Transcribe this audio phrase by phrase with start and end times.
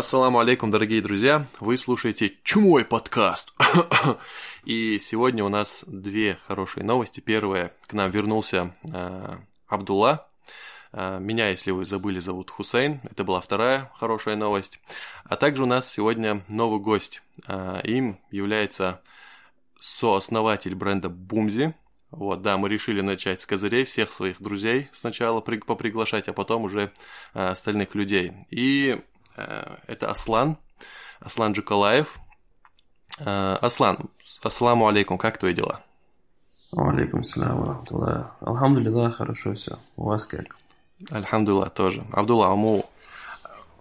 [0.00, 1.44] Ассаламу алейкум, дорогие друзья.
[1.60, 3.52] Вы слушаете Чумой подкаст.
[4.64, 7.20] И сегодня у нас две хорошие новости.
[7.20, 9.36] Первая, к нам вернулся э,
[9.68, 10.26] Абдулла.
[10.92, 13.02] Э, меня, если вы забыли, зовут Хусейн.
[13.10, 14.80] Это была вторая хорошая новость.
[15.24, 17.22] А также у нас сегодня новый гость.
[17.46, 19.02] Э, им является
[19.78, 21.74] сооснователь бренда Бумзи.
[22.10, 26.64] Вот, да, мы решили начать с козырей всех своих друзей сначала при, поприглашать, а потом
[26.64, 26.90] уже
[27.34, 28.32] э, остальных людей.
[28.48, 28.98] И
[29.36, 30.56] это Аслан,
[31.20, 32.18] Аслан Джукалаев.
[33.20, 34.10] Э, Аслан,
[34.42, 35.82] ассаламу алейкум, как твои дела?
[36.76, 38.36] Алейкум салям, рахматуллах.
[38.40, 39.78] Алхамдулилlah, хорошо все.
[39.96, 40.56] У вас как?
[41.10, 42.04] Альхамдулилlah тоже.
[42.12, 42.84] Абдулла, аму.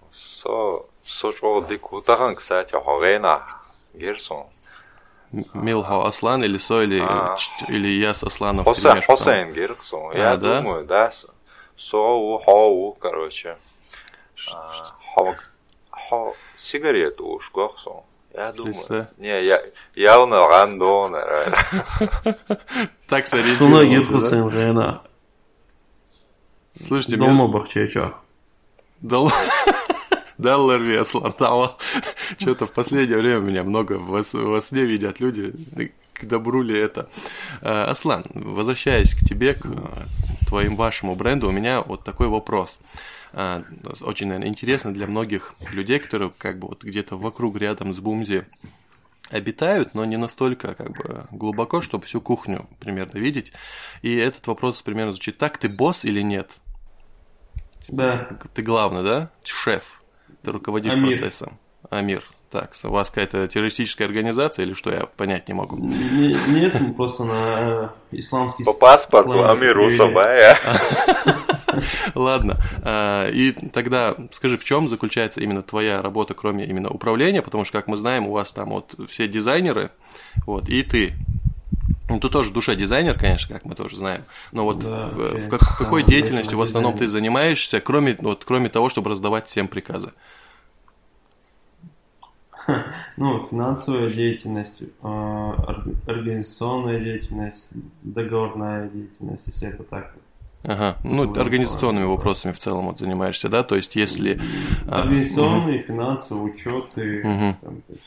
[0.10, 3.44] Со, сочо дикутахан, кстати, хогена,
[3.94, 4.48] герсон.
[5.32, 7.38] Милхо Аслан или Со, или, а,
[7.68, 10.16] или я с Асланом Хосейн, Хосейн Герсон.
[10.16, 11.12] Я а, думаю, да?
[11.76, 13.58] Соу, Хоу, короче.
[14.52, 14.99] А, хо,
[16.58, 18.02] сигарету уж коксон.
[18.34, 19.08] Я думаю.
[19.18, 19.60] Не, я
[19.96, 21.14] явно рандон,
[23.08, 24.50] Так сориентировался, да?
[24.50, 25.02] Рена.
[26.76, 28.14] Слушайте, Дома бахчеча.
[29.02, 29.32] Дол...
[30.38, 31.72] Даллар Веслар, там
[32.40, 35.54] что-то в последнее время меня много во, во сне видят люди,
[36.14, 37.10] к добру ли это.
[37.62, 39.66] Э, Аслан, возвращаясь к тебе, к
[40.48, 42.80] твоим вашему бренду, у меня вот такой вопрос.
[43.34, 48.46] Очень, наверное, интересно для многих людей, которые как бы вот где-то вокруг, рядом с Бумзи
[49.30, 53.54] обитают, но не настолько как бы глубоко, чтобы всю кухню примерно видеть.
[54.02, 56.52] И этот вопрос примерно звучит так, ты босс или нет?
[57.88, 58.30] Да.
[58.54, 59.32] Ты главный, да?
[59.44, 60.02] Шеф.
[60.44, 61.18] Ты руководишь Амир.
[61.18, 61.60] процессом.
[61.90, 62.24] Амир.
[62.52, 65.78] Так, у вас какая-то террористическая организация или что, я понять не могу.
[65.78, 68.64] Нет, мы просто на исламский...
[68.64, 70.58] По паспорту Амир Усабая.
[72.16, 72.58] Ладно.
[72.82, 77.44] А, и тогда скажи, в чем заключается именно твоя работа, кроме именно управления?
[77.44, 79.92] Потому что, как мы знаем, у вас там вот все дизайнеры,
[80.48, 81.14] вот, и ты.
[82.10, 84.24] Ну, ты тоже душа дизайнер, конечно, как мы тоже знаем.
[84.52, 87.08] Но вот да, в, в, как, какой деятельностью в основном дизайнер.
[87.08, 90.12] ты занимаешься, кроме, вот, кроме того, чтобы раздавать всем приказы?
[93.18, 97.70] Ну, финансовая деятельность, а, организационная деятельность,
[98.02, 100.14] договорная деятельность, если это так
[100.64, 103.64] Ага, ну, организационными вопросами в целом вот занимаешься, да?
[103.64, 104.42] То есть, если...
[104.88, 107.56] А, организационные, а, финансовые, учеты, угу.
[107.62, 108.02] там, есть,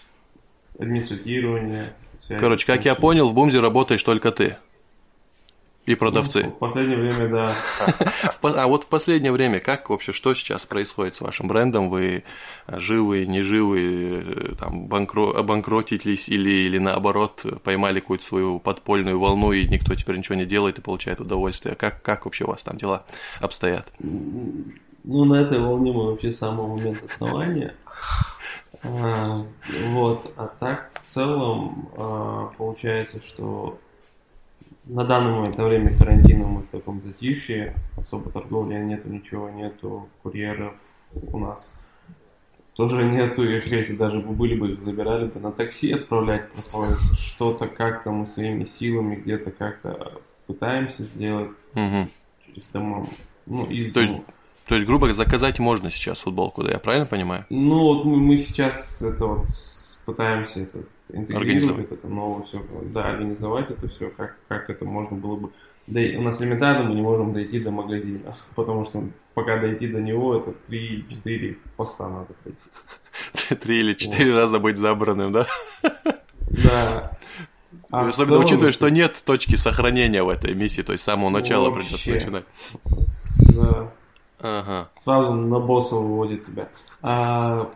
[0.79, 1.95] администрирование.
[2.21, 4.57] Связи, Короче, как я понял, в Бумзе работаешь только ты.
[5.85, 6.45] И продавцы.
[6.45, 7.57] Ну, в последнее время, да.
[8.43, 11.91] А вот в последнее время, как вообще, что сейчас происходит с вашим брендом?
[11.91, 12.23] Вы
[12.69, 15.37] живы, не живы, там, банкро...
[15.37, 20.79] обанкротились или, или наоборот поймали какую-то свою подпольную волну, и никто теперь ничего не делает
[20.79, 21.75] и получает удовольствие?
[21.75, 23.05] Как, как вообще у вас там дела
[23.41, 23.91] обстоят?
[23.99, 27.75] Ну, на этой волне мы вообще с самого момента основания.
[28.85, 29.45] А,
[29.91, 33.79] вот, а так в целом а, получается, что
[34.85, 40.09] на данный момент, на время карантина мы в таком затишье, особо торговли нету, ничего нету,
[40.23, 40.75] курьеров
[41.15, 41.79] у нас
[42.75, 47.15] тоже нету, их если даже бы были бы, их забирали бы на такси отправлять, приходится
[47.15, 52.09] что-то как-то мы своими силами где-то как-то пытаемся сделать угу.
[52.47, 53.07] через дома,
[53.47, 54.15] ну, из То есть,
[54.67, 57.45] то есть, грубо заказать можно сейчас футболку, да, я правильно понимаю?
[57.51, 59.47] Ну, вот мы, мы сейчас это вот
[60.07, 62.63] пытаемся это интегрировать это новое все,
[62.93, 65.51] да, организовать это все, как, как это можно было бы.
[65.87, 70.01] Да, у нас элементарно мы не можем дойти до магазина, потому что пока дойти до
[70.01, 73.59] него, это 3-4 поста надо пройти.
[73.63, 74.39] Три или четыре вот.
[74.39, 75.47] раза быть забранным, да?
[75.83, 77.13] Да.
[77.91, 81.29] А Особенно целом, учитывая, что нет точки сохранения в этой миссии, то есть с самого
[81.29, 81.89] начала вообще.
[81.89, 82.45] придется начинать.
[83.55, 83.93] Да.
[84.41, 84.89] Ага.
[84.97, 86.69] Сразу на босса выводит тебя.
[87.03, 87.69] А,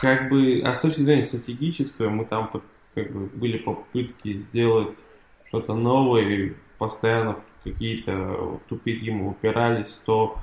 [0.00, 2.50] как бы, а с точки зрения стратегического, мы там
[2.94, 4.98] как бы были попытки сделать
[5.48, 10.38] что-то новое, постоянно какие-то тупики мы упирались, то,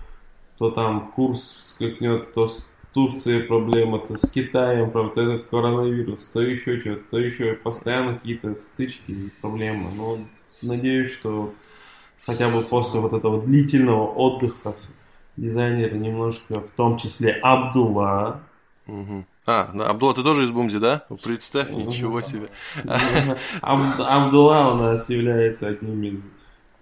[0.57, 6.41] то там курс скакнет, то с Турцией проблема, то с Китаем, правда, этот коронавирус, то
[6.41, 9.89] еще что-то, то еще постоянно какие-то стычки и проблемы.
[9.97, 10.17] Но
[10.61, 11.53] надеюсь, что
[12.25, 14.75] хотя бы после вот этого длительного отдыха
[15.37, 18.41] дизайнеры немножко, в том числе Абдулла,
[18.87, 19.25] Угу.
[19.45, 21.05] А, да, Абдулла, ты тоже из Бумзи, да?
[21.23, 22.47] Представь, ничего себе.
[23.61, 26.29] Абдулла у нас является одним из,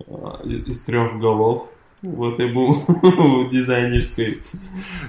[0.07, 1.69] а, из трех голов
[2.03, 2.86] в этой бум
[3.51, 4.42] дизайнерской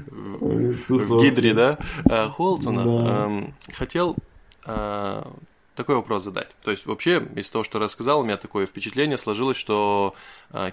[0.06, 1.78] В Гидре, да?
[2.08, 4.16] А, Холтона эм, хотел
[4.64, 5.30] а,
[5.76, 6.48] такой вопрос задать.
[6.62, 10.14] То есть вообще из того, что рассказал, у меня такое впечатление сложилось, что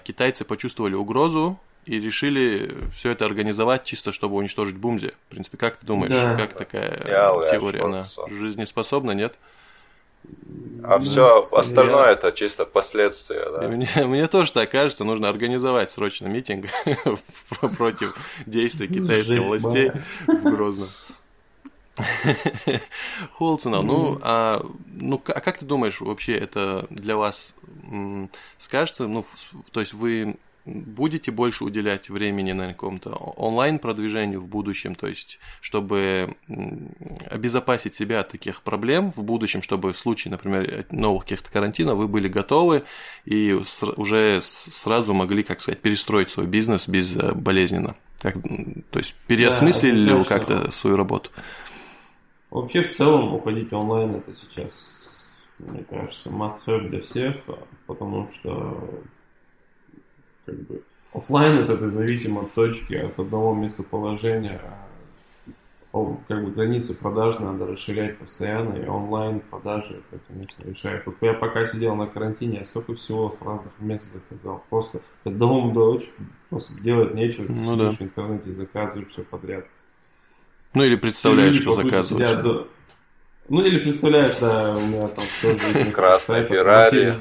[0.04, 5.12] китайцы почувствовали угрозу и решили все это организовать чисто, чтобы уничтожить Бумзи.
[5.26, 6.36] В принципе, как ты думаешь, да.
[6.36, 9.34] как такая Я теория, она жизнеспособна, нет?
[10.82, 12.12] А ну, все остальное я...
[12.12, 13.68] это чисто последствия, да?
[13.68, 16.66] Мне, мне тоже так кажется, нужно организовать срочно митинг
[17.76, 18.14] против
[18.46, 19.92] действий китайских властей
[20.26, 20.88] в Грозном.
[23.38, 27.54] Холцина, ну, а, ну, а как ты думаешь, вообще это для вас
[28.58, 29.24] скажется, ну,
[29.72, 30.36] то есть вы
[30.70, 36.36] будете больше уделять времени на каком-то онлайн-продвижению в будущем, то есть чтобы
[37.30, 42.08] обезопасить себя от таких проблем в будущем, чтобы в случае, например, новых каких-то карантинов вы
[42.08, 42.84] были готовы
[43.24, 43.58] и
[43.96, 47.96] уже сразу могли, как сказать, перестроить свой бизнес безболезненно.
[48.20, 48.34] Как,
[48.90, 51.30] то есть переосмыслили да, ли вы как-то свою работу?
[52.50, 55.26] Вообще, в целом, уходить онлайн это сейчас,
[55.58, 57.36] мне кажется, must have для всех,
[57.86, 59.02] потому что
[60.50, 60.82] как бы
[61.12, 64.60] офлайн это ты зависим от точки, от одного местоположения.
[65.92, 71.04] Как бы границы продаж надо расширять постоянно, и онлайн продажи это, конечно, решает.
[71.04, 74.62] Вот я пока сидел на карантине, я столько всего с разных мест заказал.
[74.70, 76.12] Просто от дома до очень
[76.48, 77.90] просто делать нечего, ты ну, да.
[77.90, 79.66] в интернете и заказываешь все подряд.
[80.74, 82.42] Ну или представляешь, что заказываешь.
[82.44, 82.68] До...
[83.48, 85.90] Ну или представляешь, да, у меня там тоже...
[85.92, 87.14] Красный Феррари.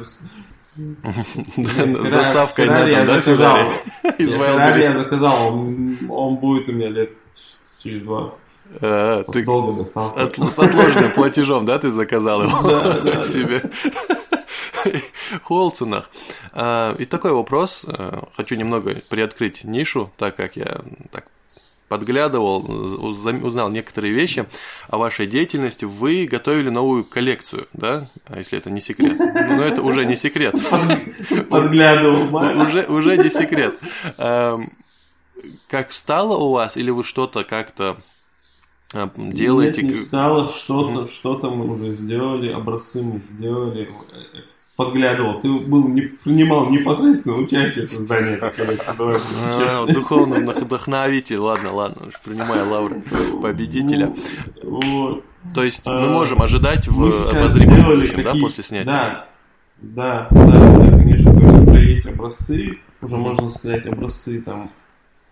[1.56, 3.68] С доставкой на дом, да, Феррари?
[4.18, 7.12] Феррари я заказал, он будет у меня лет
[7.84, 8.40] через 20.
[8.82, 13.64] А, ты с отложенным платежом, да, ты заказал его себе?
[15.44, 16.10] Холцунах.
[16.54, 17.86] А, и такой вопрос.
[17.88, 20.80] Э, хочу немного приоткрыть нишу, так как я
[21.12, 21.26] так
[21.90, 22.60] подглядывал,
[23.44, 24.46] узнал некоторые вещи
[24.88, 25.86] о вашей деятельности.
[25.86, 28.10] Вы готовили новую коллекцию, да?
[28.28, 29.18] А если это не секрет.
[29.18, 30.56] Но это уже не секрет.
[31.50, 32.34] Подглядывал.
[32.62, 33.78] Уже, уже не секрет.
[34.18, 34.72] Эм,
[35.68, 37.98] как встало у вас, или вы что-то как-то
[38.94, 39.82] э, делаете?
[39.82, 43.90] Нет, не встало, что-то, что-то мы уже сделали, образцы мы сделали
[44.80, 52.08] подглядывал, ты был не принимал непосредственно участие в создании этой а, Духовный вдохновитель, ладно, ладно,
[52.08, 53.04] уж принимаю лавры
[53.42, 54.16] победителя.
[54.62, 58.90] То есть мы а, можем ожидать в обозримом будущем, да, после снятия?
[58.90, 59.28] Да,
[59.80, 64.72] да, да, конечно, то есть уже есть образцы, уже можно сказать образцы там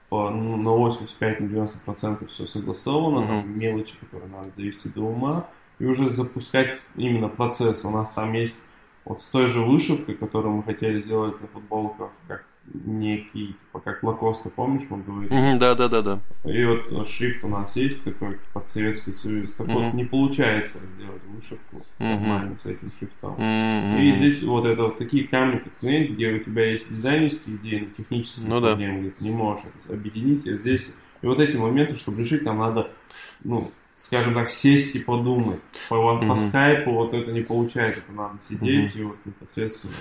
[0.09, 0.91] по, ну, на
[1.21, 5.47] 85-90% все согласовано, там мелочи, которые надо довести до ума,
[5.79, 7.85] и уже запускать именно процесс.
[7.85, 8.59] У нас там есть
[9.07, 14.03] вот с той же вышивкой, которую мы хотели сделать на футболках, как некий, типа как
[14.03, 15.33] Лакоста, помнишь, мы говорили?
[15.33, 16.19] Mm-hmm, да, да, да, да.
[16.43, 19.53] И вот шрифт у нас есть такой под Советский Союз.
[19.53, 19.73] Так mm-hmm.
[19.73, 22.19] вот, не получается сделать вышивку mm-hmm.
[22.19, 23.35] нормально с этим шрифтом.
[23.35, 24.01] Mm-hmm.
[24.01, 27.87] И здесь вот это вот такие камни, как клиент, где у тебя есть дизайнерские идеи,
[27.87, 28.99] но технические ну, проблемы, да.
[29.01, 30.45] где ты не можешь это объединить.
[30.45, 32.91] И здесь и вот эти моменты, чтобы решить, нам надо,
[33.43, 35.59] ну, скажем так, сесть и подумать.
[35.89, 36.27] По, mm-hmm.
[36.27, 38.99] по скайпу вот это не получается, это надо сидеть mm-hmm.
[38.99, 39.95] и вот непосредственно.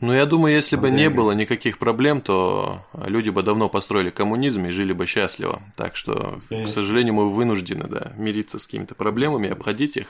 [0.00, 4.64] Ну, я думаю, если бы не было никаких проблем, то люди бы давно построили коммунизм
[4.66, 5.62] и жили бы счастливо.
[5.76, 6.72] Так что, Конечно.
[6.72, 10.06] к сожалению, мы вынуждены да, мириться с какими-то проблемами, обходить их.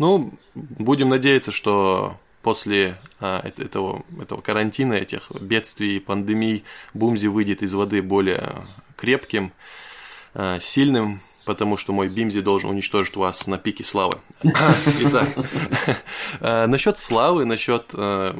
[0.00, 7.72] Ну, будем надеяться, что после а, этого, этого карантина, этих бедствий, пандемий, Бумзи выйдет из
[7.72, 8.64] воды более
[8.96, 9.52] крепким,
[10.34, 14.18] а, сильным, потому что мой Бимзи должен уничтожить вас на пике славы.
[14.42, 15.28] Итак,
[16.40, 18.34] э, насчет славы, насчет э,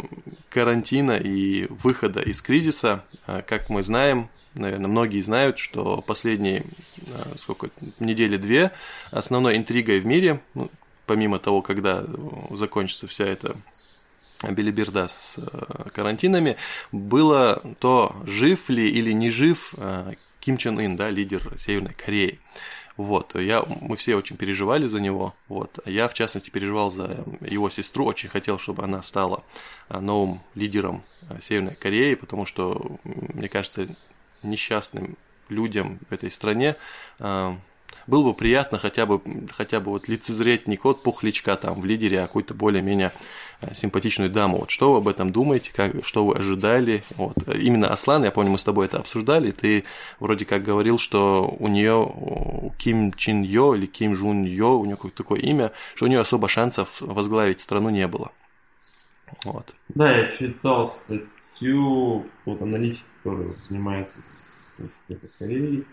[0.51, 6.65] карантина и выхода из кризиса, э, как мы знаем, наверное, многие знают, что последние
[7.43, 7.71] сколько,
[8.01, 8.73] недели две
[9.13, 10.69] основной интригой в мире, ну,
[11.07, 12.05] помимо того, когда
[12.51, 13.55] закончится вся эта
[14.43, 15.37] билиберда с
[15.95, 16.57] карантинами,
[16.91, 19.75] было то, жив ли или не жив
[20.41, 22.41] Ким Чен Ын, да, лидер Северной Кореи.
[22.97, 27.69] Вот, я, мы все очень переживали за него, вот, я, в частности, переживал за его
[27.69, 29.45] сестру, очень хотел, чтобы она стала
[29.89, 33.87] а, новым лидером а, Северной Кореи, потому что, мне кажется,
[34.43, 35.17] несчастным
[35.51, 36.77] людям в этой стране
[37.19, 37.57] а,
[38.07, 39.21] было бы приятно хотя бы,
[39.53, 43.13] хотя бы вот лицезреть не кот пухлячка там в лидере, а какую-то более-менее
[43.61, 44.59] э, симпатичную даму.
[44.59, 47.03] Вот что вы об этом думаете, как, что вы ожидали?
[47.17, 47.37] Вот.
[47.49, 49.85] Именно Аслан, я помню, мы с тобой это обсуждали, ты
[50.21, 54.85] вроде как говорил, что у нее у Ким Чин Йо или Ким Жун Йо, у
[54.85, 58.31] нее какое-то такое имя, что у нее особо шансов возглавить страну не было.
[59.45, 59.75] Вот.
[59.89, 65.85] Да, я читал статью вот аналитик, который занимается с Кореей,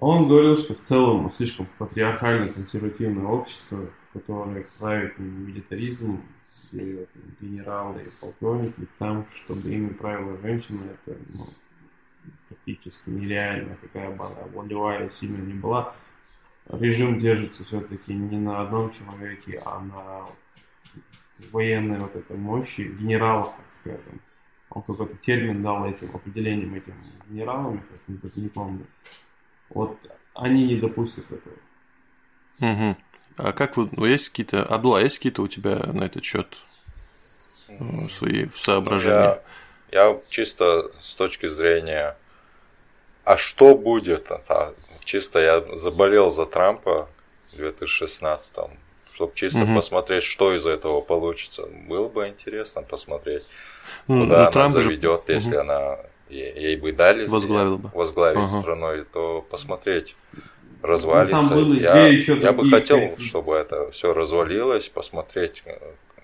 [0.00, 6.22] он говорил, что в целом слишком патриархальное консервативное общество, которое правит милитаризм,
[6.70, 7.06] где
[7.40, 11.46] генералы и полковники, там, чтобы ими правила женщина, это ну,
[12.48, 15.94] практически нереально, какая бы она волевая сильно не была.
[16.68, 20.26] Режим держится все-таки не на одном человеке, а на
[21.50, 24.20] военной вот этой мощи генералов, так скажем.
[24.70, 26.94] Он какой-то термин дал этим определением этим
[27.28, 28.86] генералам, сейчас не, не помню.
[29.70, 29.98] Вот
[30.34, 31.54] они не допустят этого.
[32.60, 32.96] Угу.
[33.38, 36.56] А как вы, ну, есть какие-то, Абдулла, есть какие-то у тебя на этот счет
[37.68, 39.40] э, свои соображения?
[39.92, 42.16] Я, я чисто с точки зрения,
[43.24, 44.30] а что будет?
[44.30, 47.08] А, чисто я заболел за Трампа
[47.52, 48.56] в 2016
[49.18, 49.74] чтобы чисто угу.
[49.74, 51.66] посмотреть, что из этого получится.
[51.88, 53.42] Было бы интересно посмотреть,
[54.06, 55.32] ну, куда ну, она заведет, же...
[55.34, 55.60] если угу.
[55.62, 55.98] она
[56.28, 57.90] ей бы дали Возглавил бы.
[57.94, 58.60] возглавить ага.
[58.60, 60.16] страной, то посмотреть
[60.82, 61.54] развалится.
[61.54, 65.76] Ну, я, я бы хотел, какие чтобы это все развалилось, посмотреть, э,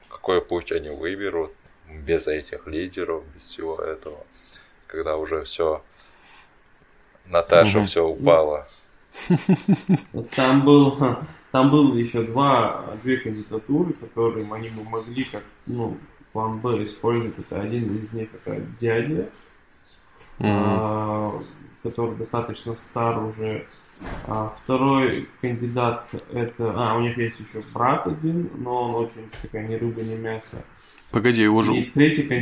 [0.09, 1.53] какой путь они выберут
[1.89, 4.25] без этих лидеров, без всего этого,
[4.87, 5.83] когда уже все
[7.27, 7.87] Наташа угу.
[7.87, 8.69] все упала.
[10.35, 10.99] Там был,
[11.53, 15.97] там было еще два, две кандидатуры, которые они бы могли как, ну,
[16.33, 17.39] план Б использовать.
[17.39, 19.29] Это один из них это дядя,
[20.39, 21.45] mm-hmm.
[21.83, 23.67] который достаточно стар уже.
[24.27, 29.67] А второй кандидат это, а у них есть еще брат один, но он очень такая
[29.69, 30.65] ни рыба, ни мясо.
[31.15, 31.73] Погоди, его же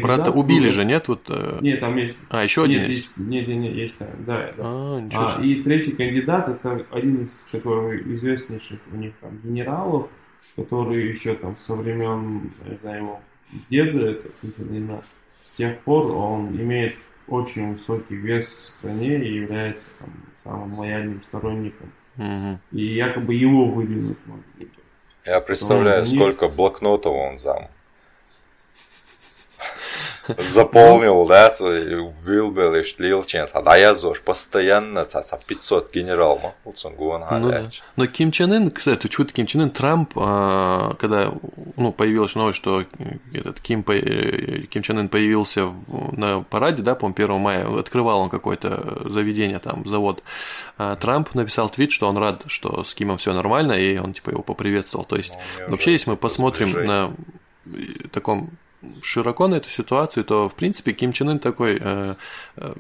[0.02, 1.06] брата убили же, нет?
[1.06, 1.58] Вот, э...
[1.60, 2.16] Нет, там есть.
[2.30, 3.10] А, еще нет, один есть?
[3.18, 4.08] Нет, нет, нет, есть, да.
[4.26, 4.52] да.
[4.56, 10.08] А, ничего а, и третий кандидат это один из такой известнейших у них там генералов,
[10.56, 13.20] который еще там со времен, не знаю, его
[13.68, 15.02] деда, это именно
[15.44, 16.96] с тех пор он имеет
[17.28, 20.10] очень высокий вес в стране и является там,
[20.42, 21.92] самым лояльным сторонником.
[22.16, 22.58] Угу.
[22.72, 24.68] И якобы его выдвинуть может быть.
[25.24, 27.68] Я представляю, сколько блокнотов он зам
[30.38, 31.52] заполнил, да,
[32.22, 36.54] вылбел и шлилчен, а я зож постоянно, цаца 500 генерал, ма,
[37.38, 37.70] ну, да.
[37.96, 41.32] Но Ким Чен Ын, кстати, чуть Ким Чен Ын, Трамп, а, когда
[41.76, 42.84] ну, появилась новость, что
[43.32, 45.70] этот Ким, Ким Чен Ын появился
[46.12, 50.22] на параде, да, по-моему, 1 мая, открывал он какое-то заведение, там, завод,
[50.78, 54.30] а Трамп написал твит, что он рад, что с Кимом все нормально, и он, типа,
[54.30, 55.04] его поприветствовал.
[55.04, 57.12] То есть, ну, вообще, если мы посмотрим на
[58.10, 58.50] таком
[59.02, 62.14] широко на эту ситуацию, то, в принципе, Ким Чен Ын такой э,
[62.56, 62.74] э,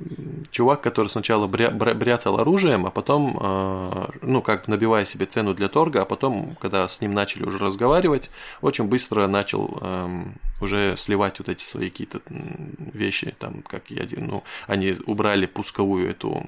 [0.50, 5.54] чувак, который сначала бря, бря, бряцал оружием, а потом, э, ну, как набивая себе цену
[5.54, 8.30] для торга, а потом, когда с ним начали уже разговаривать,
[8.60, 10.24] очень быстро начал э,
[10.60, 16.46] уже сливать вот эти свои какие-то вещи, там, как я, ну, они убрали пусковую эту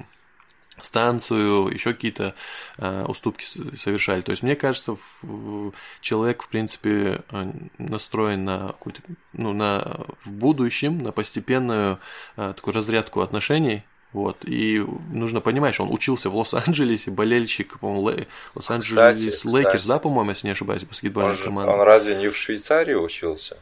[0.81, 2.35] станцию, еще какие-то
[2.79, 4.21] э, уступки совершали.
[4.23, 9.01] То есть, мне кажется, в, человек, в принципе, э, настроен на какую-то,
[9.33, 11.99] ну, на, в будущем, на постепенную
[12.37, 13.85] э, такую разрядку отношений.
[14.13, 14.79] Вот, и
[15.11, 20.53] нужно понимать, что он учился в Лос-Анджелесе, болельщик, по-моему, Лос-Анджелес Лейкерс, да, по-моему, если не
[20.53, 21.73] ошибаюсь, баскетбольная команда.
[21.73, 23.57] Он разве не в Швейцарии учился?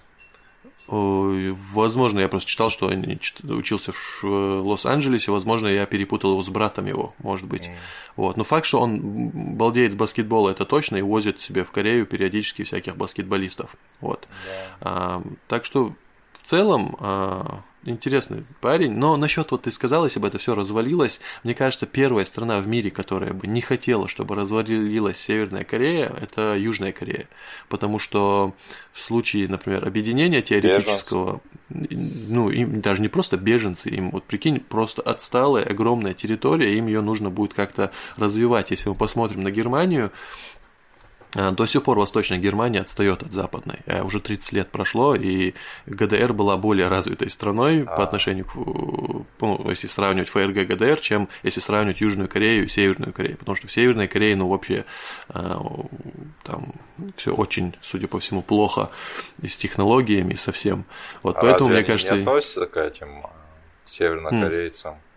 [0.89, 3.05] Возможно, я просто читал, что он
[3.45, 7.63] учился в Лос-Анджелесе, возможно, я перепутал его с братом его, может быть.
[7.63, 7.77] Мм.
[8.17, 8.37] Вот.
[8.37, 12.65] Но факт, что он балдеет с баскетбола, это точно, и возит себе в Корею периодически
[12.65, 13.75] всяких баскетболистов.
[14.01, 14.27] Вот.
[14.27, 14.77] Yeah.
[14.81, 15.95] А, так что
[16.33, 18.93] в целом а, интересный парень.
[18.93, 22.67] Но насчет вот ты сказал, если бы это все развалилось, мне кажется, первая страна в
[22.67, 27.29] мире, которая бы не хотела, чтобы развалилась Северная Корея, это Южная Корея.
[27.69, 28.55] Потому что
[28.93, 32.29] в случае, например, объединения теоретического, беженцы.
[32.29, 37.01] ну, им даже не просто беженцы, им вот прикинь, просто отсталая огромная территория, им ее
[37.01, 38.71] нужно будет как-то развивать.
[38.71, 40.13] Если мы посмотрим на Германию,
[41.35, 43.79] до сих пор Восточная Германия отстает от Западной.
[43.87, 45.55] Э, уже 30 лет прошло, и
[45.87, 47.97] ГДР была более развитой страной а.
[47.97, 53.13] по отношению к, ну, если сравнивать ФРГ ГДР, чем если сравнивать Южную Корею и Северную
[53.13, 53.39] Корею.
[53.39, 54.85] Потому что в Северной Корее, ну, вообще,
[55.31, 55.57] э,
[56.45, 56.73] там
[57.17, 58.91] все очень, судя по всему, плохо
[59.41, 60.85] и с технологиями, и со всем.
[61.23, 62.15] Вот а поэтому, мне кажется...
[62.15, 63.23] не относятся к этим
[63.87, 64.95] севернокорейцам?
[64.95, 65.12] Mm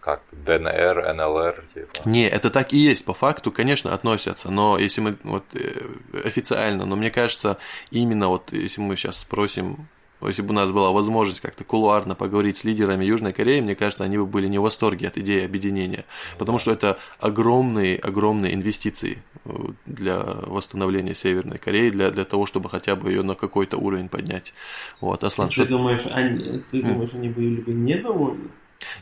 [0.00, 2.08] как ДНР, НЛР, типа.
[2.08, 5.82] Не, это так и есть, по факту, конечно, относятся, но если мы вот э,
[6.24, 7.58] официально, но мне кажется,
[7.90, 9.88] именно вот если мы сейчас спросим
[10.22, 14.04] если бы у нас была возможность как-то кулуарно поговорить с лидерами Южной Кореи, мне кажется,
[14.04, 16.04] они бы были не в восторге от идеи объединения,
[16.38, 19.50] потому что это огромные, огромные инвестиции э,
[19.86, 24.52] для восстановления Северной Кореи, для, для того, чтобы хотя бы ее на какой-то уровень поднять.
[25.00, 25.66] Вот, Аслан, ты что...
[25.66, 28.50] думаешь, они, ты думаешь, они были бы недовольны?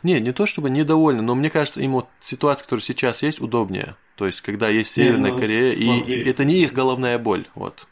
[0.03, 3.95] Не, не то чтобы недовольны, но мне кажется, им вот ситуация, которая сейчас есть, удобнее.
[4.15, 7.47] То есть, когда есть Северная ну, Корея, и, и это не их головная боль.
[7.55, 7.87] Вот.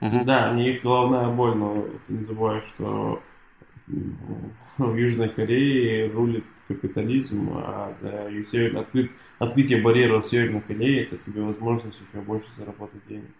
[0.00, 0.24] Угу.
[0.24, 3.22] Да, не их головная боль, но ты не забывай, что
[4.78, 11.04] в Южной Корее рулит капитализм, а да, и север, открыт, открытие барьеров в Северной Корее
[11.04, 13.30] это тебе возможность еще больше заработать денег.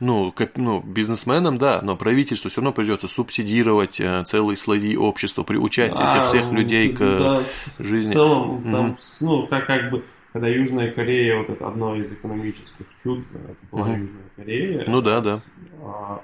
[0.00, 5.42] Ну, как, ну, бизнесменам, да, но правительству все равно придется субсидировать э, целые слои общества,
[5.44, 7.42] приучать а, этих всех людей к да,
[7.78, 8.10] жизни.
[8.10, 9.16] В целом, там, mm-hmm.
[9.20, 13.88] ну, как, как бы, когда Южная Корея, вот это одно из экономических чуд, это была
[13.88, 14.00] mm-hmm.
[14.00, 14.84] Южная Корея.
[14.86, 15.40] Ну да, да.
[15.82, 16.20] А,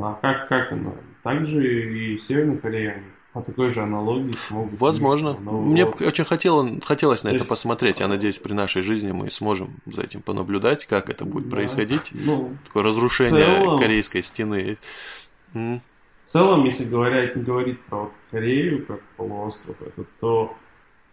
[0.00, 0.92] а как, как она?
[1.22, 3.02] Также и Северная Корея,
[3.38, 4.80] по такой же аналогии смогут...
[4.80, 5.34] Возможно.
[5.34, 6.00] Мне год.
[6.02, 7.48] очень хотело, хотелось на То это есть...
[7.48, 8.00] посмотреть.
[8.00, 11.56] Я надеюсь, при нашей жизни мы сможем за этим понаблюдать, как это будет да.
[11.56, 12.10] происходить.
[12.10, 13.78] Ну, Такое разрушение целом...
[13.78, 14.76] корейской стены.
[15.52, 15.80] В
[16.26, 20.56] целом, если говорить, говорить про вот Корею как полуостров, это то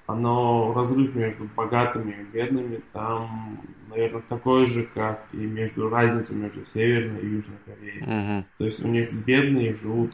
[0.07, 6.65] оно разрыв между богатыми и бедными там, наверное, такой же, как и между разница между
[6.73, 8.01] Северной и Южной Кореей.
[8.01, 8.45] Угу.
[8.57, 10.11] То есть у них бедные живут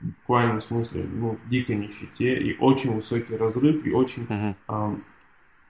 [0.00, 4.56] в буквальном смысле ну, в дикой нищете и очень высокий разрыв и очень, угу.
[4.68, 4.96] э,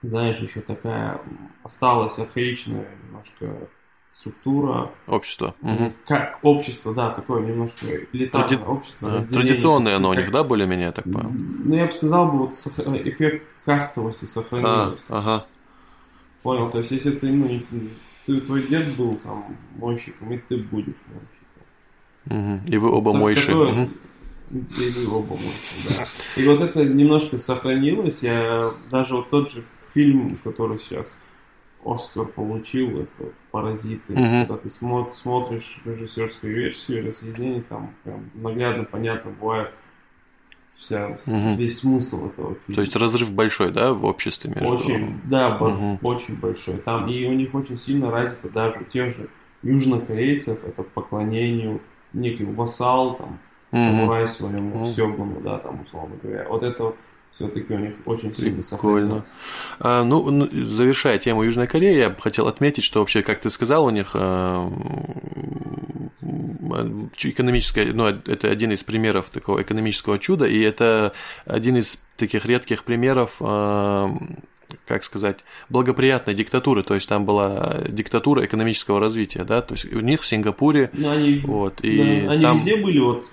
[0.01, 1.21] знаешь, еще такая
[1.63, 3.69] осталась архаичная немножко
[4.15, 4.91] структура.
[5.07, 5.55] Общество.
[5.61, 5.93] Угу.
[6.07, 8.61] Как общество, да, такое немножко элитарное Тради...
[8.63, 9.21] общество.
[9.21, 11.31] Традиционное оно у них, да, более-менее, так понял?
[11.31, 15.05] Ну, я бы сказал, бы, вот эффект кастовости сохранился.
[15.09, 15.45] А, ага.
[16.43, 17.61] Понял, то есть если ты, ну,
[18.25, 22.59] ты, твой дед был там мойщиком, и ты будешь мойщиком.
[22.59, 22.61] Угу.
[22.67, 23.55] И вы оба мойши.
[23.55, 23.89] Угу.
[24.51, 26.41] И вы оба мойши, да.
[26.41, 28.21] И вот это немножко сохранилось.
[28.21, 31.15] Я даже вот тот же фильм, который сейчас
[31.83, 34.13] Оскар получил, это «Паразиты».
[34.13, 34.21] Угу.
[34.21, 39.71] Когда ты смотришь режиссерскую версию, разъяснение, там прям наглядно понятно бывает,
[40.75, 41.55] вся, угу.
[41.55, 42.75] весь смысл этого фильма.
[42.75, 44.75] То есть разрыв большой, да, в обществе между...
[44.75, 45.99] Очень, да, угу.
[46.01, 46.77] очень большой.
[46.77, 49.29] Там, и у них очень сильно развито даже у тех же
[49.63, 51.81] южнокорейцев это поклонению
[52.13, 53.39] неким вассал, там.
[53.81, 54.91] Самурай своему угу.
[54.91, 56.45] сёгуну, да, там, условно говоря.
[56.49, 56.93] Вот это
[57.35, 59.27] все-таки у них очень сильно сохранилось.
[59.79, 63.49] А, ну, ну, завершая тему Южной Кореи, я бы хотел отметить, что вообще, как ты
[63.49, 64.71] сказал, у них а,
[67.17, 71.13] экономическое, ну, это один из примеров такого экономического чуда, и это
[71.45, 74.15] один из таких редких примеров а,
[74.87, 79.99] как сказать, благоприятной диктатуры, то есть там была диктатура экономического развития, да, то есть у
[79.99, 82.57] них в Сингапуре, ну, они, вот, и да, они там...
[82.57, 83.25] везде были вот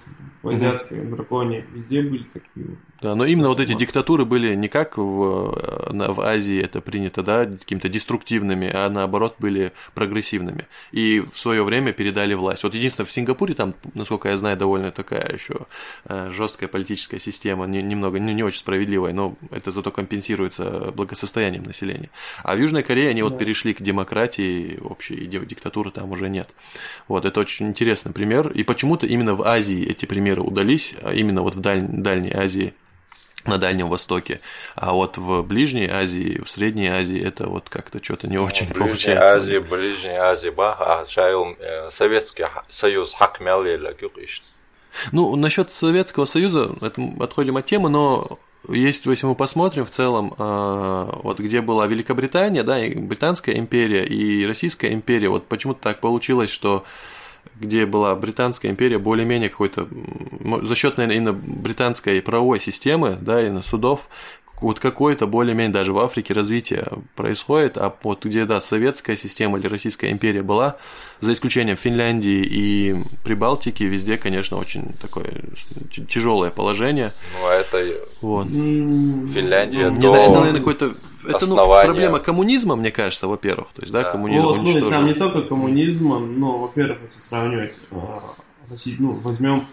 [0.43, 1.17] в азиатской угу.
[1.17, 6.21] драконе, везде были такие да, но именно вот эти диктатуры были не как в, в
[6.21, 10.69] Азии это принято, да, какими-то деструктивными, а наоборот были прогрессивными.
[10.93, 12.63] И в свое время передали власть.
[12.63, 15.67] Вот единственное, в Сингапуре там, насколько я знаю, довольно такая еще
[16.05, 22.11] э, жесткая политическая система, немного, не, не очень справедливая, но это зато компенсируется благосостоянием населения.
[22.45, 23.29] А в Южной Корее они да.
[23.29, 26.49] вот перешли к демократии общей, и диктатуры там уже нет.
[27.09, 28.53] Вот, это очень интересный пример.
[28.53, 31.83] И почему-то именно в Азии эти примеры удались, а именно вот в Даль...
[31.83, 32.75] Дальней Азии
[33.45, 34.41] на Дальнем Востоке.
[34.75, 38.73] А вот в Ближней Азии, в Средней Азии это вот как-то что-то не очень в
[38.73, 39.35] получается.
[39.35, 43.97] Ближней Азии, Ближней Азии, ба, э, Советский Союз хакмялелер
[45.11, 50.35] Ну, насчет Советского Союза, это отходим от темы, но есть, если мы посмотрим в целом,
[50.39, 56.01] а, вот где была Великобритания, да, и Британская империя, и Российская империя, вот почему-то так
[56.01, 56.85] получилось, что
[57.55, 59.89] где была Британская империя, более-менее какой-то,
[60.63, 64.09] за счет, наверное, именно британской правовой системы, да, именно судов,
[64.63, 69.67] вот какое-то более-менее даже в Африке развитие происходит, а вот где, да, советская система или
[69.67, 70.77] Российская империя была,
[71.21, 72.95] за исключением Финляндии и
[73.25, 75.35] Прибалтики, везде, конечно, очень такое
[76.09, 77.13] тяжелое положение.
[77.41, 77.85] Ну, а это
[78.21, 78.47] вот.
[78.49, 80.01] Финляндия ну, до...
[80.01, 80.95] Не знаю, это, наверное, какой-то
[81.29, 83.69] это ну, проблема коммунизма, мне кажется, во-первых.
[83.75, 87.75] То есть, да, да коммунизм вот, Ну, там не только коммунизм, но, во-первых, если сравнивать,
[87.91, 87.97] э,
[88.99, 89.67] ну, возьмем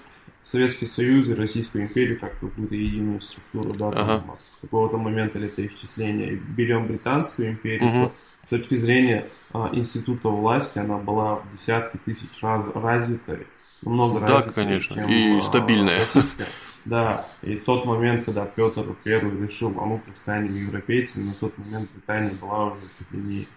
[0.44, 4.38] Советский Союз и Российскую империю как какую-то единую структуру, да, там, ага.
[4.58, 6.36] с какого-то момента летоисчисления.
[6.36, 8.12] Берем Британскую империю, угу.
[8.46, 13.48] с точки зрения а, института власти, она была в десятки тысяч раз развитой,
[13.82, 16.00] намного да, развитой, конечно, чем и а, стабильная.
[16.00, 16.48] Российская.
[16.86, 21.92] Да, и тот момент, когда Петр I решил, а мы станем европейцами, на тот момент
[21.92, 23.48] Британия была уже чуть ли не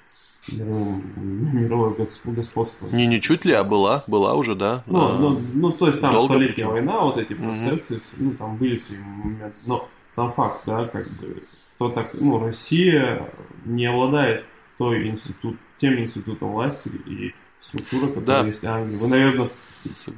[0.49, 1.95] мировое
[2.27, 2.87] господство.
[2.93, 4.83] Не, не чуть ли, а была, была уже, да.
[4.87, 6.71] Ну, а, ну, ну то есть там Долго столетняя причем.
[6.71, 8.03] война, вот эти процессы, угу.
[8.17, 9.59] ну, там были свои моменты.
[9.67, 11.43] Но сам факт, да, как бы,
[11.77, 13.31] кто так, ну, Россия
[13.65, 14.45] не обладает
[14.79, 18.47] той институт, тем институтом власти и структура, которая да.
[18.47, 18.99] есть Англия.
[18.99, 19.49] Вы, наверное,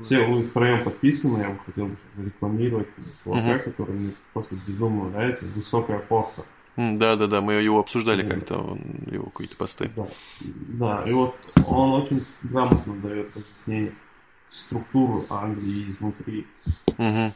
[0.02, 2.88] все вы втроем подписаны, я бы хотел рекламировать
[3.22, 3.64] чувака, угу.
[3.64, 6.44] который мне просто безумно нравится, высокая порта.
[6.76, 9.90] Да, да, да, мы его обсуждали как-то, он, его какие-то посты.
[9.94, 10.08] Да.
[10.40, 13.94] да, и вот он очень грамотно дает разъяснение
[14.48, 16.46] структуру Англии изнутри.
[16.98, 17.32] Угу.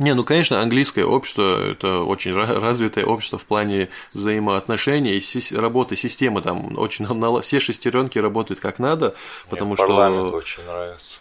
[0.00, 6.40] Не, ну, конечно, английское общество– это очень развитое общество в плане взаимоотношений и работы системы.
[6.40, 9.14] Там очень на, все шестеренки работают как надо,
[9.50, 10.30] потому Мне что…
[10.32, 11.18] очень нравится.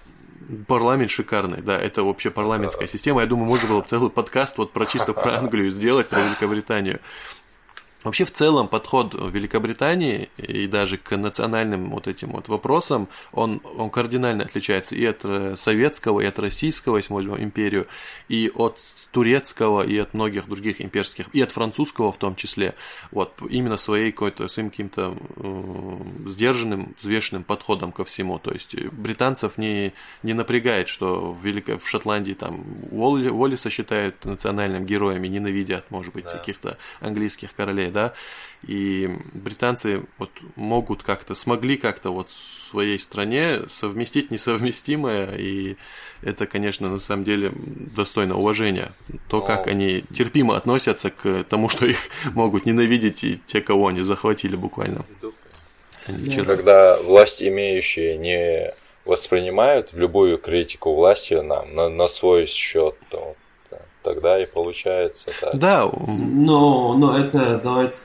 [0.67, 3.21] Парламент шикарный, да, это вообще парламентская система.
[3.21, 6.99] Я думаю, можно было бы целый подкаст вот про чисто про Англию сделать, про Великобританию.
[8.03, 13.89] Вообще, в целом, подход Великобритании и даже к национальным вот этим вот вопросам, он, он
[13.89, 17.87] кардинально отличается и от э, советского, и от российского, если мы возьмем империю,
[18.29, 18.77] и от
[19.11, 22.75] турецкого и от многих других имперских, и от французского в том числе,
[23.11, 29.57] вот, именно своей какой-то, своим каким-то э, сдержанным, взвешенным подходом ко всему, то есть британцев
[29.57, 35.29] не, не напрягает, что в, Велико, в Шотландии там Уолли, Уоллиса считают национальным героем и
[35.29, 36.37] ненавидят, может быть, да.
[36.37, 38.13] каких-то английских королей, да,
[38.65, 45.77] и британцы вот могут как-то, смогли как-то вот в своей стране совместить несовместимое, и
[46.21, 48.91] это, конечно, на самом деле достойно уважения.
[49.29, 51.97] То, как они терпимо относятся к тому, что их
[52.33, 55.05] могут ненавидеть и те, кого они захватили буквально.
[56.07, 58.73] Они Когда власть имеющие не
[59.05, 63.35] воспринимают любую критику власти нам на, на свой счет, то
[64.07, 65.57] тогда и получается так.
[65.57, 65.85] Да.
[65.85, 68.03] Но, но это давайте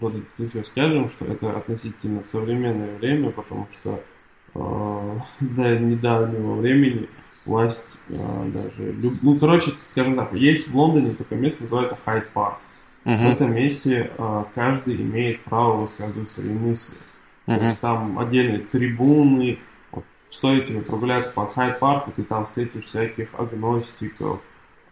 [0.00, 4.00] вот еще скажем, что это относительно современное время, потому что
[4.54, 7.08] э, до недавнего времени
[7.44, 8.14] власть э,
[8.46, 8.94] даже...
[9.22, 12.58] Ну, короче, скажем так, есть в Лондоне такое место, называется Хайд Парк.
[13.04, 13.16] Uh-huh.
[13.18, 16.94] В этом месте э, каждый имеет право высказывать свои мысли.
[17.46, 17.58] Uh-huh.
[17.58, 19.58] То есть там отдельные трибуны.
[19.92, 24.42] Вот, стоит тебе прогуляться по Хайд Парку, ты там встретишь всяких агностиков,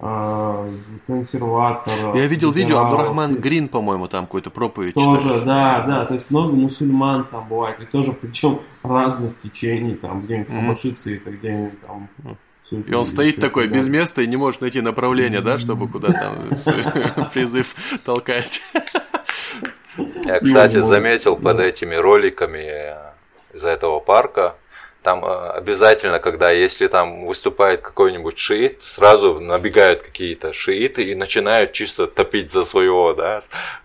[0.04, 0.68] а,
[1.06, 2.16] консерваторов.
[2.16, 5.44] Я видел видео, Абдурахман Грин, по-моему, там какой-то проповедь Тоже, читает.
[5.44, 10.50] да, да, то есть много мусульман там бывает, и тоже причем разных течений, там где-нибудь
[10.50, 11.16] mm-hmm.
[11.16, 12.08] это где-нибудь там
[12.70, 17.28] и он стоит такой без места и не может найти направление, да, чтобы куда там
[17.28, 18.62] призыв толкать.
[20.24, 22.96] Я, кстати, заметил под этими роликами
[23.52, 24.56] из этого парка,
[25.02, 31.72] там э, обязательно, когда если там выступает какой-нибудь шиит, сразу набегают какие-то шииты и начинают
[31.72, 33.40] чисто топить за своего, да,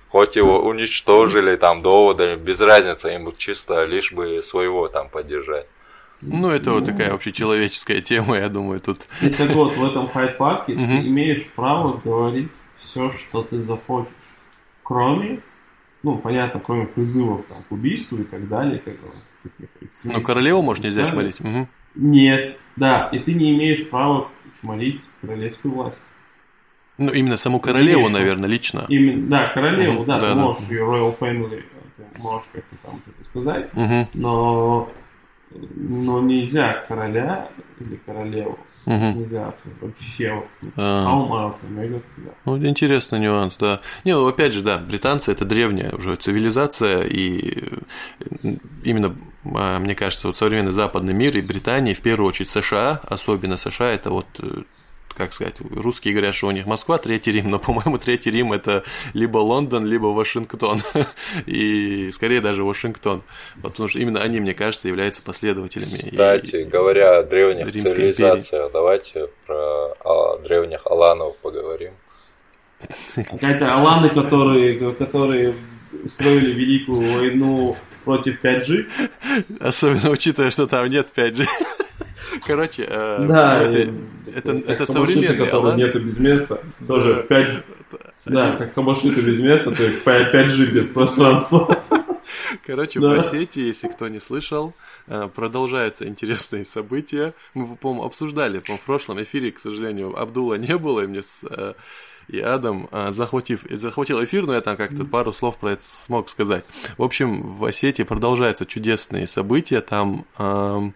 [0.09, 5.67] хоть его уничтожили там доводы, без разницы, им чисто лишь бы своего там поддержать.
[6.21, 9.01] Ну, это вот такая общечеловеческая тема, я думаю, тут.
[9.21, 14.11] И так вот, в этом хайд-парке ты имеешь право говорить все, что ты захочешь.
[14.81, 15.41] Кроме,
[16.03, 18.95] ну, понятно, кроме призывов там, к убийству и так далее, как
[20.03, 21.39] ну, королеву, может, нельзя шмалить?
[21.39, 21.67] Угу.
[21.95, 24.29] Нет, да, и ты не имеешь права
[24.59, 26.01] шмалить королевскую власть.
[26.97, 28.85] Ну, именно саму королеву, имеешь, наверное, лично.
[28.89, 30.73] Именно, да, королеву, угу, да, да, ты можешь да.
[30.73, 31.63] ее Royal Family,
[31.95, 34.07] ты можешь как-то там это сказать, угу.
[34.13, 34.89] но,
[35.51, 38.57] но нельзя короля или королеву
[38.87, 38.95] Угу.
[38.95, 40.43] Нельзя вообще
[40.77, 41.03] а.
[42.45, 43.81] Ну, интересный нюанс, да.
[44.05, 47.65] Не, ну, опять же, да, британцы это древняя уже цивилизация, и
[48.85, 53.57] именно, а, мне кажется, вот современный западный мир и Британия, в первую очередь США, особенно
[53.57, 54.61] США, это вот э,
[55.17, 58.83] как сказать, русские говорят, что у них Москва, Третий Рим, но, по-моему, Третий Рим это
[59.13, 60.79] либо Лондон, либо Вашингтон,
[61.45, 63.23] и скорее даже Вашингтон,
[63.61, 66.11] потому что именно они, мне кажется, являются последователями.
[66.11, 66.63] Кстати, и...
[66.65, 71.93] говоря о древних цивилизациях, давайте про о древних Аланов поговорим.
[73.15, 75.55] Какая-то Аланы, которые, которые
[76.03, 77.75] устроили Великую войну
[78.05, 78.85] против 5G.
[79.59, 81.47] Особенно учитывая, что там нет 5G.
[82.45, 83.93] Короче, э, да, это,
[84.33, 87.47] это, это современный которого нету без места, тоже 5...
[88.25, 91.77] Да, как Хабашита без места, то есть 5G без пространства.
[92.65, 93.13] Короче, да.
[93.13, 94.73] в Осетии, если кто не слышал,
[95.07, 97.33] э, продолжаются интересные события.
[97.53, 101.39] Мы, по-моему, обсуждали, по в прошлом эфире, к сожалению, Абдула не было, и мне с,
[101.49, 101.73] э,
[102.27, 106.65] и Адам, захватив, захватил эфир, но я там как-то пару слов про это смог сказать.
[106.97, 109.79] В общем, в Осетии продолжаются чудесные события.
[109.79, 110.93] Там эм,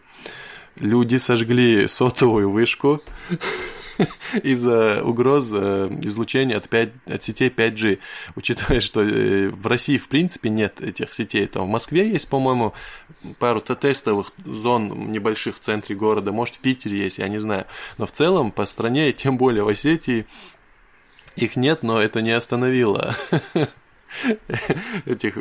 [0.79, 3.01] люди сожгли сотовую вышку
[4.43, 7.99] из-за угроз э, излучения от, 5, от сетей 5G.
[8.35, 12.73] Учитывая, что э, в России в принципе нет этих сетей, то в Москве есть, по-моему,
[13.39, 17.65] пару тестовых зон небольших в центре города, может в Питере есть, я не знаю.
[17.97, 20.25] Но в целом по стране, тем более в Осетии,
[21.35, 23.15] их нет, но это не остановило
[25.05, 25.37] этих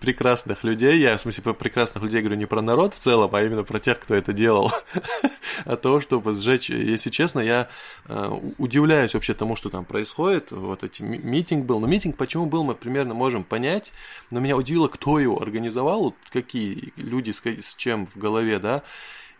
[0.00, 0.98] прекрасных людей.
[0.98, 3.78] Я, в смысле, про прекрасных людей говорю не про народ в целом, а именно про
[3.78, 4.72] тех, кто это делал.
[5.64, 6.70] От того, чтобы сжечь.
[6.70, 7.68] Если честно, я
[8.06, 10.50] э, удивляюсь вообще тому, что там происходит.
[10.50, 11.80] Вот эти митинг был.
[11.80, 13.92] Но митинг почему был, мы примерно можем понять.
[14.30, 18.82] Но меня удивило, кто его организовал, какие люди с чем в голове, да.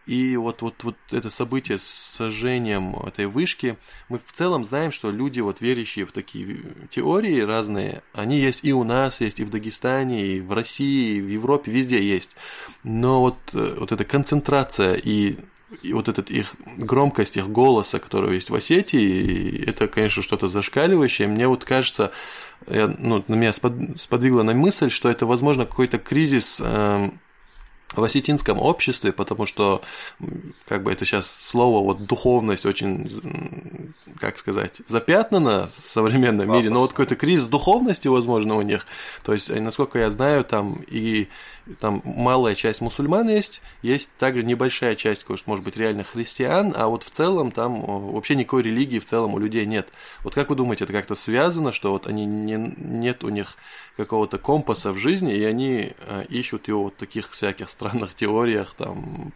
[0.07, 3.77] И вот, вот, вот это событие с сожжением этой вышки,
[4.09, 8.73] мы в целом знаем, что люди, вот верящие в такие теории разные, они есть и
[8.73, 12.37] у нас, есть и в Дагестане, и в России, и в Европе, везде есть.
[12.85, 15.37] Но вот, э, вот эта концентрация и
[15.83, 21.27] и вот этот их громкость их голоса, которая есть в Осетии, это, конечно, что-то зашкаливающее.
[21.27, 22.12] Мне вот кажется,
[22.69, 27.11] я, ну, на меня сподвигло на мысль, что это, возможно, какой-то кризис э,
[27.94, 29.83] в осетинском обществе, потому что,
[30.66, 36.81] как бы это сейчас слово, вот духовность очень, как сказать, запятнана в современном мире, но
[36.81, 38.87] вот какой-то кризис духовности, возможно, у них.
[39.22, 41.29] То есть, насколько я знаю, там и
[41.81, 47.02] там малая часть мусульман есть, есть также небольшая часть, может быть, реально христиан, а вот
[47.02, 47.81] в целом там
[48.12, 49.88] вообще никакой религии в целом у людей нет.
[50.22, 53.57] Вот как вы думаете, это как-то связано, что вот они не, нет у них
[53.96, 58.74] какого-то компаса в жизни, и они э, ищут его вот в таких всяких странных теориях,
[58.76, 59.33] там,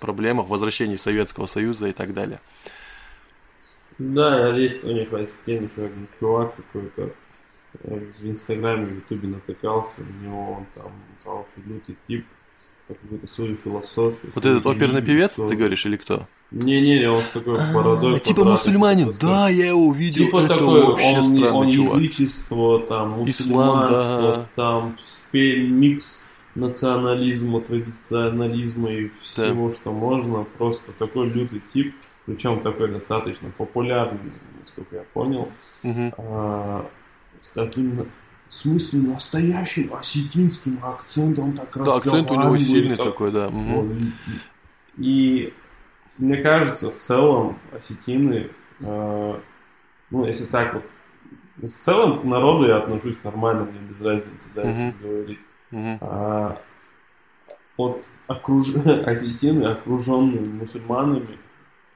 [0.00, 2.40] проблемах возвращения Советского Союза и так далее?
[3.98, 7.10] Да, есть у них один еще один чувак какой-то,
[7.82, 10.92] в Инстаграме, в Ютубе натыкался, у него он там
[11.24, 12.26] вообще лютый тип,
[12.88, 14.32] какую-то свою философию.
[14.34, 15.48] Вот этот оперный певец, кто...
[15.48, 16.26] ты говоришь, или кто?
[16.50, 18.20] Не-не-не, он такой а, бородой.
[18.20, 20.24] Типа мусульманин, да, я его увидел.
[20.24, 22.00] Типа это такой, вообще он, странный он чувак.
[22.00, 24.96] язычество, там, мусульманство, там,
[25.32, 29.74] микс национализма, традиционализма и всего, да.
[29.74, 30.44] что можно.
[30.56, 35.48] Просто такой лютый тип, причем такой достаточно популярный, насколько я понял.
[35.84, 36.12] Угу.
[36.16, 36.86] А,
[37.42, 38.06] с таким
[38.48, 43.48] в смысле настоящим осетинским акцентом так Да, акцент у него сильный так, такой, да.
[43.48, 43.96] Угу.
[44.96, 45.54] И, и
[46.16, 49.40] мне кажется, в целом осетины, э,
[50.10, 50.84] ну, если так вот,
[51.56, 54.96] в целом к народу я отношусь нормально, мне без разницы, да, если угу.
[55.02, 55.40] говорить.
[55.70, 55.98] Угу.
[56.00, 56.62] А,
[57.76, 58.74] вот окруж...
[59.06, 61.38] осетины, окруженные мусульманами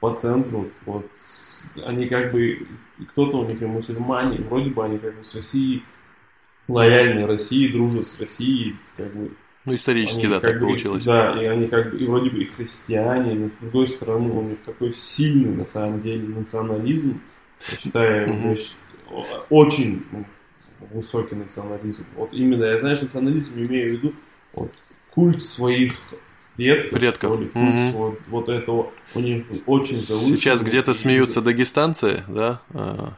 [0.00, 1.07] по центру, вот
[1.85, 2.66] они как бы,
[3.11, 5.83] кто-то у них и мусульмане, вроде бы они как бы с Россией,
[6.68, 9.33] лояльны России, дружат с Россией, как бы.
[9.64, 11.05] Ну, исторически, да, так бы, получилось.
[11.05, 14.42] Да, и они как бы, и вроде бы и христиане, но с другой стороны у
[14.42, 17.20] них такой сильный, на самом деле, национализм,
[17.70, 18.59] я считаю, mm
[19.51, 20.25] очень ну,
[20.90, 22.07] высокий национализм.
[22.16, 24.14] Вот именно, я, знаешь, национализм имею в виду
[24.55, 24.72] вот,
[25.11, 25.94] культ своих
[26.56, 26.90] предков.
[26.90, 27.40] Предков.
[27.40, 27.98] Ли, угу.
[27.98, 30.36] вот, вот этого у них очень завышенный.
[30.36, 32.60] Сейчас где-то смеются дагестанцы, да?
[32.74, 33.12] А,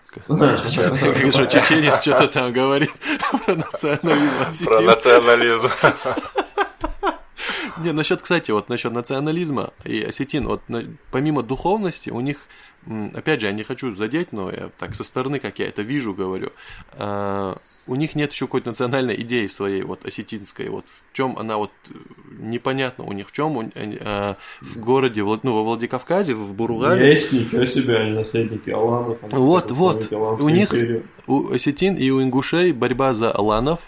[1.46, 2.90] чеченец что-то там говорит
[3.46, 4.64] про национализм.
[4.64, 5.68] Про национализм.
[7.82, 10.62] Не, насчет, кстати, вот насчет национализма и осетин, вот
[11.10, 12.38] помимо духовности, у них,
[13.14, 16.14] опять же, я не хочу задеть, но я так со стороны, как я это вижу,
[16.14, 16.50] говорю,
[16.92, 21.56] а, у них нет еще какой-то национальной идеи своей, вот осетинской, вот в чем она
[21.56, 21.70] вот
[22.38, 27.12] непонятно у них, в чем э, э, в городе, ну, во Владикавказе, в Буругале.
[27.12, 29.18] Есть, ничего себе, они наследники Аланов.
[29.22, 30.74] Вот, вот, у них,
[31.26, 33.80] у осетин и у ингушей борьба за Аланов,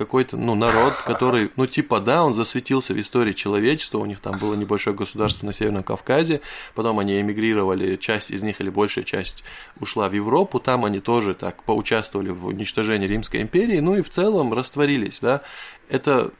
[0.00, 4.38] какой-то, ну, народ, который, ну, типа, да, он засветился в истории человечества, у них там
[4.38, 6.40] было небольшое государство на Северном Кавказе,
[6.74, 9.44] потом они эмигрировали, часть из них или большая часть
[9.78, 14.08] ушла в Европу, там они тоже так поучаствовали в уничтожении Римской империи, ну и в
[14.08, 15.42] целом растворились, да.
[15.90, 16.32] Это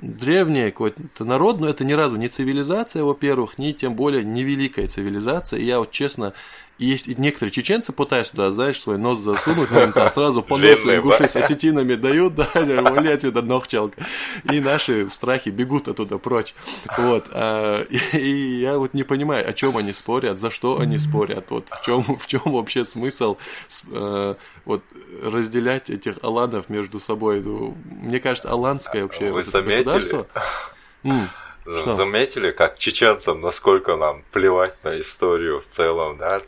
[0.00, 4.88] древний какой-то народ, но это ни разу не цивилизация, во-первых, ни тем более не великая
[4.88, 5.58] цивилизация.
[5.58, 6.34] И я вот честно
[6.78, 10.94] есть некоторые чеченцы пытаются туда, знаешь, свой нос засунуть, но им там сразу по носу
[10.94, 14.04] ингуши с осетинами дают, да, вали отсюда ногчалка.
[14.50, 16.54] И наши в страхе бегут оттуда прочь.
[16.98, 17.26] Вот.
[17.32, 21.46] А, и, и я вот не понимаю, о чем они спорят, за что они спорят,
[21.50, 23.36] вот в чем, в чем вообще смысл
[23.90, 24.82] э, вот
[25.22, 27.40] разделять этих аланов между собой.
[27.40, 29.82] Ну, мне кажется, аланское вообще Вы вот заметили?
[29.82, 30.26] государство...
[31.64, 31.92] Что?
[31.92, 36.40] Заметили, как чеченцам, насколько нам плевать на историю в целом, да?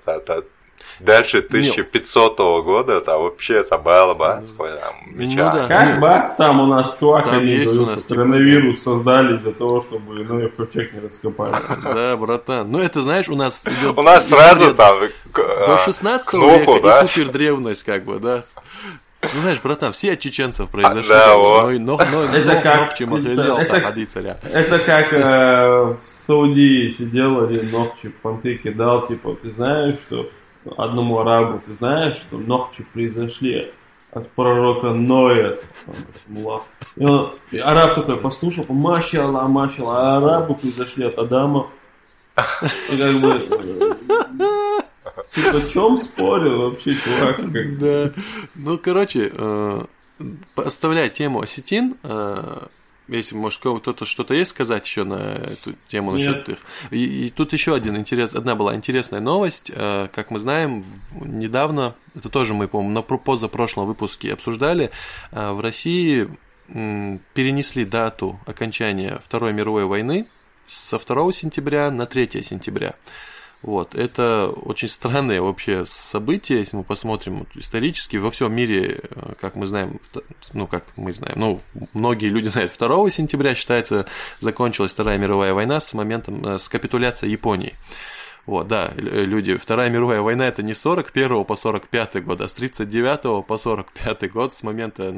[1.00, 5.52] Дальше 1500 года, это вообще это было бац, там, меча.
[5.52, 5.66] Ну, да.
[5.66, 8.90] Как бац, там у нас чувак, там они есть у нас типа коронавирус типа...
[8.90, 11.56] создали из-за того, чтобы ну, ковчег не раскопали.
[11.82, 12.70] Да, братан.
[12.70, 13.98] Ну, это, знаешь, у нас идет...
[13.98, 14.98] У нас сразу там...
[15.34, 18.42] До 16 века и супер древность, как бы, да.
[19.34, 21.12] Ну, знаешь, братан, все от чеченцев произошли.
[21.12, 21.72] А, да, вот.
[21.72, 27.42] Но, но, но, это как, Нохчи Махалел, это, там, это как э, в Саудии сидел
[27.42, 30.28] один Нохчи, понты кидал, типа, ты знаешь, что
[30.76, 33.72] одному арабу, ты знаешь, что Нохчи произошли
[34.12, 35.56] от пророка Ноя.
[36.96, 41.68] И, он, и араб такой послушал, машалла, машалла, а арабы произошли от Адама.
[42.90, 43.96] И как бы
[45.30, 47.78] Типа, о чем спорил вообще, чувак?
[47.78, 48.12] Да.
[48.54, 49.84] Ну, короче, э,
[50.56, 52.66] оставляя тему осетин, э,
[53.08, 56.58] если, может, кто-то что-то есть сказать еще на эту тему насчет их.
[56.90, 59.70] И, и тут еще один интерес, одна была интересная новость.
[59.74, 64.90] Э, как мы знаем, недавно, это тоже мы, по-моему, на позапрошлом выпуске обсуждали,
[65.32, 66.28] э, в России
[66.66, 70.26] перенесли дату окончания Второй мировой войны
[70.66, 72.94] со 2 сентября на 3 сентября.
[73.64, 78.18] Вот, это очень странное вообще событие, если мы посмотрим исторически.
[78.18, 80.00] Во всем мире, э, как мы знаем,
[80.52, 81.60] ну, как мы знаем, ну,
[81.94, 84.04] многие люди знают, 2 сентября считается,
[84.42, 87.72] закончилась Вторая мировая война с моментом, э, с капитуляции Японии.
[88.44, 93.46] Вот, да, люди, Вторая мировая война это не 41 по 45 год, а с 39
[93.46, 95.10] по 45 год с момента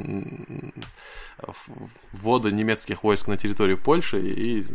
[2.11, 4.65] ввода немецких войск на территорию Польши и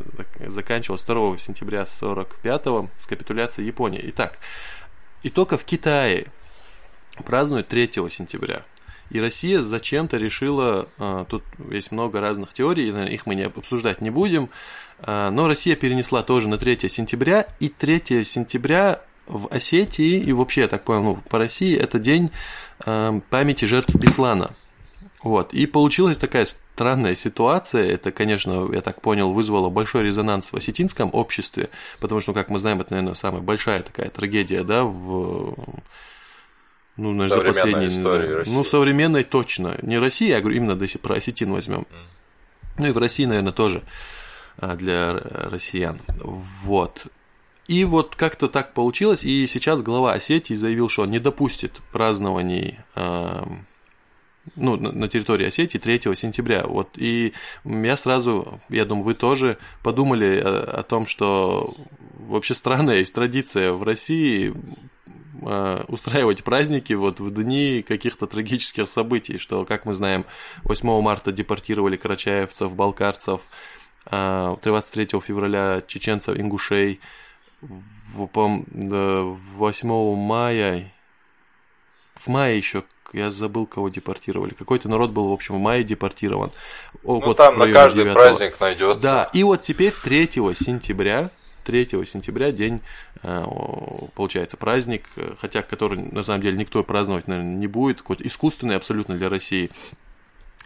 [0.46, 2.62] заканчивалась 2 сентября 45
[2.98, 4.00] с капитуляцией Японии.
[4.08, 4.38] Итак,
[5.22, 6.26] и только в Китае
[7.24, 8.62] празднуют 3 сентября.
[9.10, 14.08] И Россия зачем-то решила, а, тут есть много разных теорий, их мы не обсуждать не
[14.08, 14.48] будем,
[15.00, 20.62] а, но Россия перенесла тоже на 3 сентября, и 3 сентября в Осетии, и вообще,
[20.62, 22.30] я так понял, ну, по России, это день
[22.80, 24.54] а, памяти жертв Беслана–
[25.22, 25.54] вот.
[25.54, 27.84] И получилась такая странная ситуация.
[27.90, 32.58] Это, конечно, я так понял, вызвало большой резонанс в осетинском обществе, потому что, как мы
[32.58, 35.54] знаем, это, наверное, самая большая такая трагедия, да, в
[36.96, 38.02] ну, наверное, за последние...
[38.02, 39.78] Да, ну, современной точно.
[39.82, 41.80] Не Россия, я говорю, именно если про осетин возьмем.
[41.80, 41.86] Mm.
[42.78, 43.82] Ну и в России, наверное, тоже
[44.58, 46.00] а, для россиян.
[46.18, 47.06] Вот.
[47.66, 52.78] И вот как-то так получилось, и сейчас глава Осетии заявил, что он не допустит празднований
[54.56, 56.66] ну, на территории Осетии 3 сентября.
[56.66, 57.32] Вот, и
[57.64, 61.74] я сразу, я думаю, вы тоже подумали о, о том, что
[62.18, 64.52] вообще странная есть традиция в России
[65.42, 70.24] э, устраивать праздники вот в дни каких-то трагических событий, что, как мы знаем,
[70.64, 73.40] 8 марта депортировали карачаевцев, балкарцев,
[74.10, 77.00] 23 э, февраля чеченцев, ингушей,
[77.62, 80.92] 8 мая,
[82.14, 84.54] в мае еще я забыл, кого депортировали.
[84.54, 86.50] Какой-то народ был, в общем, в мае депортирован.
[87.04, 89.02] О, ну, вот там на каждый 9 праздник найдется.
[89.02, 91.30] Да, и вот теперь 3 сентября
[91.64, 92.80] 3 сентября день,
[93.22, 93.44] э,
[94.14, 98.76] получается, праздник, э, хотя который на самом деле никто праздновать, наверное, не будет, какой-то искусственный
[98.76, 99.70] абсолютно для России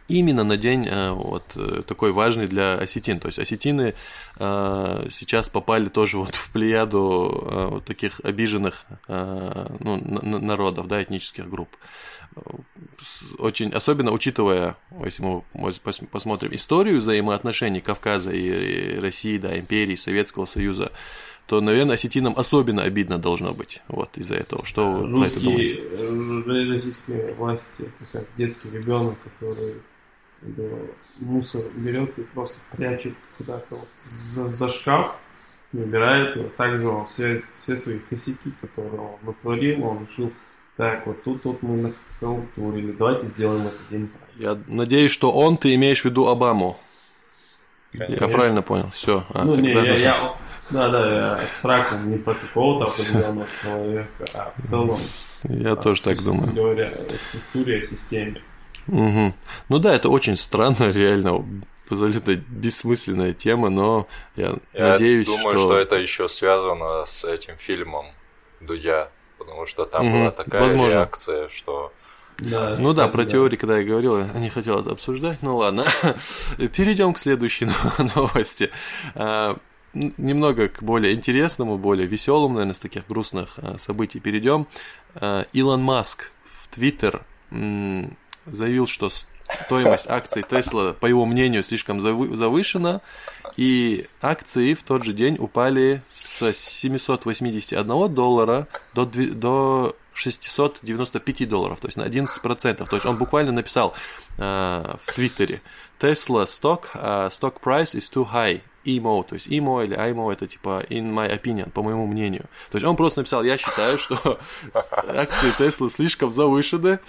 [0.08, 1.44] именно на день э, вот
[1.86, 3.18] такой важный для осетин.
[3.18, 3.94] То есть осетины
[4.38, 11.70] сейчас попали тоже вот в плеяду вот таких обиженных ну, народов, да, этнических групп.
[13.38, 15.42] Очень, особенно учитывая, если мы
[16.10, 20.92] посмотрим историю взаимоотношений Кавказа и России, да, империи, Советского Союза,
[21.46, 24.64] то, наверное, осетинам особенно обидно должно быть вот из-за этого.
[24.64, 25.80] Что вы Русские, про это
[26.44, 26.72] думаете?
[26.72, 29.76] Российские власти, это как детский ребенок, который
[30.42, 30.64] да,
[31.20, 35.16] мусор берет и просто прячет куда-то вот за, за шкаф,
[35.72, 36.48] убирает его.
[36.56, 40.32] Также он все, все свои косяки, которые он натворил, он решил,
[40.76, 45.74] так, вот тут вот мы нахалтурили, давайте сделаем это день Я надеюсь, что он, ты
[45.74, 46.76] имеешь в виду Обаму.
[47.92, 48.24] Конечно.
[48.24, 49.24] Я правильно понял, все.
[49.30, 50.36] А, ну, не, я, я,
[50.70, 54.98] да, да, я абстрактно не про какого-то определенного человека, а в целом.
[55.44, 56.52] Я а, тоже так думаю.
[56.52, 58.42] Говоря о структуре, о системе.
[58.88, 59.34] Угу.
[59.68, 61.44] Ну да, это очень странно, реально,
[61.88, 65.68] абсолютно бессмысленная тема, но я, я надеюсь, думаю, что...
[65.68, 68.06] что это еще связано с этим фильмом
[68.60, 69.08] Дудя,
[69.38, 70.18] потому что там угу.
[70.18, 70.92] была такая Возможно.
[70.92, 71.92] реакция, что...
[72.38, 73.30] Да, ну да, про да.
[73.30, 75.86] теории, когда я говорил, я не хотел это обсуждать, ну ладно.
[76.58, 77.66] Перейдем к следующей
[78.14, 78.70] новости.
[79.14, 79.56] А,
[79.94, 84.66] немного к более интересному, более веселому, наверное, с таких грустных а, событий перейдем.
[85.14, 89.10] А, Илон Маск в Твиттер заявил, что
[89.64, 93.00] стоимость акций Тесла, по его мнению, слишком завышена,
[93.56, 101.88] и акции в тот же день упали с 781 доллара до, до 695 долларов, то
[101.88, 102.88] есть на 11%.
[102.88, 103.94] То есть он буквально написал
[104.38, 105.62] э, в Твиттере
[106.00, 108.60] Tesla stock, uh, stock price is too high.
[108.86, 112.44] emo, то есть emo или IMO это типа in my opinion, по моему мнению.
[112.70, 114.16] То есть он просто написал, я считаю, что
[114.72, 117.00] акции Tesla слишком завышены,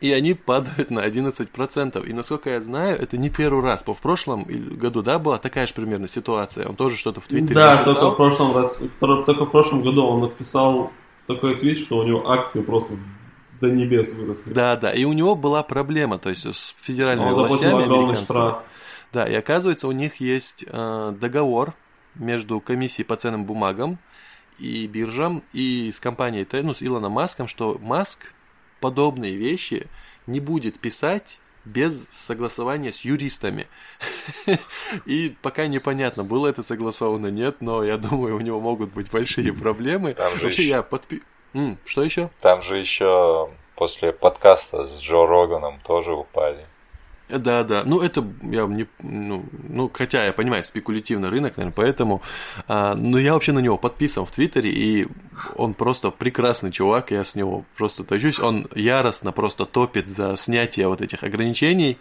[0.00, 2.06] и они падают на 11%.
[2.06, 3.82] И насколько я знаю, это не первый раз.
[3.86, 6.66] В прошлом году, да, была такая же примерно ситуация.
[6.68, 7.94] Он тоже что-то в Твиттере Да, написал.
[7.94, 10.92] только в прошлом раз, только в прошлом году он написал
[11.26, 12.96] такой твит, что у него акции просто
[13.60, 14.52] до небес выросли.
[14.52, 18.54] Да, да, и у него была проблема, то есть с федеральными он властями американскими.
[19.12, 21.72] Да, и оказывается, у них есть э, договор
[22.16, 23.98] между комиссией по ценным бумагам
[24.58, 28.32] и биржам и с компанией, ну, с Илоном Маском, что Маск
[28.80, 29.86] подобные вещи
[30.26, 33.66] не будет писать без согласования с юристами.
[35.06, 39.52] И пока непонятно, было это согласовано, нет, но я думаю, у него могут быть большие
[39.52, 40.14] проблемы.
[40.14, 40.70] Там же Вообще еще...
[40.70, 41.22] я подпи...
[41.84, 42.30] Что еще?
[42.40, 46.64] Там же еще после подкаста с Джо Роганом тоже упали.
[47.28, 47.82] Да, да.
[47.84, 48.86] Ну, это я не.
[49.02, 52.22] Ну, ну, хотя я понимаю, спекулятивный рынок, наверное, поэтому.
[52.68, 55.06] А, но я вообще на него подписан в Твиттере, и
[55.56, 58.38] он просто прекрасный чувак, я с него просто тащусь.
[58.38, 61.98] Он яростно просто топит за снятие вот этих ограничений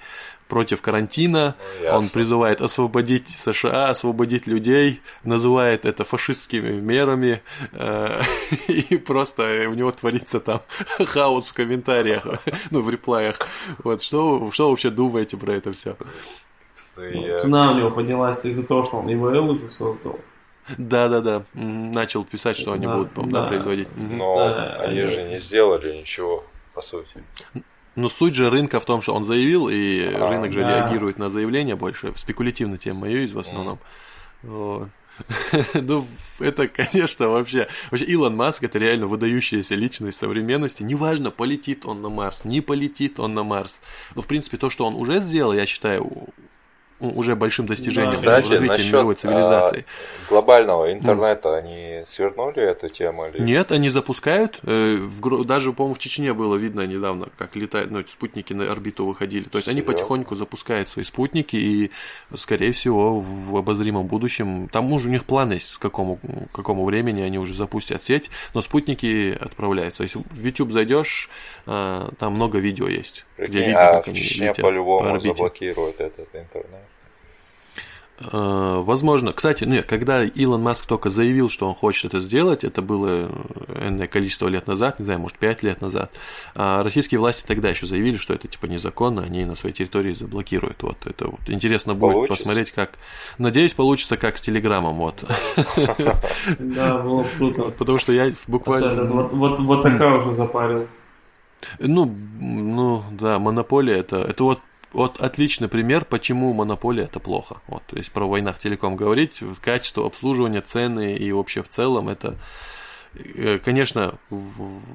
[0.47, 1.55] против карантина.
[1.81, 7.41] Ну, он призывает освободить США, освободить людей, называет это фашистскими мерами.
[7.73, 8.21] Э,
[8.67, 10.61] и просто у него творится там
[11.05, 12.25] хаос в комментариях,
[12.71, 13.39] ну, в реплаях.
[13.83, 15.95] Вот, что, что вообще думаете про это все?
[16.75, 20.19] Цена у него поднялась из-за того, что он ИВЛ уже создал.
[20.78, 21.43] Да, да, да.
[21.53, 23.88] Начал писать, что они да, будут, да, да, производить.
[23.95, 25.07] Но да, они да.
[25.07, 26.43] же не сделали ничего,
[26.74, 27.24] по сути.
[27.95, 30.70] Но суть же рынка в том, что он заявил, и а, рынок же да.
[30.70, 32.13] реагирует на заявление больше.
[32.18, 33.80] Спекулятивная тема мое в основном.
[34.43, 34.89] Mm.
[35.74, 36.07] Ну,
[36.39, 37.68] это, конечно, вообще...
[37.91, 40.84] Вообще, Илон Маск– это реально выдающаяся личность современности.
[40.84, 43.82] Неважно, полетит он на Марс, не полетит он на Марс.
[44.16, 46.30] Но, в принципе, то, что он уже сделал, я считаю,
[47.00, 48.18] уже большим достижением да.
[48.18, 49.86] Кстати, развития насчет, мировой цивилизации.
[49.88, 51.58] А, глобального интернета mm.
[51.58, 53.28] они свернули эту тему?
[53.28, 53.41] Или...
[53.41, 54.60] Нет, они запускают.
[54.64, 55.06] Э,
[55.46, 59.43] даже, по-моему, в Чечне было видно недавно, как летают, ну, спутники на орбиту выходили.
[59.43, 59.72] То есть Серьезно?
[59.72, 61.91] они потихоньку запускают свои спутники, и,
[62.36, 66.20] скорее всего, в обозримом будущем, там уже у них план есть, с какому,
[66.54, 70.04] какому времени они уже запустят сеть, но спутники отправляются.
[70.04, 71.30] Если в YouTube зайдешь,
[71.66, 75.99] э, там много видео есть, Прикинь, где видно, а как они летят по-любому по заблокируют
[75.99, 76.81] этот интернет.
[78.17, 82.81] Э, возможно, кстати, нет, когда Илон Маск только заявил, что он хочет это сделать, это
[82.81, 83.29] было
[83.81, 86.11] энное количество лет назад, не знаю, может, 5 лет назад,
[86.53, 90.81] а российские власти тогда еще заявили, что это типа незаконно, они на своей территории заблокируют.
[90.81, 92.38] Вот это вот интересно будет получится.
[92.38, 92.91] посмотреть, как.
[93.38, 95.23] Надеюсь, получится как с Телеграмом, вот.
[96.59, 97.63] Да, было круто.
[97.71, 99.03] Потому что я буквально.
[99.03, 100.88] Вот, вот, вот такая уже запарил.
[101.80, 102.05] Ну,
[102.39, 104.59] ну да, монополия это, это вот
[104.95, 107.57] вот отличный пример, почему монополия это плохо.
[107.68, 112.38] Вот, то есть про войнах телеком говорить, качество обслуживания, цены и вообще в целом это,
[113.13, 114.18] э, конечно,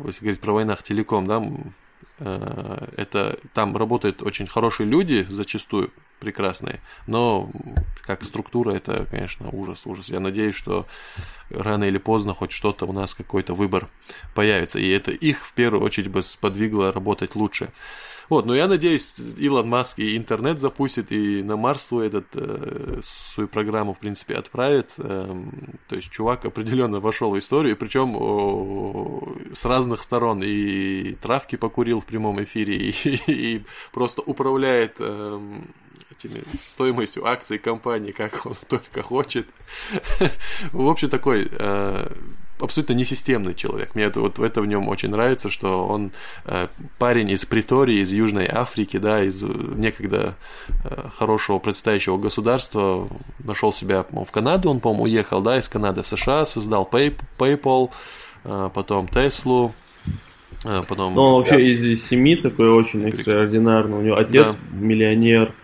[0.07, 1.45] если говорить про войнах телеком, да,
[2.18, 5.91] э, это там работают очень хорошие люди зачастую
[6.21, 7.51] прекрасные, но
[8.03, 10.09] как структура это, конечно, ужас, ужас.
[10.09, 10.87] Я надеюсь, что
[11.51, 13.89] рано или поздно хоть что-то у нас какой-то выбор
[14.35, 17.71] появится, и это их в первую очередь бы сподвигло работать лучше.
[18.31, 23.01] Вот, но я надеюсь, Илон Маск и интернет запустит, и на Марс свой этот, э,
[23.03, 24.91] свою программу, в принципе, отправит.
[24.99, 25.35] Э,
[25.89, 28.14] то есть чувак определенно вошел в историю, причем
[29.53, 30.45] с разных сторон.
[30.45, 32.91] И травки покурил в прямом эфире, и,
[33.27, 35.61] и просто управляет э,
[36.21, 39.47] этими стоимостью акций компании, как он только хочет.
[40.73, 42.12] В общем, такой э,
[42.59, 43.95] абсолютно несистемный человек.
[43.95, 46.12] Мне это, вот это в нем очень нравится, что он
[46.45, 46.68] э,
[46.99, 50.35] парень из Притории, из Южной Африки, да, из некогда
[50.85, 53.09] э, хорошего процветающего государства,
[53.43, 57.91] нашел себя в Канаду, он, по-моему, уехал, да, из Канады в США, создал Pay, PayPal,
[58.45, 59.75] э, потом Теслу,
[60.64, 61.14] э, потом...
[61.14, 61.61] Ну, он вообще да.
[61.61, 63.99] из семьи такой очень экстраординарный.
[63.99, 64.77] У него отец да.
[64.77, 65.55] миллионер,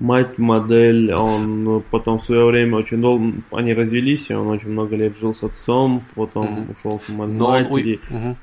[0.00, 4.96] мать модель, он потом в свое время очень долго, они развелись, и он очень много
[4.96, 6.72] лет жил с отцом, потом угу.
[6.72, 8.00] ушел к матери.
[8.10, 8.36] Он, угу.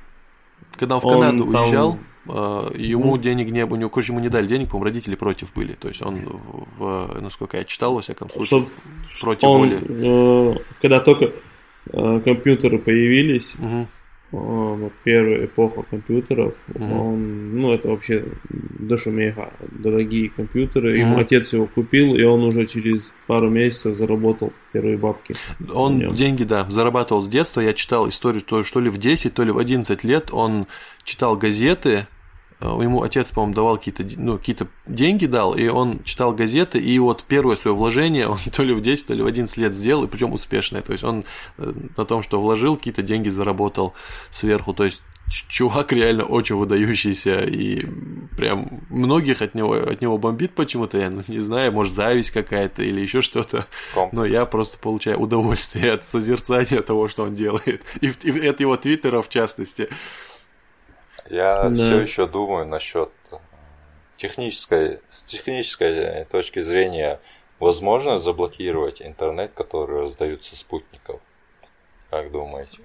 [0.78, 2.74] Когда он в Канаду он уезжал, там...
[2.78, 3.18] ему угу.
[3.18, 6.40] денег не было, короче, ему не дали денег, по-моему, родители против были, то есть он,
[6.78, 8.68] в, насколько я читал, во всяком случае,
[9.08, 9.80] Что против он, воли.
[9.88, 11.32] Э, когда только
[11.92, 13.88] э, компьютеры появились, угу
[14.40, 20.98] вот первая эпоха компьютеров, mm он, ну это вообще дошумеха, дорогие компьютеры.
[20.98, 25.36] mm Ему отец его купил, и он уже через пару месяцев заработал первые бабки.
[25.74, 27.62] Он деньги, да, зарабатывал с детства.
[27.62, 30.68] Я читал историю, то, что ли в 10, то ли в 11 лет он
[31.04, 32.15] читал газеты, Э,
[32.62, 37.24] ему отец, по-моему, давал какие-то ну, какие деньги дал, и он читал газеты, и вот
[37.28, 40.08] первое свое вложение он то ли в 10, то ли в 11 лет сделал, и
[40.08, 40.82] причем успешное.
[40.82, 41.26] То есть он
[41.58, 43.94] э, на том, что вложил, какие-то деньги заработал
[44.32, 44.74] сверху.
[44.74, 47.86] То есть чувак реально очень выдающийся, и
[48.38, 52.84] прям многих от него, от него бомбит почему-то, я ну, не знаю, может зависть какая-то
[52.84, 53.66] или еще что-то,
[54.12, 58.78] но я просто получаю удовольствие от созерцания того, что он делает, и, и от его
[58.78, 59.90] твиттера в частности.
[61.30, 61.76] Я да.
[61.76, 63.38] все еще думаю насчет э,
[64.18, 67.20] технической, с технической точки зрения,
[67.60, 71.20] возможно заблокировать интернет, который раздают со спутников.
[72.10, 72.80] Как думаете?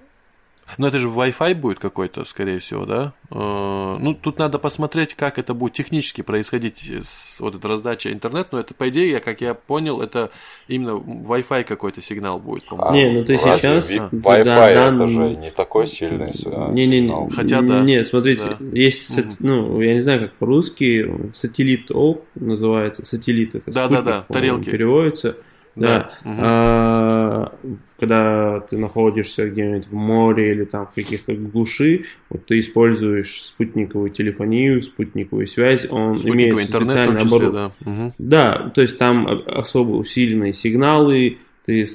[0.77, 3.13] Но это же Wi-Fi будет какой-то, скорее всего, да?
[3.29, 6.91] Э, ну, тут надо посмотреть, как это будет технически происходить,
[7.39, 8.47] вот эта раздача интернет.
[8.51, 10.31] Но это, по идее, как я понял, это
[10.67, 12.65] именно Wi-Fi какой-то сигнал будет.
[12.77, 13.89] А, не, ну ты сейчас...
[13.89, 16.31] Wi-Fi да, это да, же не такой сильный
[16.71, 17.81] не, не, не, Хотя, да.
[17.81, 18.79] Нет, смотрите, да.
[18.79, 19.27] есть, угу.
[19.39, 24.69] ну, я не знаю, как по-русски, сателлит ОП называется, сателлит это Да, да, да, тарелки.
[24.69, 25.37] Переводится.
[25.75, 26.11] Да.
[26.23, 26.31] да.
[26.31, 26.39] Угу.
[26.43, 27.55] А,
[27.99, 34.09] когда ты находишься где-нибудь в море или там в каких-то глуши, вот ты используешь спутниковую
[34.09, 37.71] телефонию, спутниковую связь, он имеет специальное оборудование.
[37.79, 37.91] Да.
[37.91, 38.13] Угу.
[38.17, 41.85] да, то есть там особо усиленные сигналы, ты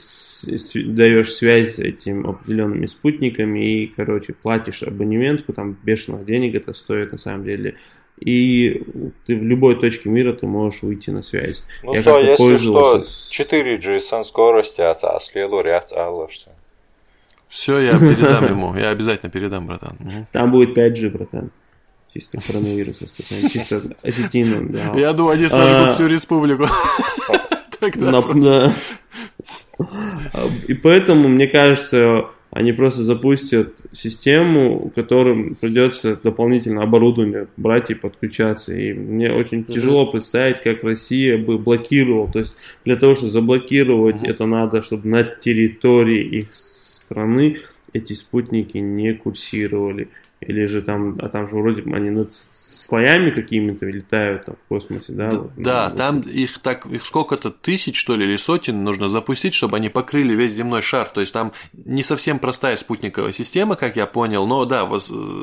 [0.74, 7.12] даешь связь с этим определенными спутниками и, короче, платишь абонементку, там бешеных денег это стоит
[7.12, 7.76] на самом деле
[8.18, 8.82] и
[9.26, 11.62] ты в любой точке мира ты можешь выйти на связь.
[11.82, 16.50] Ну я что, если что, 4G сан скорости отследу ряд алышься.
[17.48, 20.26] Все, я передам ему, я обязательно передам, братан.
[20.32, 21.50] Там будет 5G, братан.
[22.12, 22.98] Чисто коронавирус
[23.52, 24.92] чисто осетином, да.
[24.94, 26.66] Я думаю, они сожгут а, всю республику.
[30.66, 38.74] И поэтому, мне кажется, они просто запустят систему, которым придется дополнительно оборудование брать и подключаться.
[38.74, 39.72] И мне очень mm-hmm.
[39.74, 42.32] тяжело представить, как Россия бы блокировала.
[42.32, 42.54] То есть
[42.86, 44.30] для того, чтобы заблокировать, mm-hmm.
[44.30, 47.58] это надо, чтобы на территории их страны
[47.92, 50.08] эти спутники не курсировали.
[50.40, 52.32] Или же там, а там же вроде они над
[52.86, 55.30] слоями какими-то летают там, в космосе, да?
[55.30, 55.96] Да, да вот.
[55.96, 60.34] там их так их сколько-то тысяч, что ли, или сотен нужно запустить, чтобы они покрыли
[60.34, 61.08] весь земной шар.
[61.08, 64.88] То есть там не совсем простая спутниковая система, как я понял, но да,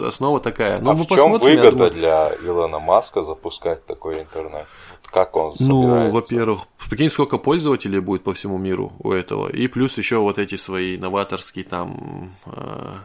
[0.06, 0.80] основа такая.
[0.80, 1.92] Но а мы в чем выгода думаю...
[1.92, 4.66] для Илона Маска запускать такой интернет?
[5.12, 9.48] Как он Ну, во-первых, прикинь, сколько пользователей будет по всему миру у этого.
[9.48, 12.96] И плюс еще вот эти свои новаторские там э,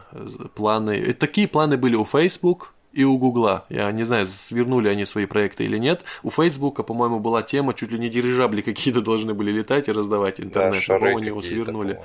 [0.55, 0.97] планы.
[0.97, 3.65] И такие планы были у Facebook, и у Гугла.
[3.69, 6.01] Я не знаю, свернули они свои проекты или нет.
[6.21, 10.41] У Фейсбука, по-моему, была тема, чуть ли не дирижабли какие-то должны были летать и раздавать
[10.41, 10.83] интернет.
[10.85, 11.97] Да, по-моему, его свернули.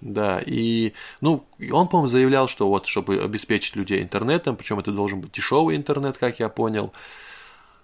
[0.00, 5.20] Да, и, ну, он, по-моему, заявлял, что вот, чтобы обеспечить людей интернетом, причем это должен
[5.20, 6.92] быть дешевый интернет, как я понял.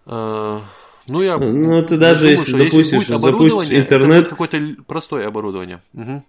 [0.07, 0.59] Э,
[1.07, 4.23] ну, я ну, ты даже думаю, если, допустишь, если будет оборудование, интернет...
[4.23, 5.81] это какое-то простое оборудование.
[5.95, 6.25] Угу.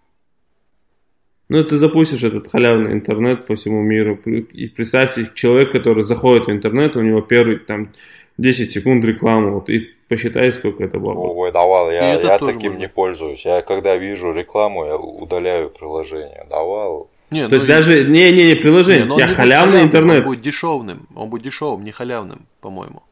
[1.52, 6.52] Ну, ты запустишь этот халявный интернет по всему миру, и представьте, человек, который заходит в
[6.52, 7.90] интернет, у него первый там
[8.38, 11.12] 10 секунд рекламы, вот, и посчитай, сколько это было.
[11.12, 12.78] Ой, давал, я, я таким можно.
[12.78, 13.44] не пользуюсь.
[13.44, 16.46] Я когда вижу рекламу, я удаляю приложение.
[16.50, 17.10] Давал.
[17.32, 17.68] Не, То ну есть и...
[17.68, 20.20] даже, не-не-не, приложение, не, я халявный интернет.
[20.20, 23.04] Он будет дешевым, он будет дешевым, не халявным, по-моему.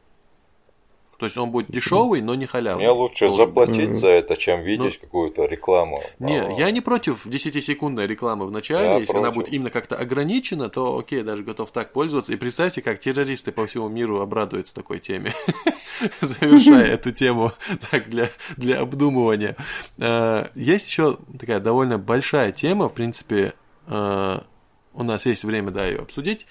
[1.20, 2.82] То есть он будет дешевый, но не халявный.
[2.82, 3.46] Мне лучше должен.
[3.46, 6.02] заплатить за это, чем видеть ну, какую-то рекламу.
[6.18, 8.86] Не, а, я не против 10-секундной рекламы в начале.
[8.86, 9.22] Я Если против.
[9.22, 12.32] она будет именно как-то ограничена, то окей, даже готов так пользоваться.
[12.32, 15.34] И представьте, как террористы по всему миру обрадуются такой теме,
[16.22, 17.52] завершая эту тему
[17.90, 19.56] так для, для обдумывания.
[19.98, 23.52] Э, есть еще такая довольно большая тема, в принципе,
[23.88, 24.38] э,
[24.94, 26.46] у нас есть время, да, ее обсудить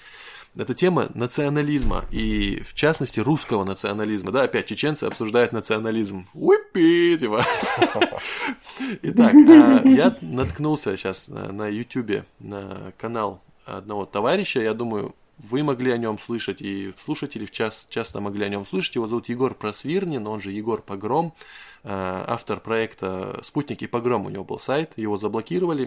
[0.56, 4.32] это тема национализма, и в частности русского национализма.
[4.32, 6.26] Да, опять чеченцы обсуждают национализм.
[6.34, 7.44] Уипи, типа.
[9.02, 15.90] Итак, а, я наткнулся сейчас на YouTube на канал одного товарища, я думаю, вы могли
[15.92, 18.96] о нем слышать, и слушатели в час, часто могли о нем слышать.
[18.96, 21.34] Его зовут Егор Просвирнин, он же Егор Погром,
[21.82, 24.26] а, автор проекта «Спутник и Погром».
[24.26, 25.86] У него был сайт, его заблокировали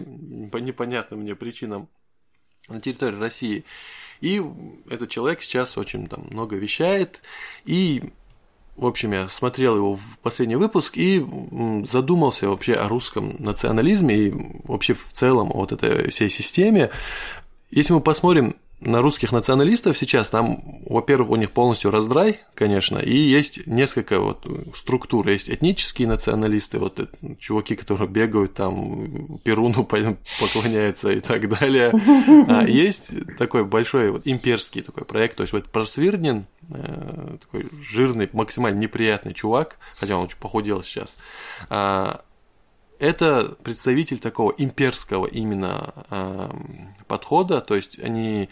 [0.50, 1.88] по непонятным мне причинам
[2.68, 3.64] на территории России.
[4.20, 4.42] И
[4.88, 7.20] этот человек сейчас очень там много вещает.
[7.64, 8.02] И,
[8.76, 11.24] в общем, я смотрел его в последний выпуск и
[11.88, 14.34] задумался вообще о русском национализме и
[14.64, 16.90] вообще в целом вот этой всей системе.
[17.70, 23.16] Если мы посмотрим на русских националистов сейчас, там, во-первых, у них полностью раздрай, конечно, и
[23.16, 25.28] есть несколько вот структур.
[25.28, 29.84] Есть этнические националисты, вот чуваки, которые бегают там, Перуну
[30.40, 31.92] поклоняются и так далее.
[32.48, 38.28] А есть такой большой вот имперский такой проект, то есть вот Просвирнин, э, такой жирный,
[38.32, 41.16] максимально неприятный чувак, хотя он очень похудел сейчас,
[41.68, 42.22] а,
[42.98, 46.50] это представитель такого имперского именно э,
[47.06, 48.48] подхода, то есть они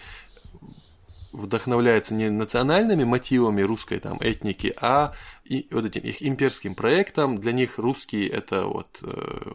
[1.32, 5.12] вдохновляются не национальными мотивами русской там этники, а
[5.44, 7.38] и вот этим их имперским проектом.
[7.38, 9.52] Для них русские это вот э,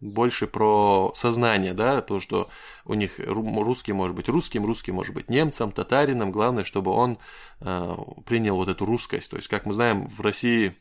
[0.00, 2.48] больше про сознание, да, потому что
[2.84, 6.32] у них русский может быть русским, русский может быть немцем, татарином.
[6.32, 7.18] Главное, чтобы он
[7.60, 7.94] э,
[8.26, 9.30] принял вот эту русскость.
[9.30, 10.74] То есть, как мы знаем, в России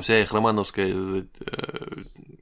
[0.00, 1.22] вся их романовская э,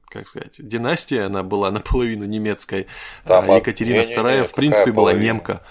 [0.09, 2.87] как сказать, династия, она была наполовину немецкой,
[3.25, 5.25] Там, а Екатерина II, не, не, не, в принципе, была половина?
[5.25, 5.63] немка.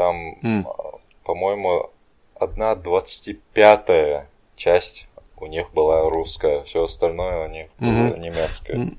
[0.00, 0.66] Там, mm.
[1.24, 1.90] по-моему,
[2.34, 8.18] одна двадцать пятая часть у них была русская, все остальное у них было mm-hmm.
[8.18, 8.92] немецкое.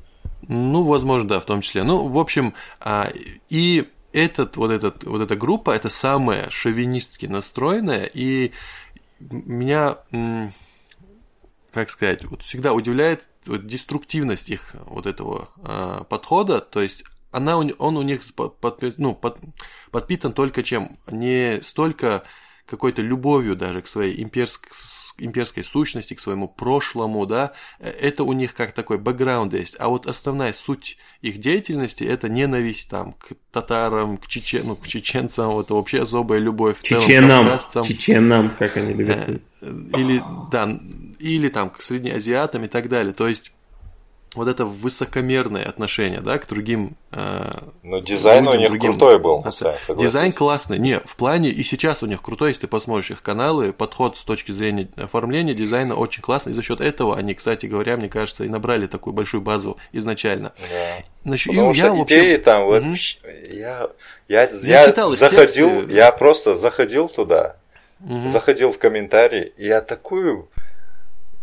[0.48, 1.82] Ну, возможно, да, в том числе.
[1.82, 3.12] Ну, в общем, а,
[3.50, 8.52] и этот, вот, этот, вот эта группа, это самая шовинистски настроенная, и
[9.20, 9.98] меня,
[11.72, 17.58] как сказать, вот всегда удивляет вот деструктивность их вот этого э, подхода, то есть она,
[17.58, 19.38] он у них под, ну, под,
[19.92, 21.00] подпитан только чем?
[21.10, 22.24] Не столько
[22.66, 24.70] какой-то любовью даже к своей имперской
[25.18, 29.76] имперской сущности, к своему прошлому, да, э, это у них как такой бэкграунд есть.
[29.80, 34.88] А вот основная суть их деятельности это ненависть там к татарам, к, чечен, ну, к
[34.88, 39.42] чеченцам, вот вообще особая любовь чеченам, целом, чеченам, как они любят.
[39.62, 39.68] Э,
[39.98, 40.80] или, да,
[41.20, 43.14] или там к среднеазиатам и так далее.
[43.14, 43.52] То есть
[44.34, 46.96] вот это высокомерное отношение, да, к другим.
[47.12, 47.52] Э,
[47.84, 49.44] Но дизайн людям, у них другим, крутой был.
[49.44, 50.80] Да, дизайн классный.
[50.80, 54.24] Не, в плане и сейчас у них крутой, если ты посмотришь их каналы, подход с
[54.24, 56.52] точки зрения оформления дизайна очень классный.
[56.52, 60.54] И за счет этого они, кстати говоря, мне кажется, и набрали такую большую базу изначально.
[60.58, 61.04] Да.
[61.26, 62.44] Значит, Потому и что я, идеи общем...
[62.44, 62.96] там, угу.
[63.52, 63.90] я,
[64.30, 65.94] я, я, я заходил, тексты.
[65.94, 67.58] я просто заходил туда,
[68.00, 68.30] угу.
[68.30, 70.50] заходил в комментарии, и я такую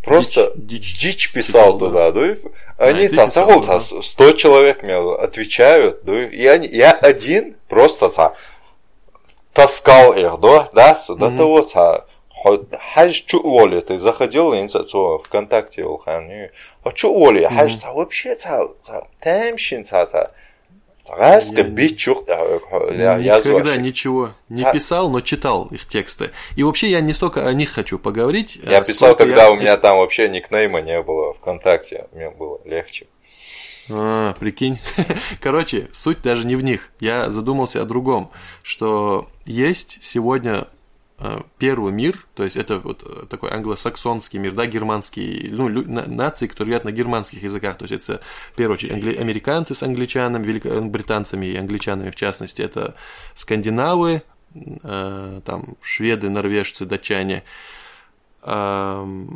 [0.09, 2.36] Просто дичь, дичь, дичь писал типа, туда, да?
[2.78, 3.80] Они а, там, писал, да.
[3.80, 6.24] 100 человек мне отвечают, да?
[6.24, 8.34] И они, я один просто ца,
[9.52, 10.68] таскал их, да?
[10.72, 10.98] Да?
[11.09, 12.04] До того, ца,
[12.94, 18.68] хаж чу воли, ты заходил, не знаю, ВКонтакте, а чу воли, хаж, ца, вообще, ца,
[18.82, 20.30] ца, темщин, ца, ца,
[21.11, 22.24] Раска бичух.
[22.26, 26.30] Никогда ничего не писал, но читал их тексты.
[26.56, 28.59] И вообще я не столько о них хочу поговорить.
[28.62, 29.50] Я писал, когда я...
[29.50, 32.06] у меня там вообще никнейма не было ВКонтакте.
[32.12, 33.06] Мне было легче.
[33.90, 34.80] А, прикинь.
[35.40, 36.90] Короче, суть даже не в них.
[37.00, 38.30] Я задумался о другом,
[38.62, 40.78] что есть сегодня Э,
[41.58, 46.70] первый мир, то есть это вот э, такой англосаксонский мир, да, германский, ну, нации, которые
[46.70, 51.46] говорят на германских языках, то есть это, в первую очередь, англи- американцы с англичанами, великобританцами
[51.46, 52.94] и англичанами, в частности, это
[53.34, 54.22] скандинавы,
[54.54, 57.42] э, там, шведы, норвежцы, датчане,
[58.42, 59.26] э,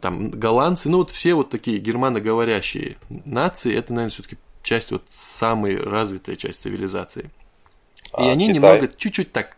[0.00, 5.78] там, голландцы, ну, вот все вот такие германоговорящие нации, это, наверное, все-таки часть вот самой
[5.78, 7.30] развитой часть цивилизации.
[8.18, 8.54] И а, они Китай?
[8.54, 9.56] немного, чуть-чуть так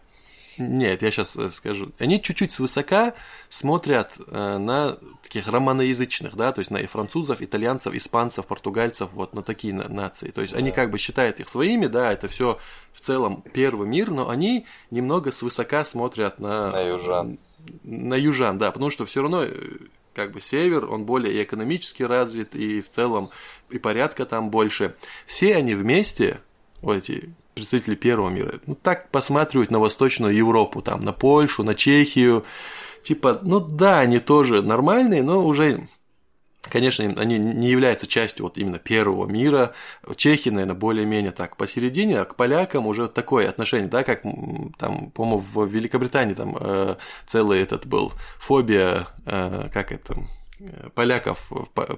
[0.59, 1.92] нет, я сейчас э, скажу.
[1.98, 3.14] Они чуть-чуть свысока
[3.48, 9.34] смотрят э, на таких романоязычных, да, то есть на и французов, итальянцев, испанцев, португальцев, вот
[9.34, 10.30] на такие на нации.
[10.30, 10.59] То есть да.
[10.59, 12.59] они как бы считают их своими, да, это все
[12.92, 16.70] в целом первый мир, но они немного свысока смотрят на...
[16.70, 17.38] На южан.
[17.82, 19.52] На южан, да, потому что все равно э,
[20.14, 23.30] как бы север, он более экономически развит, и в целом
[23.70, 24.96] и порядка там больше.
[25.26, 26.40] Все они вместе,
[26.80, 31.74] вот эти представители первого мира, ну так посматривают на Восточную Европу, там, на Польшу, на
[31.74, 32.44] Чехию,
[33.02, 35.88] типа, ну да, они тоже нормальные, но уже
[36.70, 39.72] Конечно, они не являются частью вот именно первого мира.
[40.16, 44.22] Чехи, наверное, более-менее так посередине, а к полякам уже такое отношение, да, как
[44.78, 46.96] там, по-моему, в Великобритании там э,
[47.26, 50.16] целый этот был фобия, э, как это,
[50.94, 51.50] поляков,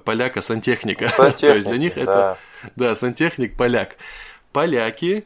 [0.05, 1.09] поляка сантехника.
[1.09, 2.01] Сантехник, То есть для них да.
[2.01, 2.37] это,
[2.75, 3.97] да, сантехник поляк.
[4.51, 5.25] Поляки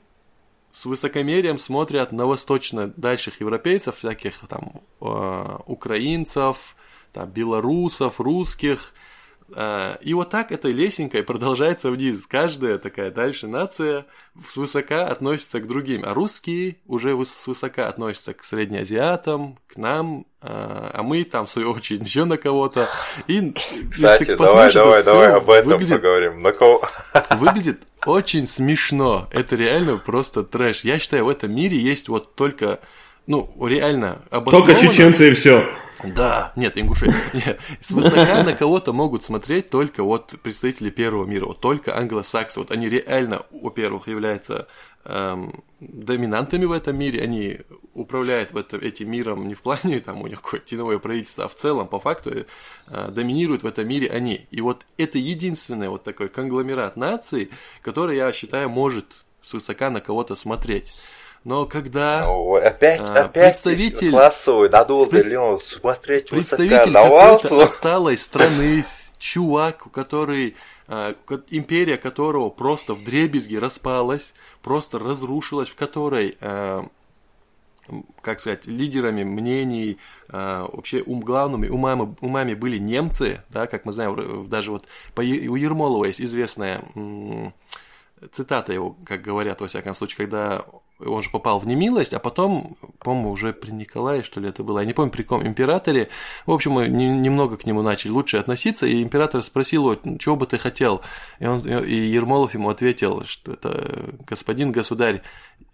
[0.76, 6.76] с высокомерием смотрят на восточно дальших европейцев, всяких там э, украинцев,
[7.14, 8.94] там, белорусов, русских.
[9.54, 12.26] Э, и вот так этой лесенкой продолжается вниз.
[12.28, 14.06] Каждая такая дальше нация
[14.50, 16.04] свысока относится к другим.
[16.06, 21.74] А русские уже свысока относятся к среднеазиатам, к нам, э, а мы там, в свою
[21.74, 22.88] очередь, еще на кого-то.
[23.28, 23.54] И,
[23.92, 26.42] Кстати, давай, давай, давай об этом выглядит, поговорим.
[26.42, 26.88] На кого?
[27.32, 29.28] Выглядит очень смешно.
[29.32, 30.84] Это реально просто трэш.
[30.84, 32.80] Я считаю, в этом мире есть вот только
[33.28, 35.68] ну, реально Только чеченцы и все.
[36.04, 37.08] Да, нет, ингуши.
[37.34, 37.60] Нет.
[37.82, 42.60] Свысока на кого-то могут смотреть только вот представители первого мира, вот только англосаксы.
[42.60, 44.68] Вот они реально, во-первых, являются
[45.06, 47.60] эм, доминантами в этом мире, они
[47.94, 51.48] управляют в это, этим миром не в плане, там у них какое-то теневое правительство, а
[51.48, 52.46] в целом, по факту,
[52.88, 54.48] э, доминируют в этом мире они.
[54.52, 59.06] И вот это единственный вот такой конгломерат наций, который, я считаю, может
[59.42, 60.94] свысока на кого-то смотреть.
[61.46, 65.62] Но когда ну, опять, а, опять представитель классовый, надо было пред...
[65.62, 68.84] смотреть представитель какой-то отсталой страны,
[69.20, 70.56] чувак, который
[70.88, 71.14] а,
[71.52, 74.34] империя которого просто в дребезги распалась,
[74.64, 76.88] просто разрушилась, в которой а,
[78.22, 83.94] как сказать, лидерами мнений, э, вообще ум, главными умами, умами были немцы, да, как мы
[83.94, 86.84] знаем, даже вот по, у Ермолова есть известная
[88.32, 90.66] цитата его, как говорят, во всяком случае, когда
[91.00, 94.80] он же попал в немилость, а потом, по-моему, уже при Николае, что ли, это было,
[94.80, 96.10] я не помню, при каком императоре,
[96.46, 100.48] в общем, мы немного к нему начали лучше относиться, и император спросил его, чего бы
[100.48, 101.02] ты хотел,
[101.40, 105.22] и, он, и Ермолов ему ответил, что это, господин государь,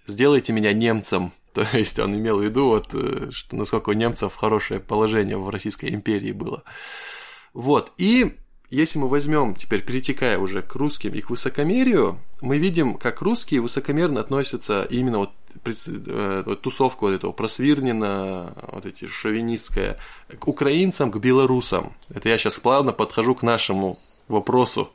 [0.08, 4.36] сделайте меня немцем, то есть он имел в виду, вот, э, что насколько у немцев
[4.36, 6.64] хорошее положение в Российской империи было.
[7.54, 8.38] Вот, и
[8.72, 13.60] если мы возьмем, теперь перетекая уже к русским и к высокомерию, мы видим, как русские
[13.60, 15.32] высокомерно относятся именно вот
[15.66, 19.98] э, тусовку вот этого просвирнина, вот эти шовинистская,
[20.40, 21.94] к украинцам, к белорусам.
[22.10, 24.00] Это я сейчас плавно подхожу к нашему
[24.30, 24.90] вопросу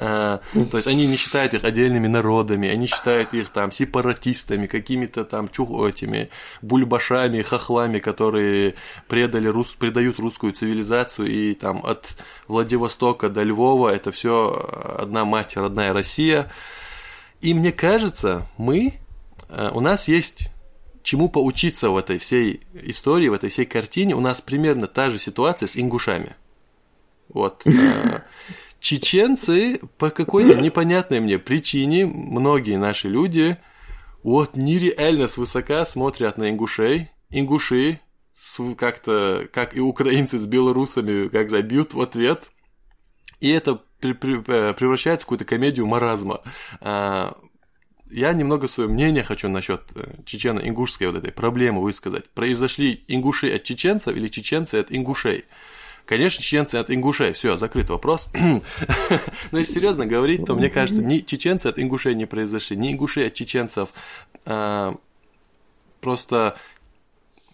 [0.00, 5.24] а, то есть они не считают их отдельными народами, они считают их там сепаратистами, какими-то
[5.24, 6.30] там чух, этими
[6.62, 8.74] бульбашами, хохлами, которые
[9.08, 12.16] предали рус, предают русскую цивилизацию и там от
[12.48, 14.68] Владивостока до Львова это все
[14.98, 16.50] одна мать, родная Россия.
[17.40, 18.94] И мне кажется, мы,
[19.48, 20.50] а, у нас есть
[21.04, 24.16] чему поучиться в этой всей истории, в этой всей картине.
[24.16, 26.34] У нас примерно та же ситуация с ингушами.
[27.28, 27.62] Вот.
[28.84, 33.56] Чеченцы по какой-то непонятной мне причине, многие наши люди,
[34.22, 37.08] вот нереально свысока смотрят на ингушей.
[37.30, 38.00] Ингуши
[38.76, 42.50] как-то, как и украинцы с белорусами, как же бьют в ответ.
[43.40, 46.42] И это э, превращается в какую-то комедию маразма.
[46.82, 47.38] А,
[48.10, 52.28] я немного свое мнение хочу насчет э, чечено-ингушской вот этой проблемы высказать.
[52.34, 55.46] Произошли ингуши от чеченцев или чеченцы от ингушей?
[56.06, 57.32] Конечно, чеченцы от ингушей.
[57.32, 58.28] Все, закрыт вопрос.
[58.34, 63.26] Но если серьезно говорить, то мне кажется, ни чеченцы от ингушей не произошли, ни ингуши
[63.26, 63.88] от чеченцев.
[64.44, 64.96] А,
[66.00, 66.56] просто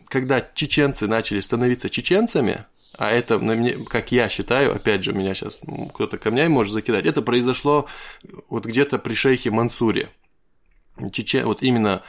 [0.09, 2.65] когда чеченцы начали становиться чеченцами,
[2.99, 3.41] а это,
[3.89, 5.61] как я считаю, опять же, меня сейчас
[5.95, 7.87] кто-то камнями может закидать, это произошло
[8.49, 10.09] вот где-то при шейхе Мансуре.
[11.13, 12.03] Чечен, вот именно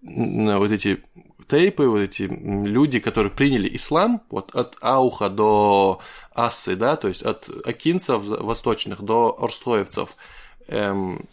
[0.00, 1.02] вот эти
[1.48, 6.00] тейпы, вот эти люди, которые приняли ислам, вот от Ауха до
[6.34, 10.10] Ассы, да, то есть от акинцев восточных до орстоевцев,
[10.68, 11.26] эм,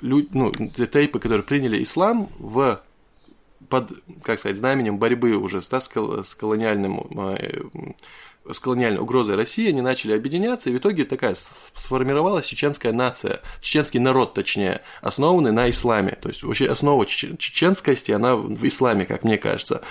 [0.00, 2.80] лю, ну, тейпы, которые приняли ислам в
[3.68, 3.92] под,
[4.22, 7.62] как сказать, знаменем борьбы уже да, с колониальным э,
[8.52, 14.00] с колониальной угрозой России, они начали объединяться, и в итоге такая сформировалась чеченская нация, чеченский
[14.00, 16.16] народ, точнее, основанный на исламе.
[16.20, 19.82] То есть вообще основа чеченскости, она в исламе, как мне кажется.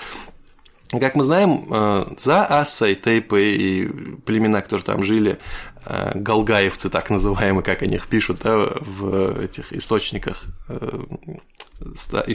[0.91, 3.88] Как мы знаем, э, за Ассой, Тейпы и
[4.22, 5.38] племена, которые там жили,
[5.86, 10.99] э, галгаевцы, так называемые, как они их пишут да, в этих источниках э,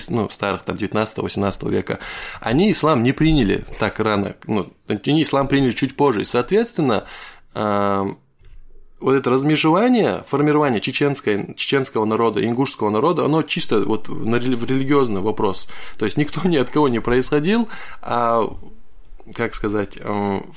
[0.09, 1.99] ну, старых, там, 19-18 века,
[2.41, 7.05] они ислам не приняли так рано, ну, они ислам приняли чуть позже, и, соответственно,
[9.05, 15.69] вот это размежевание, формирование чеченской, чеченского народа, ингушского народа, оно чисто вот в религиозный вопрос.
[15.99, 17.69] То есть никто ни от кого не происходил,
[18.01, 18.49] а
[19.35, 19.99] как сказать,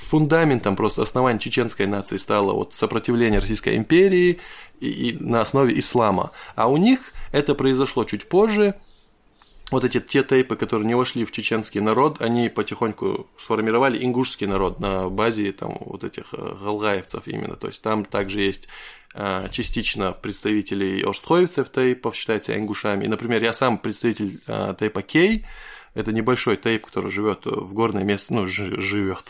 [0.10, 4.40] фундаментом просто основания чеченской нации стало вот сопротивление Российской империи
[4.80, 6.32] и, и на основе ислама.
[6.56, 7.00] А у них
[7.32, 8.76] это произошло чуть позже,
[9.70, 14.80] вот эти те тейпы, которые не вошли в чеченский народ, они потихоньку сформировали ингушский народ
[14.80, 17.56] на базе там вот этих э, галгаевцев именно.
[17.56, 18.70] То есть там также есть
[19.14, 23.04] э, частично представителей орстхоевцев тейпов, считается ингушами.
[23.06, 25.46] И, например, я сам представитель э, тейпа Кей,
[25.98, 29.24] это небольшой тейп, который живет в горной местности, ну, живет,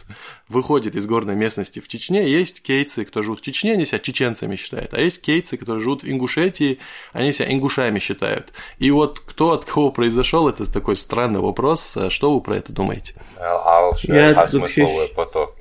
[0.50, 2.30] выходит из горной местности в Чечне.
[2.30, 4.94] Есть кейцы, кто живут в Чечне, они себя чеченцами считают.
[4.94, 6.80] А есть кейцы, которые живут в Ингушетии,
[7.14, 8.52] они себя ингушами считают.
[8.80, 11.98] И вот кто от кого произошел, это такой странный вопрос.
[12.10, 13.14] Что вы про это думаете?
[13.38, 15.10] А, Я вообще...
[15.16, 15.56] поток.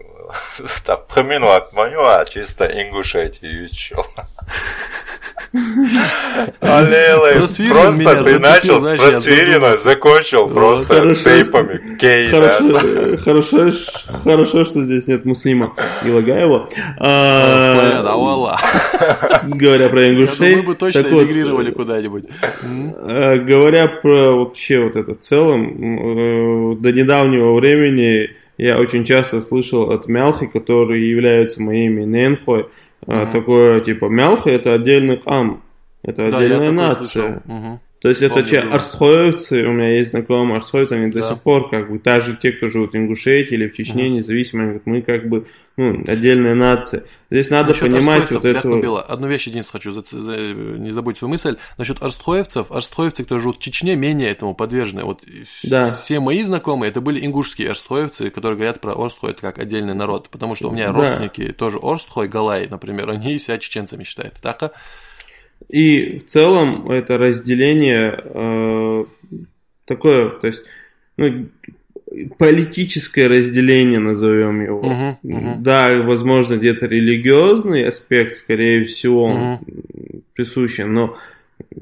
[0.85, 4.05] Так, помяну отманю, а чисто Ингушетию учил.
[6.61, 7.47] Аллилуйя.
[7.71, 12.29] Просто ты начал с просвирина, закончил просто тейпами Кей.
[12.29, 13.65] Хорошо,
[14.25, 15.75] хорошо, что здесь нет Муслима
[16.05, 16.69] и Лагаева.
[16.99, 18.03] А,
[19.45, 20.57] говоря про ингушей.
[20.57, 22.25] Мы бы точно эмигрировали куда-нибудь.
[22.63, 29.41] А, говоря про вообще вот это в целом, э, до недавнего времени я очень часто
[29.43, 32.67] слышал от Мялхи, которые являются моими ненхой,
[33.07, 33.33] mm-hmm.
[33.33, 35.63] такое типа Мялхи это отдельный ам,
[36.03, 37.43] это отдельная да, нация.
[37.47, 37.81] Угу.
[38.07, 41.23] То есть это че, арстхоевцы, у меня есть знакомые арстхоевцы, они да.
[41.23, 44.19] до сих пор как бы, даже те, кто живут в Ингушетии или в Чечне, угу.
[44.19, 45.47] независимо, мы как бы,
[45.77, 47.03] ну, отдельная нация.
[47.33, 48.81] Здесь надо Насчет понимать вот это...
[48.81, 49.03] Бело.
[49.03, 51.57] Одну вещь единственное хочу, за, за, не забудь свою мысль.
[51.79, 55.03] Насчет арстхоевцев, арстхоевцы, кто живут в Чечне, менее этому подвержены.
[55.03, 55.25] Вот
[55.65, 55.91] да.
[55.91, 60.29] все мои знакомые, это были ингушские арстхоевцы, которые говорят про Орстхой как отдельный народ.
[60.29, 61.01] Потому что у меня да.
[61.01, 64.35] родственники тоже Орстхой, Галай, например, они себя чеченцами считают.
[64.41, 64.73] Так?
[65.69, 69.05] И в целом это разделение э,
[69.85, 70.63] такое, то есть,
[71.17, 71.49] ну,
[72.39, 74.81] политическое разделение, назовем его.
[74.81, 75.57] Uh-huh, uh-huh.
[75.59, 80.23] Да, возможно, где-то религиозный аспект, скорее всего, uh-huh.
[80.35, 81.19] присущен, но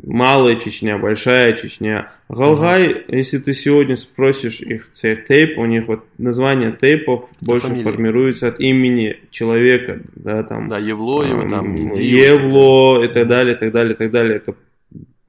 [0.03, 2.11] малая Чечня, большая Чечня.
[2.29, 3.01] Галгай, угу.
[3.09, 7.85] если ты сегодня спросишь их тейп, у них вот название тейпов Это больше фамилия.
[7.85, 10.69] формируется от имени человека, да, там.
[10.69, 14.37] Да, Евлоева, там, Евло и так далее, и так далее, и так далее.
[14.37, 14.55] Это,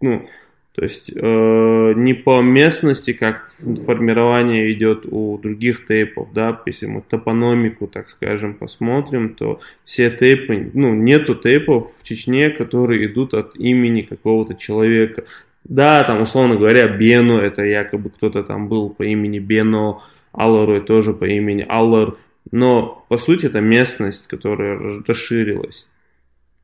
[0.01, 0.27] ну,
[0.75, 3.49] то есть э, не по местности, как
[3.85, 10.69] формирование идет у других тейпов, да, если мы топономику, так скажем, посмотрим, то все тейпы,
[10.73, 15.23] ну, нету тейпов в Чечне, которые идут от имени какого-то человека.
[15.63, 20.01] Да, там, условно говоря, Бено, это якобы кто-то там был по имени Бено,
[20.33, 22.15] Аллару тоже по имени Аллар,
[22.51, 25.87] но по сути это местность, которая расширилась.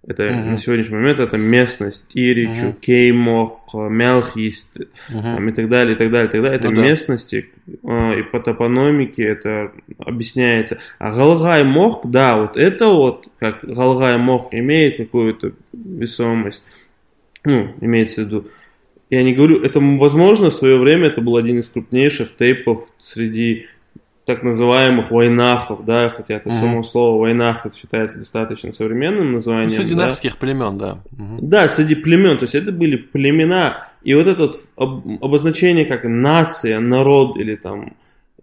[0.07, 0.51] Это uh-huh.
[0.51, 2.79] на сегодняшний момент это местность Тиричу, uh-huh.
[2.79, 4.75] Кеймок, Мелхист
[5.11, 5.49] uh-huh.
[5.49, 6.57] и так далее, и так далее, и так далее.
[6.57, 8.15] Это ну, местности, да.
[8.17, 10.79] и по топономике это объясняется.
[10.97, 16.63] А Галгай Мох, да, вот это вот, как Галгай Мох имеет какую-то весомость,
[17.43, 18.47] ну, имеется в виду,
[19.11, 23.67] я не говорю, это возможно, в свое время это был один из крупнейших тейпов среди
[24.25, 26.55] так называемых войнахов, да, хотя это угу.
[26.55, 29.69] само слово войнах считается достаточно современным названием.
[29.69, 30.01] Ну, среди да.
[30.03, 30.99] динарских племен, да.
[31.11, 31.39] Угу.
[31.41, 34.59] Да, среди племен, то есть это были племена, и вот это вот
[35.21, 37.93] обозначение как нация, народ или там,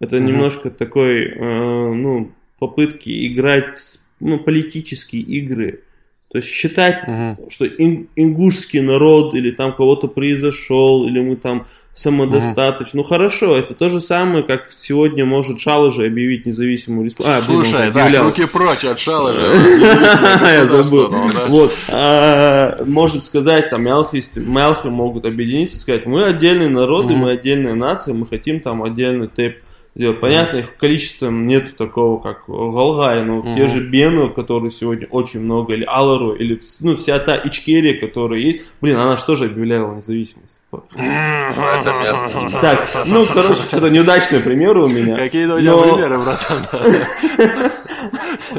[0.01, 0.25] это угу.
[0.25, 3.79] немножко такой, э, ну, попытки играть,
[4.21, 5.85] ну, политические игры,
[6.31, 7.51] то есть считать, угу.
[7.51, 13.01] что ин, ингушский народ или там кого-то произошел, или мы там самодостаточно.
[13.01, 13.09] Угу.
[13.09, 17.35] Ну хорошо, это то же самое, как сегодня может Шалыжи объявить независимую республику.
[17.35, 19.53] А, Слушай, да, руки прочь от Шалыжа.
[20.53, 21.13] Я забыл.
[21.49, 21.75] Вот.
[21.89, 28.13] А, может сказать, там, Мелхи могут объединиться сказать, мы отдельный народ, и мы отдельная нация,
[28.13, 29.57] мы хотим там отдельный тэп
[29.99, 30.21] сделать.
[30.21, 33.57] Понятно, их количеством нету такого, как Галгай, но угу.
[33.57, 38.39] те же Бену, которые сегодня очень много, или Алару, или ну, вся та Ичкерия, которая
[38.39, 40.61] есть, блин, она же тоже объявляла независимость.
[40.73, 42.61] Это место.
[42.61, 45.17] Так, ну, короче, что-то неудачные примеры у меня.
[45.17, 47.73] Какие у тебя примеры, братан?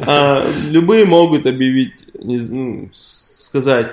[0.05, 3.87] А, любые могут объявить, ну, сказать,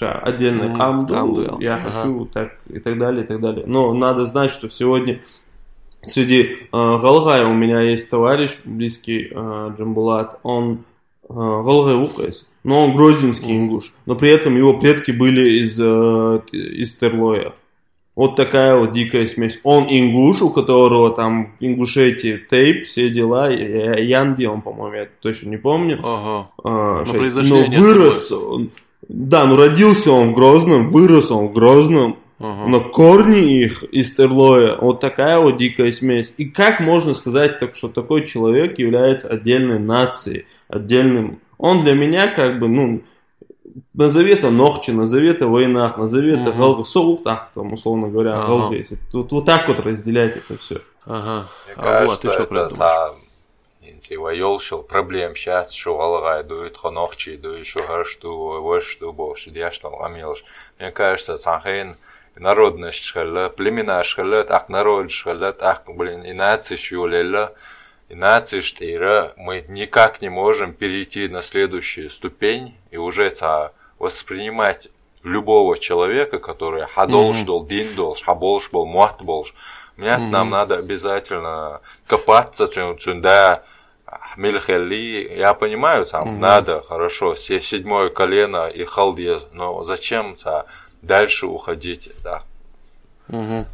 [0.00, 3.64] отдельно Амду, я хочу, так, и так далее, и так далее.
[3.66, 5.20] Но надо знать, что сегодня
[6.02, 10.84] среди э, Галгая у меня есть товарищ близкий, э, Джамбулат, он
[11.28, 16.40] э, Галгай Укайс, но он грузинский ингуш, но при этом его предки были из, э,
[16.52, 17.52] из Терлоя.
[18.18, 19.60] Вот такая вот дикая смесь.
[19.62, 25.50] Он ингуш, у которого там в Ингушетии тейп, все дела, Янди, он, по-моему, я точно
[25.50, 26.00] не помню.
[26.02, 26.50] Ага.
[26.64, 28.70] А, но, но вырос, он,
[29.08, 32.68] да, ну родился он в Грозном, вырос он в Грозном, Ага.
[32.68, 36.32] Но корни их из Терлоя вот такая вот дикая смесь.
[36.36, 41.40] И как можно сказать, так, что такой человек является отдельной нацией, отдельным...
[41.58, 43.02] Он для меня как бы, ну,
[43.94, 46.58] назови это Нохчи, назови это войнах, назови это ага.
[46.58, 48.46] Галгы, так, там, условно говоря, ага.
[48.46, 50.80] Галгы, если тут вот так вот разделять это все.
[51.04, 51.48] Ага.
[51.66, 53.14] Мне а кажется, вот, ты что это за
[53.82, 59.72] интива ёлшил проблем сейчас, что алгай дует хонохчи, дует шугар, что ваш, что больше, я
[59.72, 60.44] что амилш.
[60.78, 61.96] Мне кажется, Санхейн
[62.38, 67.54] народность шхала, племена шхала, так народ шхала, так, блин, и нации шюлела,
[68.08, 74.88] и нации штейра, мы никак не можем перейти на следующую ступень и уже ца, воспринимать
[75.22, 79.54] любого человека, который хадолш дол, дин долш, хаболш бол, муат болш.
[79.96, 82.68] Нам надо обязательно копаться,
[83.16, 83.64] да,
[84.36, 86.38] Мильхели, я понимаю, там mm-hmm.
[86.38, 90.64] надо, хорошо, седьмое колено и халдез, но зачем ца
[91.02, 92.42] дальше уходить, да.
[93.28, 93.66] Угу.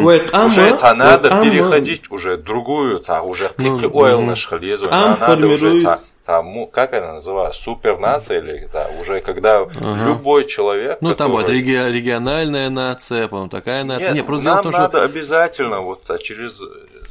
[0.00, 6.66] Уже надо переходить уже другую, ца, уже ну, ойл наш халезу, надо уже ца, там,
[6.66, 10.04] как это называется, супернация или ца, уже когда ага.
[10.04, 10.98] любой человек.
[11.00, 14.08] Ну там вот реги региональная нация, по-моему, такая нация.
[14.08, 15.04] Нет, Нет просто нам том, надо что...
[15.04, 16.60] обязательно вот ца, через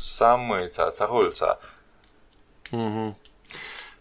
[0.01, 1.59] самые ца, сахоль, ца.
[2.71, 3.15] Угу.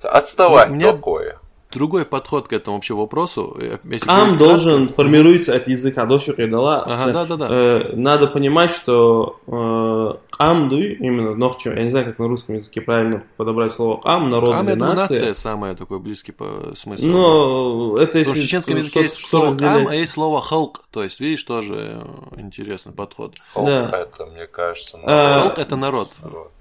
[0.03, 0.93] Отставать меня...
[0.93, 1.39] такое.
[1.73, 3.57] Другой подход к этому вообще вопросу.
[3.85, 5.03] Если Ам должен кратко...
[5.03, 6.83] формируется от языка до передала.
[6.83, 7.47] Ага, да, да, да.
[7.51, 12.81] Э, надо понимать, что э, амду, именно нохчу, я не знаю, как на русском языке
[12.81, 15.21] правильно подобрать слово ам, народная ам, это нация.
[15.21, 17.09] нация самая такой близкий по смыслу.
[17.09, 18.33] Но это если...
[18.33, 19.83] в чеченском языке есть слово разделять.
[19.83, 22.03] ам, а есть слово халк, то есть, видишь, тоже
[22.37, 23.35] интересный подход.
[23.53, 23.91] Халк да.
[23.91, 25.11] это, мне кажется, народ.
[25.11, 26.11] А, халк это народ.
[26.23, 26.53] народ.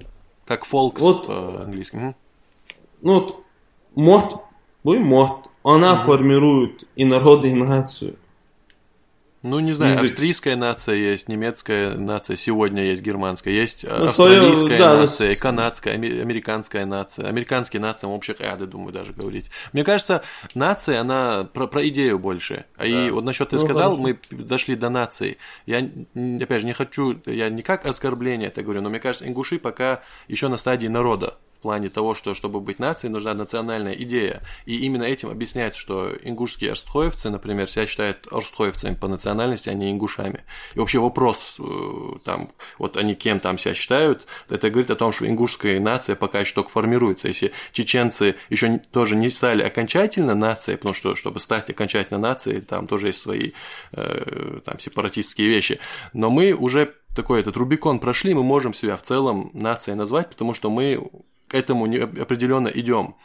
[0.45, 2.15] Как фолкс вот, по-английски.
[3.01, 3.43] Ну вот,
[3.95, 4.33] может
[4.85, 6.11] Бой мод, она угу.
[6.11, 8.17] формирует и народ, и нацию.
[9.41, 10.11] Ну, не знаю, Язык.
[10.11, 15.41] австрийская нация есть, немецкая нация, сегодня есть германская, есть ну, австралийская да, нация, да.
[15.41, 17.27] канадская, американская нация.
[17.27, 19.49] Американские нации, общих ряды, думаю, даже говорить.
[19.73, 20.21] Мне кажется,
[20.53, 22.65] нация, она про, про идею больше.
[22.77, 22.85] Да.
[22.85, 24.03] И вот насчет ты ну, сказал, хорошо.
[24.03, 25.39] мы дошли до нации.
[25.65, 29.57] Я, опять же, не хочу, я не как оскорбление это говорю, но мне кажется, ингуши
[29.57, 34.43] пока еще на стадии народа плане того, что чтобы быть нацией, нужна национальная идея.
[34.67, 39.89] И именно этим объясняется, что ингушские орстхоевцы, например, себя считают орстхоевцами по национальности, а не
[39.89, 40.43] ингушами.
[40.75, 41.63] И вообще вопрос, э,
[42.23, 46.41] там, вот они кем там себя считают, это говорит о том, что ингушская нация пока
[46.41, 47.29] еще только формируется.
[47.29, 52.85] Если чеченцы еще тоже не стали окончательно нацией, потому что, чтобы стать окончательно нацией, там
[52.85, 53.53] тоже есть свои
[53.93, 55.79] э, там, сепаратистские вещи.
[56.13, 60.53] Но мы уже такой этот Рубикон прошли, мы можем себя в целом нацией назвать, потому
[60.53, 61.09] что мы
[61.47, 63.15] к этому определенно идем.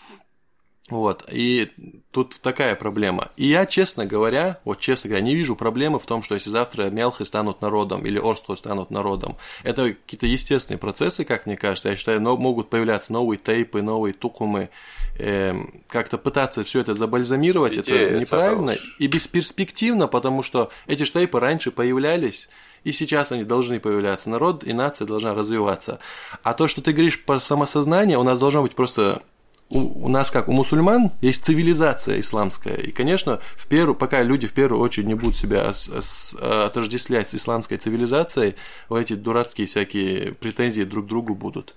[0.91, 1.71] Вот, и
[2.11, 3.31] тут такая проблема.
[3.37, 6.91] И я, честно говоря, вот честно говоря, не вижу проблемы в том, что если завтра
[6.91, 9.37] Мелхи станут народом или Орстло станут народом.
[9.63, 11.91] Это какие-то естественные процессы, как мне кажется.
[11.91, 14.71] Я считаю, но, могут появляться новые тейпы, новые тукумы.
[15.17, 15.53] Э,
[15.87, 21.71] как-то пытаться все это забальзамировать, Идея это неправильно и бесперспективно, потому что эти штейпы раньше
[21.71, 22.49] появлялись,
[22.85, 24.31] и сейчас они должны появляться.
[24.31, 25.99] Народ и нация должна развиваться.
[26.43, 29.23] А то, что ты говоришь про самосознание, у нас должно быть просто
[29.71, 32.77] у, у нас, как у мусульман, есть цивилизация исламская.
[32.77, 37.31] И, конечно, в первую, пока люди в первую очередь не будут себя с, с, отождествлять
[37.31, 38.57] с исламской цивилизацией,
[38.91, 41.75] эти дурацкие всякие претензии друг к другу будут.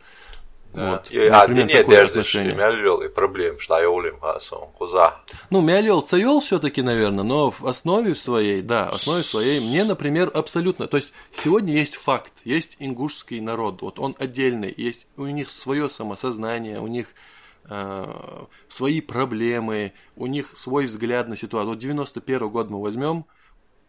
[0.73, 1.11] Вот.
[1.11, 2.55] Ja, Например, det är отношение.
[2.55, 4.17] Мяljол и проблем, что Айолим
[4.77, 5.15] Куза.
[5.51, 10.31] Ну, Мяljол Цайол все-таки, наверное, но в основе своей, да, в основе своей, мне, например,
[10.33, 15.51] абсолютно, то есть сегодня есть факт, есть ингушский народ, вот он отдельный, есть у них
[15.51, 17.07] свое самосознание, у них
[17.69, 21.69] э, свои проблемы, у них свой взгляд на ситуацию.
[21.69, 23.25] Вот 91 год мы возьмем,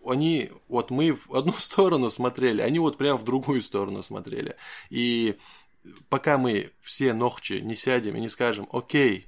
[0.05, 4.57] они, вот мы в одну сторону смотрели, они вот прям в другую сторону смотрели.
[4.91, 5.37] И
[6.09, 9.27] пока мы все ногчи не сядем и не скажем, окей,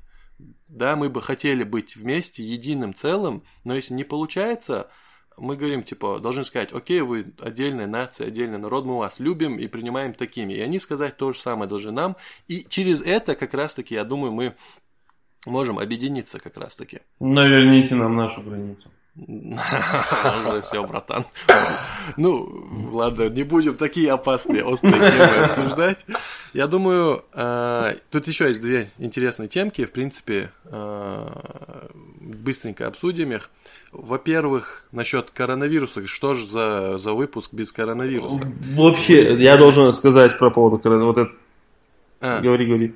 [0.69, 4.91] да, мы бы хотели быть вместе, единым целым, но если не получается,
[5.39, 9.67] мы говорим, типа, должны сказать, окей, вы отдельная нация, отдельный народ, мы вас любим и
[9.67, 10.55] принимаем такими.
[10.55, 12.17] И они сказать то же самое должны нам.
[12.49, 14.57] И через это, как раз-таки, я думаю, мы
[15.45, 17.01] можем объединиться как раз-таки.
[17.21, 18.91] Наверните нам нашу границу.
[19.19, 21.25] Уже все, братан.
[22.17, 26.05] Ну, ладно, не будем такие опасные, острые темы обсуждать.
[26.53, 29.85] Я думаю, э, тут еще есть две интересные темки.
[29.87, 31.29] В принципе, э,
[32.21, 33.51] быстренько обсудим их.
[33.91, 36.07] Во-первых, насчет коронавируса.
[36.07, 38.47] Что же за, за выпуск без коронавируса?
[38.75, 41.21] Вообще, я должен сказать про поводу коронавируса.
[41.21, 41.37] Вот это...
[42.21, 42.41] А.
[42.41, 42.95] Говори, говори.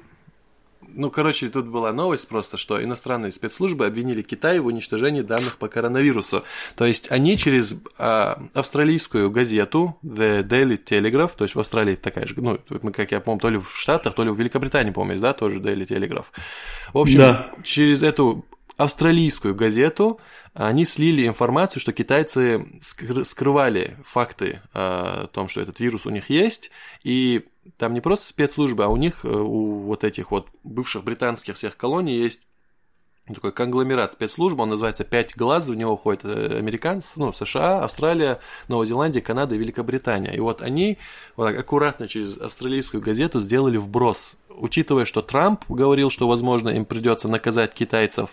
[1.01, 5.67] Ну, короче, тут была новость просто, что иностранные спецслужбы обвинили Китай в уничтожении данных по
[5.67, 6.45] коронавирусу.
[6.77, 12.27] То есть они через а, австралийскую газету The Daily Telegraph, то есть в Австралии такая
[12.27, 12.59] же, ну,
[12.93, 15.87] как я помню, то ли в Штатах, то ли в Великобритании, помню, да, тоже Daily
[15.87, 16.27] Telegraph.
[16.93, 17.51] В общем, да.
[17.65, 18.45] через эту
[18.77, 20.21] австралийскую газету
[20.53, 26.71] они слили информацию, что китайцы скрывали факты о том, что этот вирус у них есть,
[27.05, 27.47] и
[27.77, 31.77] там не просто спецслужбы, а у них, э, у вот этих вот бывших британских всех
[31.77, 32.47] колоний есть
[33.27, 38.41] такой конгломерат спецслужб, он называется «Пять глаз», в него входят э, американцы, ну, США, Австралия,
[38.69, 40.33] Новая Зеландия, Канада и Великобритания.
[40.35, 40.99] И вот они
[41.37, 46.85] вот так аккуратно через австралийскую газету сделали вброс учитывая, что Трамп говорил, что, возможно, им
[46.85, 48.31] придется наказать китайцев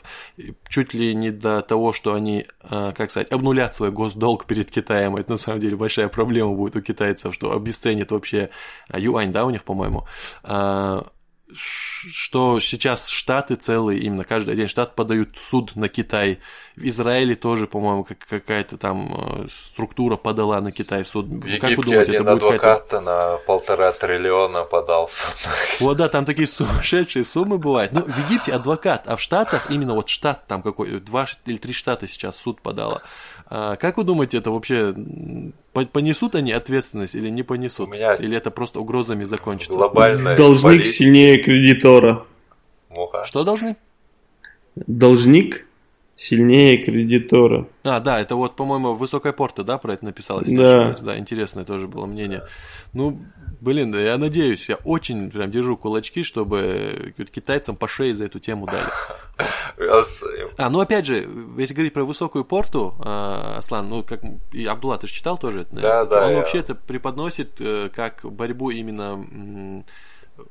[0.68, 5.16] чуть ли не до того, что они, а, как сказать, обнулят свой госдолг перед Китаем.
[5.16, 8.50] Это на самом деле большая проблема будет у китайцев, что обесценит вообще
[8.90, 10.06] а, юань, да, у них, по-моему
[10.44, 11.08] а,
[11.54, 16.40] что сейчас штаты целые, именно каждый день штат подают суд на Китай.
[16.76, 21.26] В Израиле тоже, по-моему, какая-то там э, структура подала на Китай в суд.
[21.28, 25.36] В Египте как вы думаете, один это будет адвокат на полтора триллиона подал суд.
[25.80, 27.94] Вот, да, там такие сумасшедшие суммы бывают.
[27.94, 31.74] Ну, в Египте адвокат, а в Штатах именно вот штат там какой, два или три
[31.74, 33.02] штата сейчас суд подало.
[33.50, 34.94] А как вы думаете, это вообще
[35.94, 37.90] понесут они ответственность или не понесут?
[37.90, 39.74] меня или это просто угрозами закончится?
[39.74, 40.94] Глобальная Должник политика.
[40.94, 42.26] сильнее кредитора.
[42.90, 43.24] Муха.
[43.24, 43.78] Что должны?
[44.86, 45.67] должник
[46.18, 47.68] сильнее кредитора.
[47.84, 50.50] А, да, это вот, по-моему, Высокая Порта, да, про это написалось?
[50.50, 50.98] Да.
[51.00, 52.44] Да, интересное тоже было мнение.
[52.94, 53.22] Ну,
[53.62, 58.66] блин, я надеюсь, я очень прям держу кулачки, чтобы китайцам по шее за эту тему
[58.66, 58.90] дали.
[60.58, 64.98] А, ну опять же, если говорить про Высокую Порту, а, Аслан, ну как и Абдулла,
[64.98, 65.76] ты же читал тоже это?
[65.76, 66.28] Да, да.
[66.28, 69.84] Он вообще это преподносит э, как борьбу именно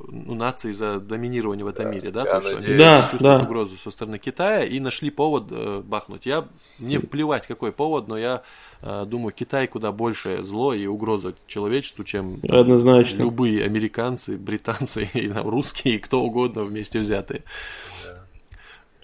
[0.09, 3.45] ну, нации за доминирование в этом да, мире, да, то, что они да, чувствуют да.
[3.45, 6.26] угрозу со стороны Китая и нашли повод э, бахнуть.
[6.26, 8.43] Я мне плевать какой повод, но я
[8.82, 13.22] э, думаю, Китай куда больше зло и угроза человечеству, чем там, Однозначно.
[13.22, 17.43] любые американцы, британцы, и, там, русские и кто угодно вместе взятые.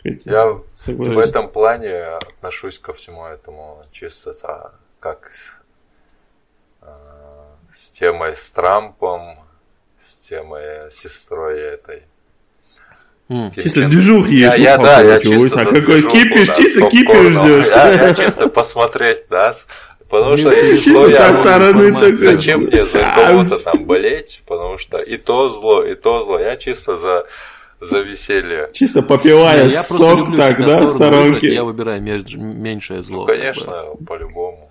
[0.05, 4.33] Я в этом плане отношусь ко всему этому чисто
[4.99, 5.31] как
[6.81, 6.87] э,
[7.73, 9.39] с темой с Трампом,
[10.33, 12.03] темой сестрой этой.
[13.55, 14.57] Чисто движух есть.
[14.59, 17.67] Я, я, да, я чисто а какой кипиш, да, чисто кипиш ждешь.
[17.69, 19.55] Я, я чисто посмотреть, да,
[20.09, 22.17] Потому что чисто со стороны такой.
[22.17, 24.43] Зачем мне за кого-то там болеть?
[24.47, 26.39] Потому что и то зло, и то зло.
[26.39, 27.27] Я чисто за
[27.81, 28.71] за веселье.
[28.73, 31.53] Чисто попивая сок так, да, в сторонке.
[31.53, 33.27] Я выбираю меньшее зло.
[33.27, 34.71] Ну, конечно, по-любому.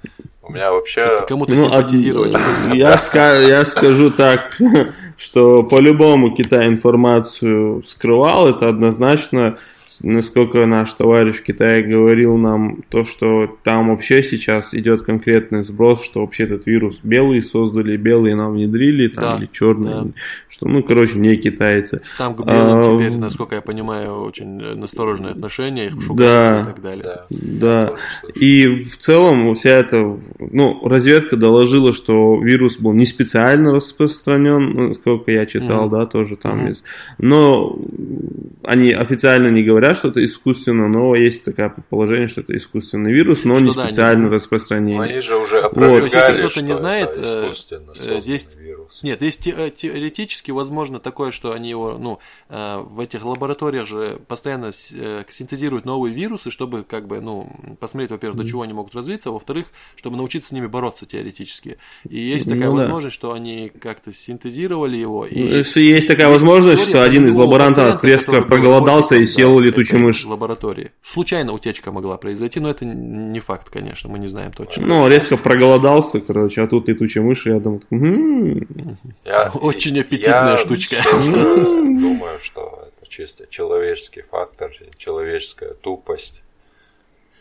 [0.52, 1.24] У меня вообще...
[1.30, 2.36] Кому-то ну, симпатизировать.
[2.74, 4.58] Я, я скажу так,
[5.18, 9.58] что по-любому Китай информацию скрывал, это однозначно
[10.04, 16.04] насколько наш товарищ в Китае говорил нам, то, что там вообще сейчас идет конкретный сброс,
[16.04, 20.12] что вообще этот вирус белые создали, белые нам внедрили, там, да, или черные, да.
[20.50, 22.02] что, ну, короче, не китайцы.
[22.18, 26.66] Там к белым а, теперь, насколько я понимаю, очень настороженное отношение, их шукают да, и
[26.66, 27.04] так далее.
[27.04, 27.94] Да, да.
[28.36, 35.32] И в целом вся эта, ну, разведка доложила, что вирус был не специально распространен, сколько
[35.32, 36.00] я читал, mm-hmm.
[36.00, 36.68] да, тоже там mm-hmm.
[36.68, 36.84] есть,
[37.18, 37.78] но
[38.64, 43.44] они официально не говорят, что это искусственно, но есть такое предположение, что это искусственный вирус,
[43.44, 44.30] но что не да, специально не...
[44.30, 45.02] распространение.
[45.02, 46.14] Они же уже опровергали, вот.
[46.14, 47.52] Если кто-то не знает, э,
[48.24, 49.04] есть, вирус.
[49.04, 52.20] нет, есть э, теоретически возможно такое, что они его, ну,
[52.50, 58.38] э, в этих лабораториях же постоянно синтезируют новые вирусы, чтобы как бы, ну, посмотреть, во-первых,
[58.38, 61.78] до чего они могут развиться, а во-вторых, чтобы научиться с ними бороться теоретически.
[62.08, 63.20] И есть такая ну, возможность, да.
[63.20, 65.26] что они как-то синтезировали его.
[65.26, 69.81] И ну, Если есть такая возможность, что один из лаборантов резко проголодался и съел летучую
[69.82, 70.26] летучую мышь.
[70.26, 70.92] лаборатории.
[71.04, 74.86] Случайно утечка могла произойти, но это не факт, конечно, мы не знаем точно.
[74.86, 77.82] Ну, резко проголодался, короче, а тут летучая мышь, я думаю,
[79.26, 80.98] я, очень аппетитная я штучка.
[81.14, 86.42] думаю, что это чисто человеческий фактор, человеческая тупость.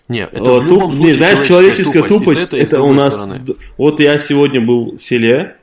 [0.08, 3.14] Нет, это в любом случае не, знаешь, человеческая тупость, тупость это у нас...
[3.14, 3.56] Стороны.
[3.76, 5.56] Вот я сегодня был в селе,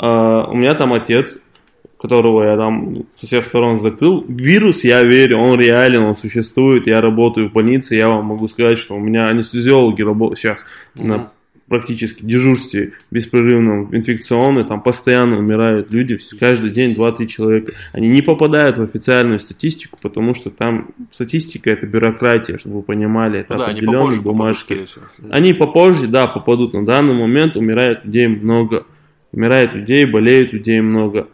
[0.00, 1.42] Uh, у меня там отец
[1.98, 4.24] которого я там со всех сторон закрыл.
[4.28, 6.86] Вирус, я верю, он реален, он существует.
[6.86, 10.64] Я работаю в больнице, я вам могу сказать, что у меня анестезиологи работают сейчас
[10.96, 11.06] mm-hmm.
[11.06, 11.30] на
[11.68, 17.72] практически дежурстве беспрерывном инфекционной, там постоянно умирают люди, каждый день 2-3 человека.
[17.92, 23.40] Они не попадают в официальную статистику, потому что там статистика это бюрократия, чтобы вы понимали,
[23.40, 24.74] это ну, да, определенные бумажки.
[24.74, 24.98] Попадут,
[25.30, 26.72] они попозже, да, попадут.
[26.72, 28.86] На данный момент умирает людей много.
[29.30, 31.28] Умирает людей, болеют людей много.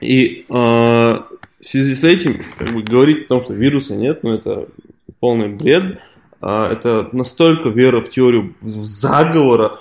[0.00, 1.26] И э, в
[1.62, 4.68] связи с этим как бы, говорить о том, что вируса нет, ну это
[5.20, 6.00] полный бред.
[6.40, 9.78] Э, это настолько вера в теорию заговора,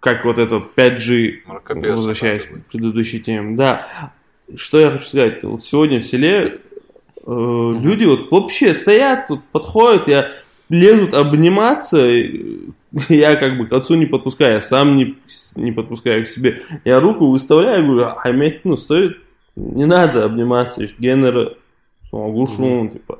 [0.00, 3.56] как вот это 5G, Маркопес, возвращаясь к предыдущей теме.
[3.56, 4.12] Да,
[4.56, 7.80] что я хочу сказать, вот сегодня в селе э, mm-hmm.
[7.80, 10.32] люди вот вообще стоят, тут подходят, я
[10.68, 12.08] лезут обниматься,
[13.08, 15.16] я как бы к отцу не подпускаю, я сам не,
[15.56, 16.62] не подпускаю к себе.
[16.84, 19.18] Я руку выставляю, говорю, Ахмед, ну, стоит,
[19.56, 21.56] не надо обниматься, генер,
[22.12, 22.92] mm-hmm.
[22.92, 23.18] типа.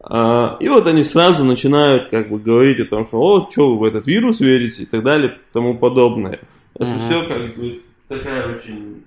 [0.00, 3.78] А, и вот они сразу начинают как бы говорить о том, что о, что вы
[3.78, 6.40] в этот вирус верите и так далее и тому подобное.
[6.74, 7.00] Это mm-hmm.
[7.00, 9.04] все как бы такая очень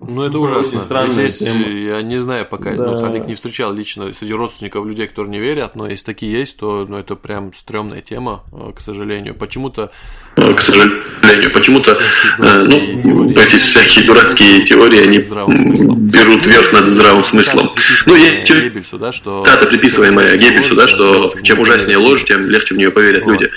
[0.00, 0.80] ну, это ужасно.
[1.08, 2.90] Здесь, я не знаю, пока да.
[2.90, 6.58] ну, Садик не встречал лично среди родственников людей, которые не верят, но если такие есть,
[6.58, 9.34] то ну, это прям стрёмная тема, э, к сожалению.
[9.34, 9.92] Почему-то...
[10.34, 17.70] К сожалению, почему-то э, ну, эти всякие дурацкие теории, они берут верх над здравым смыслом.
[18.06, 19.44] Ну, есть Геббельсу, да, что...
[19.44, 23.32] Да, это приписываемое Геббельсу, да, что чем ужаснее ложь, тем легче в нее поверят вот.
[23.32, 23.50] люди.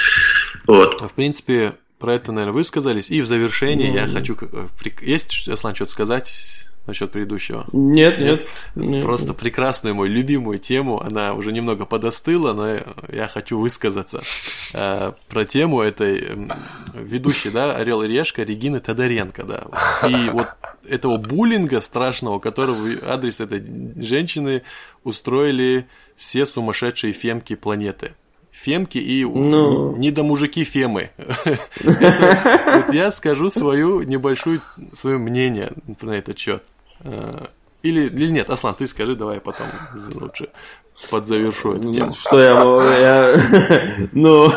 [0.67, 1.01] Вот.
[1.01, 3.09] В принципе, про это, наверное, высказались.
[3.09, 4.07] И в завершение mm-hmm.
[4.07, 4.37] я хочу...
[4.41, 4.67] Э,
[5.01, 7.65] есть, Аслан, что-то сказать насчет предыдущего?
[7.73, 9.03] Нет, нет, нет.
[9.03, 9.37] Просто нет.
[9.37, 11.01] прекрасную мою любимую тему.
[11.01, 12.67] Она уже немного подостыла, но
[13.09, 14.21] я хочу высказаться
[14.73, 16.49] э, про тему этой
[16.93, 20.07] ведущей, да, Орел и Решка Регины Тодоренко, да.
[20.07, 20.47] И вот
[20.87, 23.61] этого буллинга страшного, который в адрес этой
[24.01, 24.63] женщины
[25.03, 28.13] устроили все сумасшедшие фемки планеты.
[28.61, 29.95] Фемки и ну...
[29.97, 31.11] недомужики Фемы.
[32.77, 34.61] Вот я скажу свою небольшую,
[34.99, 36.63] свое мнение на этот счет.
[37.01, 37.47] Э,
[37.81, 39.67] или, или нет, Аслан, ты скажи, давай потом
[40.13, 40.49] лучше
[41.09, 42.11] подзавершу эту тему.
[42.11, 42.51] Что я...
[42.99, 43.37] я
[44.11, 44.47] ну,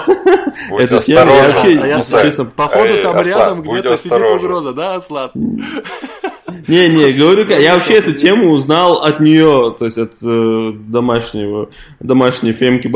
[0.78, 5.30] эту тему я вообще, я, честно, походу там рядом где-то сидит угроза, да, Аслан?
[6.70, 12.52] Не-не, говорю, я вообще эту тему узнал от нее, то есть от э, домашнего, домашней
[12.52, 12.86] фемки,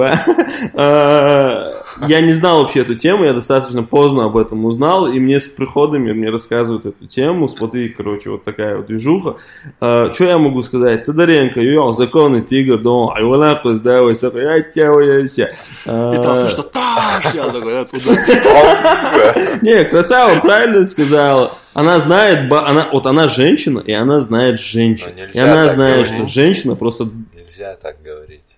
[2.06, 5.46] Я не знал вообще эту тему, я достаточно поздно об этом узнал, и мне с
[5.46, 9.36] приходами мне рассказывают эту тему, смотри, короче, вот такая вот движуха.
[9.80, 11.04] Э, что я могу сказать?
[11.04, 15.52] Тодоренко, йо, законный тигр, дом, а его нахуй сдавай, я тебя.
[15.86, 18.04] И там что таш, я такой, откуда?
[19.62, 25.10] Не, красава правильно сказала она знает, она, вот она женщина, и она знает женщин.
[25.32, 27.08] И она знает, что женщина просто...
[27.34, 28.56] Нельзя так говорить.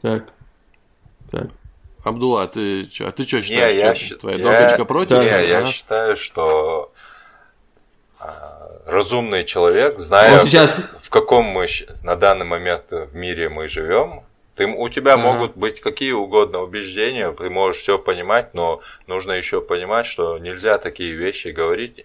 [0.00, 0.28] Как?
[1.30, 1.48] Как?
[2.04, 3.74] Абдулла, а ты что, а ты что считаешь?
[3.74, 5.18] Не, я считаю, твоя я, дочка против?
[5.18, 5.66] Не, я а?
[5.66, 6.92] считаю, что
[8.18, 10.80] а, разумный человек, зная, сейчас...
[11.00, 11.66] в каком мы
[12.02, 14.24] на данный момент в мире мы живем,
[14.56, 15.22] ты, у тебя ага.
[15.22, 20.78] могут быть какие угодно убеждения, ты можешь все понимать, но нужно еще понимать, что нельзя
[20.78, 22.04] такие вещи говорить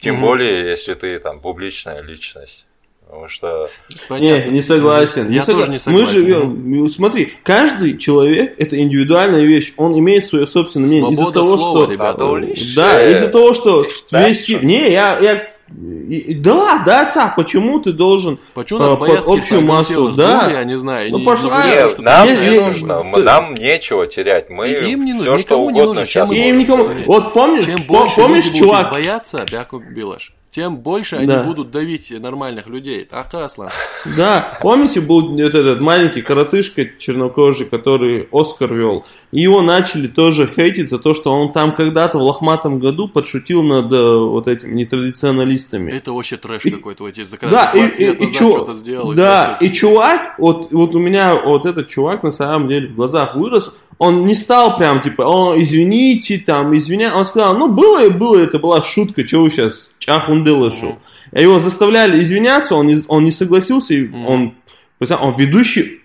[0.00, 0.26] тем угу.
[0.26, 2.66] более, если ты там публичная личность.
[3.06, 3.70] Потому что...
[4.08, 4.48] Понятно.
[4.48, 5.30] Не, не согласен.
[5.30, 6.06] Я не тоже не согласен.
[6.06, 6.90] Мы живем...
[6.90, 9.74] Смотри, каждый человек– это индивидуальная вещь.
[9.76, 11.12] Он имеет свое собственное мнение.
[11.12, 11.92] Из-за того, слова, что...
[11.92, 12.74] Ребята.
[12.74, 14.48] Да, из-за того, что весь...
[14.48, 20.48] Не, я, я да, да, отца, почему ты должен почему надо под общую массу, да,
[20.48, 23.22] я не знаю, ну не, пошла, не, что нам не, не нужно, ты...
[23.24, 27.32] нам нечего терять, мы им не все, что угодно не нужно, сейчас им никому, вот
[27.32, 31.42] помнишь, чем больше помнишь, чувак, бояться, бяку билаш тем больше они да.
[31.42, 33.04] будут давить нормальных людей.
[33.04, 33.68] Так, Аслан.
[34.16, 40.46] Да, помните, был этот, этот маленький коротышка чернокожий, который Оскар вел, и его начали тоже
[40.46, 44.76] хейтить за то, что он там когда-то в лохматом году подшутил над э, вот этими
[44.76, 45.92] нетрадиционалистами.
[45.92, 48.66] Это вообще трэш и, какой-то, вот здесь Да, и, и, и, чу...
[48.72, 52.88] сделал, да, и, и чувак, вот, вот у меня вот этот чувак на самом деле
[52.88, 57.68] в глазах вырос, он не стал прям типа, о, извините, там, извиня, он сказал, ну,
[57.68, 60.98] было и было, это была шутка, что вы сейчас чахундылышу.
[61.32, 61.40] Mm-hmm.
[61.40, 64.24] Его заставляли извиняться, он не, он не согласился, mm-hmm.
[64.26, 64.54] он,
[65.00, 66.00] он ведущий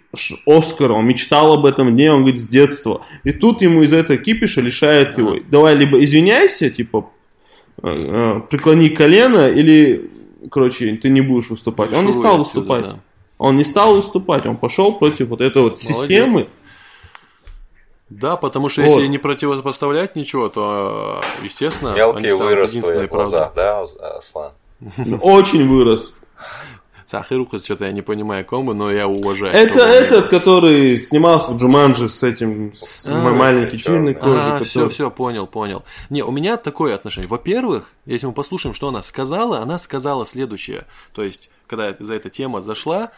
[0.45, 3.01] Оскар, он мечтал об этом дне, он говорит, с детства.
[3.23, 5.19] И тут ему из этого кипиша лишают mm-hmm.
[5.19, 5.35] его.
[5.49, 7.09] Давай либо извиняйся, типа,
[7.81, 10.09] э, э, преклони колено, или,
[10.49, 11.93] короче, ты не будешь выступать.
[11.93, 12.83] Он не стал выступать.
[12.87, 12.99] да.
[13.37, 15.97] Он не стал выступать, он пошел против вот этой вот Молодец.
[15.97, 16.47] системы.
[18.11, 18.89] Да, потому что вот.
[18.89, 23.85] если не противопоставлять ничего, то, естественно, Мелкий они вырос в твоих глазах, да,
[24.17, 24.51] Аслан?
[25.21, 26.15] Очень вырос.
[27.07, 29.53] Сахирухас, что-то я не понимаю комбо, но я уважаю.
[29.53, 34.39] Это этот, который снимался в Джуманджи с этим с а, маленький черный кожей.
[34.39, 34.65] А, который...
[34.65, 35.83] все, все, понял, понял.
[36.09, 37.29] Не, у меня такое отношение.
[37.29, 40.85] Во-первых, если мы послушаем, что она сказала, она сказала следующее.
[41.13, 43.11] То есть, когда за эта тема зашла,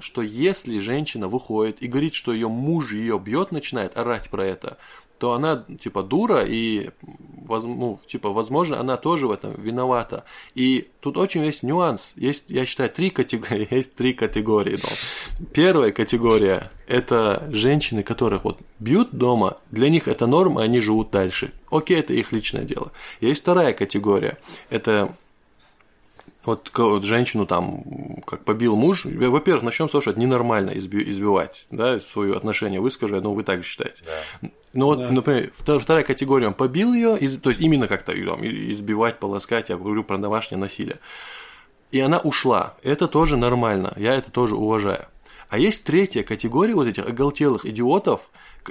[0.00, 4.78] что если женщина выходит и говорит, что ее муж ее бьет, начинает орать про это,
[5.18, 6.90] то она типа дура и
[7.48, 10.24] ну, типа возможно она тоже в этом виновата.
[10.54, 12.12] И тут очень есть нюанс.
[12.16, 15.46] Есть я считаю три категории есть три категории да.
[15.52, 21.52] первая категория это женщины которых вот бьют дома для них это норма они живут дальше.
[21.70, 22.92] Окей это их личное дело.
[23.20, 24.38] Есть вторая категория
[24.70, 25.14] это
[26.46, 27.82] вот, вот женщину там,
[28.26, 32.80] как побил муж, во-первых, начнем с того, что это ненормально изби- избивать, да, свое отношение
[32.80, 34.04] выскажу, я думаю, вы так считаете.
[34.04, 34.48] Да.
[34.72, 35.10] Ну вот, да.
[35.10, 39.76] например, вторая категория, он побил ее, из, то есть именно как-то там, избивать, полоскать, я
[39.76, 40.98] говорю про домашнее насилие.
[41.92, 42.74] И она ушла.
[42.82, 45.06] Это тоже нормально, я это тоже уважаю.
[45.48, 48.20] А есть третья категория вот этих оголтелых идиотов,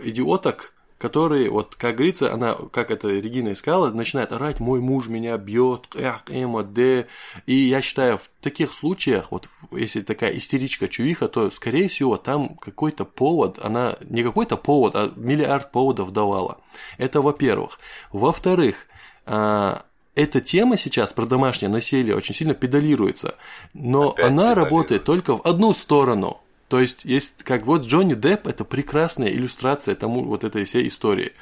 [0.03, 0.73] идиоток,
[1.05, 5.81] которые, вот, как говорится, она, как это Регина искала, начинает орать, мой муж меня бьет,
[5.93, 7.05] эх, эмо, д.
[7.45, 12.55] И я считаю, в таких случаях, вот, если такая истеричка чувиха, то, скорее всего, там
[12.55, 16.57] какой-то повод, она, не какой-то повод, а миллиард поводов давала.
[16.97, 17.77] Это во-первых.
[18.11, 18.87] Во-вторых,
[19.27, 19.83] а,
[20.15, 23.35] эта тема сейчас про домашнее насилие очень сильно педалируется,
[23.75, 28.47] но Опять она работает только в одну сторону– то есть, есть как вот Джонни Депп
[28.47, 31.33] это прекрасная иллюстрация тому вот этой всей истории.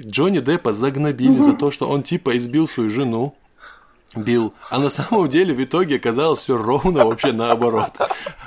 [0.00, 3.36] Джонни Деппа загнобили за то, что он типа избил свою жену,
[4.14, 7.92] бил, а на самом деле в итоге оказалось все ровно вообще наоборот.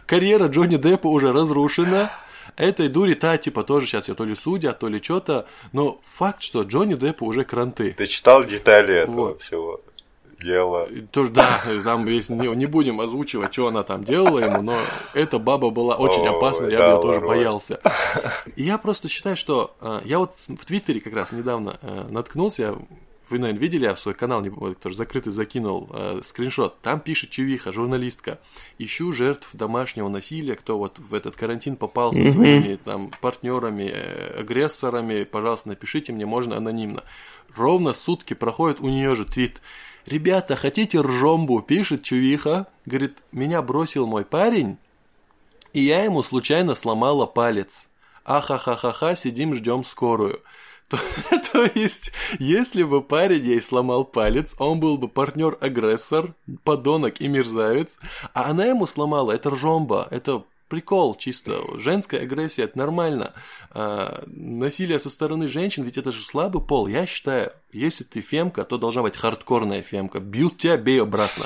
[0.05, 2.11] Карьера Джонни Деппа уже разрушена,
[2.57, 6.41] этой дури та, типа, тоже сейчас ее то ли судят, то ли что-то, но факт,
[6.41, 7.93] что Джонни Деппа уже кранты.
[7.97, 9.41] Ты читал детали этого вот.
[9.41, 9.81] всего?
[10.41, 10.87] Делала.
[11.11, 14.77] Тоже, да, там если не, не будем озвучивать, что она там делала ему, но
[15.13, 17.79] эта баба была очень О, опасна, я да, ее тоже боялся.
[18.55, 22.75] И я просто считаю, что э, я вот в Твиттере как раз недавно э, наткнулся,
[23.29, 26.79] вы, наверное, видели, я в свой канал, который закрытый, закинул э, скриншот.
[26.81, 28.39] Там пишет Чувиха, журналистка.
[28.77, 34.39] Ищу жертв домашнего насилия, кто вот в этот карантин попал со своими там партнерами, э,
[34.39, 35.23] агрессорами.
[35.23, 37.03] Пожалуйста, напишите мне, можно анонимно.
[37.55, 39.59] Ровно сутки проходит у нее же твит.
[40.05, 41.61] Ребята, хотите ржомбу?
[41.61, 42.67] Пишет Чувиха.
[42.85, 44.77] Говорит, меня бросил мой парень,
[45.73, 47.89] и я ему случайно сломала палец.
[48.23, 50.41] Ахахахаха, сидим, ждем скорую.
[50.87, 50.99] То,
[51.51, 57.97] то есть, если бы парень ей сломал палец, он был бы партнер-агрессор, подонок и мерзавец,
[58.35, 61.61] а она ему сломала, это ржомба, это прикол чисто.
[61.79, 63.33] Женская агрессия это нормально.
[63.71, 66.87] А, насилие со стороны женщин, ведь это же слабый пол.
[66.87, 70.19] Я считаю, если ты фемка, то должна быть хардкорная фемка.
[70.19, 71.45] Бьют тебя, бей обратно.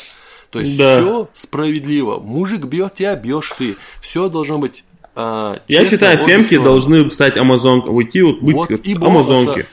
[0.49, 0.99] То есть да.
[0.99, 2.19] все справедливо.
[2.19, 3.77] Мужик бьет тебя, бьешь ты.
[4.01, 4.83] Все должно быть
[5.15, 9.65] а, Я считаю, фемки должны стать амазонкой, уйти, вот, быть вот, и амазонки.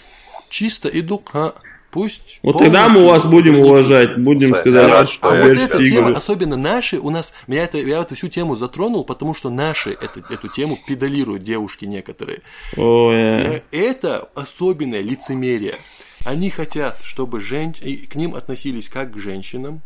[0.49, 1.55] Чисто иду а,
[1.91, 5.79] Пусть вот тогда мы вас будем уважать, будем Кстати, сказать, рад, что а вот эта
[5.79, 9.91] тема, особенно наши, у нас, меня это, я эту всю тему затронул, потому что наши
[9.91, 12.41] эту, эту тему педалируют девушки некоторые.
[12.77, 13.63] Oh, yeah.
[13.71, 15.77] Это особенное лицемерие.
[16.25, 17.73] Они хотят, чтобы жен...
[17.73, 19.81] к ним относились как к женщинам,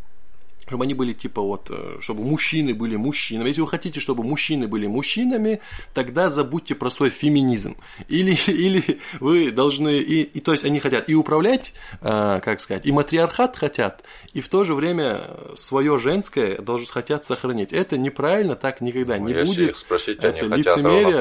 [0.71, 3.49] чтобы они были типа вот, э, чтобы мужчины были мужчинами.
[3.49, 5.61] Если вы хотите, чтобы мужчины были мужчинами,
[5.95, 7.77] тогда забудьте про свой феминизм.
[8.07, 12.87] Или, или вы должны, и, и то есть они хотят и управлять, э, как сказать,
[12.87, 15.23] и матриархат хотят, и в то же время
[15.57, 17.73] свое женское должны хотят сохранить.
[17.73, 19.71] Это неправильно, так никогда не Если будет.
[19.71, 21.05] Их спросить, это они лицемерие.
[21.05, 21.21] хотят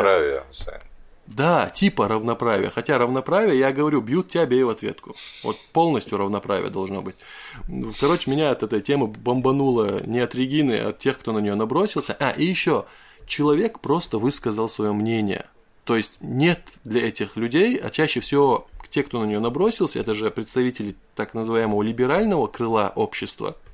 [1.29, 2.69] да, типа равноправия.
[2.69, 5.15] Хотя равноправие, я говорю, бьют тебя, бей в ответку.
[5.43, 7.15] Вот полностью равноправие должно быть.
[7.99, 11.53] Короче, меня от этой темы бомбануло не от Регины, а от тех, кто на нее
[11.53, 12.15] набросился.
[12.19, 12.85] А, и еще,
[13.27, 15.45] человек просто высказал свое мнение.
[15.83, 20.15] То есть нет для этих людей, а чаще всего те, кто на нее набросился, это
[20.15, 23.55] же представители так называемого либерального крыла общества–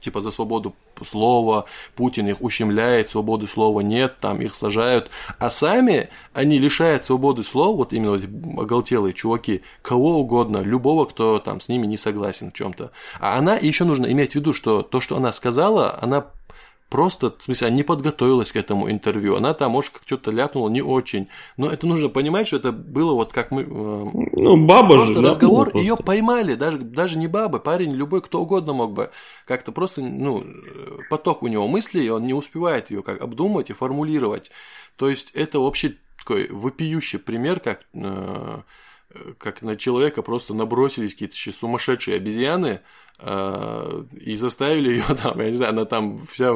[0.00, 1.66] типа за свободу слова,
[1.96, 7.76] Путин их ущемляет, свободы слова нет, там их сажают, а сами они лишают свободы слова,
[7.76, 8.28] вот именно эти
[8.58, 12.92] оголтелые чуваки, кого угодно, любого, кто там с ними не согласен в чем-то.
[13.20, 16.26] А она, еще нужно иметь в виду, что то, что она сказала, она
[16.94, 19.34] просто, в смысле, она не подготовилась к этому интервью.
[19.34, 21.26] Она там, может, что-то ляпнула не очень.
[21.56, 23.62] Но это нужно понимать, что это было вот как мы...
[23.62, 26.54] Э, ну, баба просто же, разговор, ее поймали.
[26.54, 29.10] Даже, даже не баба, парень, любой, кто угодно мог бы
[29.44, 30.44] как-то просто, ну,
[31.10, 34.52] поток у него мыслей, он не успевает ее как обдумать и формулировать.
[34.94, 38.60] То есть это вообще такой вопиющий пример, как э,
[39.38, 42.80] как на человека просто набросились какие-то сумасшедшие обезьяны,
[43.18, 46.52] а, и заставили ее там, я не знаю, она там вся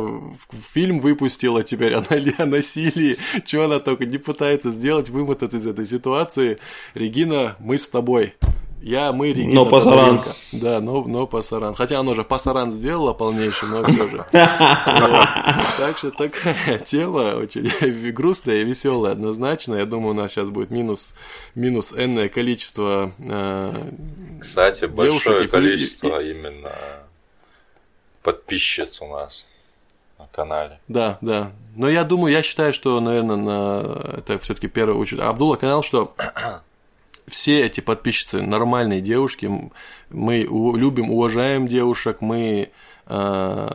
[0.73, 3.17] фильм выпустила теперь о, о насилии,
[3.47, 6.59] что она только не пытается сделать, вымотаться из этой ситуации.
[6.95, 8.35] Регина, мы с тобой.
[8.81, 10.23] Я, мы, Регина Но пасаран.
[10.53, 11.75] Да, но, но пасаран.
[11.75, 14.25] Хотя оно же пасаран сделала полнейший, но все же.
[15.79, 19.75] Так что такая тема очень грустная и веселая однозначно.
[19.75, 21.15] Я думаю, у нас сейчас будет минус,
[21.55, 23.93] минус энное количество э,
[24.41, 26.73] Кстати, большое количество именно
[28.23, 29.47] подписчиц у нас
[30.19, 30.79] на канале.
[30.89, 31.53] Да, да.
[31.77, 35.21] Но я думаю, я считаю, что, наверное, на это все-таки первый учит.
[35.21, 36.15] Абдулла канал, что
[37.31, 39.51] все эти подписчицы нормальные девушки,
[40.11, 42.71] мы любим, уважаем девушек, мы,
[43.07, 43.69] э,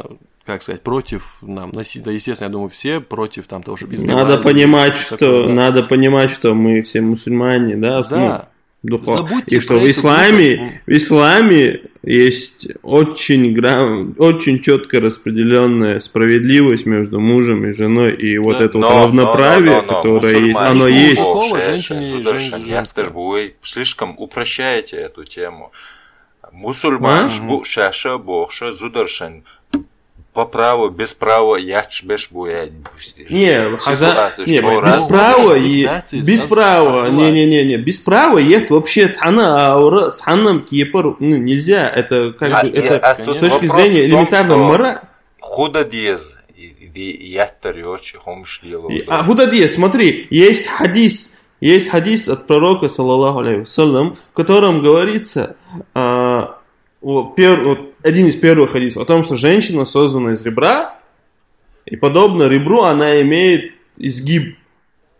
[0.45, 4.95] как сказать, против нам, да, естественно, я думаю, все против там того, чтобы Надо понимать,
[4.95, 5.53] что, такое, да.
[5.53, 8.49] надо понимать, что мы все мусульмане, да, да.
[8.83, 13.57] Забудьте и что в исламе, в исламе есть очень,
[14.17, 18.65] очень четко распределенная справедливость между мужем и женой, и вот да.
[18.65, 21.21] это но, вот равноправие, но, но, но, которое есть, оно есть.
[23.13, 25.71] Вы слишком упрощаете эту тему.
[26.51, 27.31] Мусульман,
[27.63, 29.45] шаша, бохша, зударшан
[30.33, 32.69] по праву, без права, я без буя.
[33.29, 38.69] Не, хаза, не, без права, и, без права, не, не, не, не, без права, есть
[38.71, 43.67] вообще цана аура, цанам кипр, ну, нельзя, это как а, бы, это а, с точки
[43.67, 45.03] зрения элементарного мора.
[45.39, 46.35] Худа диез,
[49.07, 55.55] А худа диез, смотри, есть хадис, есть хадис от пророка, саллаллаху алейхи в котором говорится,
[55.93, 56.12] а,
[57.35, 60.95] пер, вот, один из первых хадисов о том, что женщина создана из ребра,
[61.85, 64.57] и подобно ребру она имеет изгиб.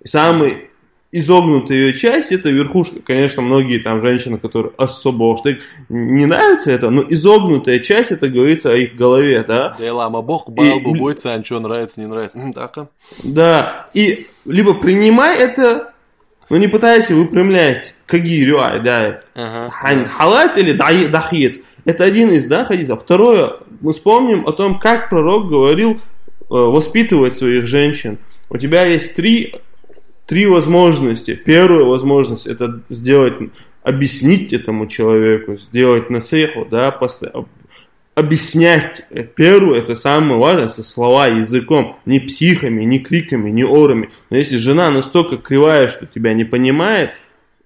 [0.01, 0.69] И самый
[1.14, 2.95] изогнутая ее часть, это верхушка.
[3.05, 5.51] Конечно, многие там женщины, которые особо что
[5.88, 9.76] не нравится это, но изогнутая часть, это говорится о их голове, да.
[9.80, 12.39] Да, лама бог, балбу, бойца, а что нравится, не нравится.
[12.53, 12.89] Так,
[13.23, 15.93] Да, и либо принимай это,
[16.49, 20.10] но не пытайся выпрямлять кагирю, да, ага.
[20.10, 21.60] халат или дахиец.
[21.85, 23.01] Это один из да, хадисов.
[23.01, 25.97] Второе, мы вспомним о том, как пророк говорил э,
[26.49, 28.18] воспитывать своих женщин.
[28.49, 29.55] У тебя есть три
[30.26, 31.35] три возможности.
[31.35, 33.34] Первая возможность это сделать,
[33.84, 37.45] объяснить этому человеку, сделать насеху, да, постоянно
[38.15, 39.03] объяснять.
[39.35, 44.10] Первое, это самое важное, это слова языком, не психами, не криками, не орами.
[44.30, 47.15] Но если жена настолько кривая, что тебя не понимает,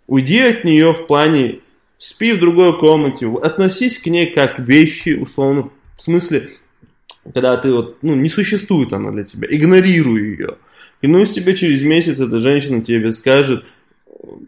[0.08, 1.60] уйди от нее в плане
[1.98, 6.52] спи в другой комнате, относись к ней как вещи, условно, в смысле,
[7.34, 10.58] когда ты вот, ну, не существует она для тебя, игнорируй ее.
[11.02, 13.66] Клянусь тебе, через месяц эта женщина тебе скажет,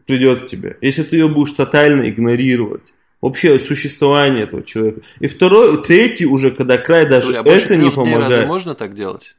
[0.05, 0.77] придет к тебе.
[0.81, 5.01] Если ты ее будешь тотально игнорировать, вообще существование этого человека.
[5.19, 8.31] И второй, третий уже, когда край даже Юля, а это не помогает.
[8.31, 9.35] Разве можно так делать?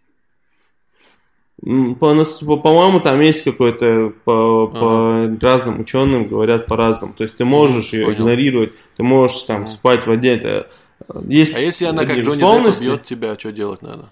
[1.62, 7.12] По, по-моему, там есть какой-то по, по разным ученым говорят по-разному.
[7.12, 8.18] То есть ты можешь ее Понял.
[8.18, 10.66] игнорировать, ты можешь там спать в одежде.
[11.28, 14.08] Есть а если она как Джонни Депп бьет тебя, что делать надо?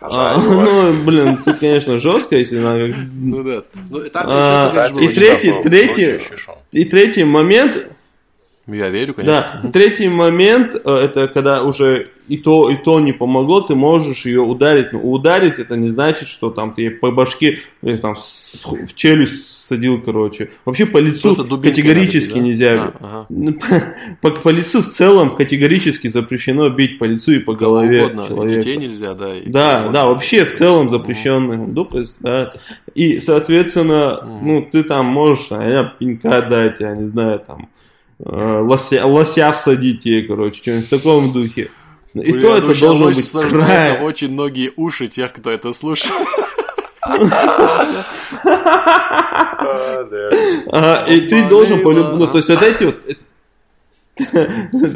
[0.00, 2.94] А, ну, блин, тут, конечно, жестко, если надо.
[3.14, 3.62] Ну да.
[3.88, 6.20] Ну, а, и третий, третий,
[6.72, 7.86] и третий момент.
[8.66, 9.60] Я верю, конечно.
[9.62, 14.26] Да, третий момент, э, это когда уже и то, и то не помогло, ты можешь
[14.26, 14.92] ее ударить.
[14.92, 20.00] Но ударить это не значит, что там ты по башке, э, там, в челюсть садил,
[20.00, 20.50] короче.
[20.64, 22.40] Вообще по лицу категорически бить, да?
[22.40, 22.92] нельзя.
[23.00, 23.94] А, ага.
[24.20, 28.24] по, по лицу в целом категорически запрещено бить по лицу и по голове угодно.
[28.24, 28.60] человека.
[28.60, 29.32] детей нельзя, да.
[29.46, 31.72] да, да, вообще в целом запрещенный угу.
[31.72, 32.48] дупость, да.
[32.94, 34.46] И, соответственно, угу.
[34.46, 37.68] ну, ты там можешь, а я пинка дать, я не знаю, там,
[38.18, 41.70] лося, лося всадить ей, короче, что-нибудь в таком духе.
[42.14, 44.00] И Блин, то это должен быть край.
[44.00, 46.14] очень многие уши тех, кто это слушает.
[51.08, 53.02] И ты должен полюбить, ну то есть вот эти вот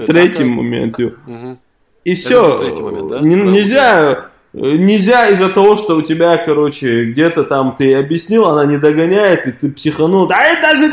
[0.07, 0.99] третий момент.
[2.05, 8.67] И все, нельзя Нельзя из-за того, что у тебя, короче, где-то там ты объяснил, она
[8.67, 10.27] не догоняет, и ты психанул.
[10.27, 10.91] Да это же...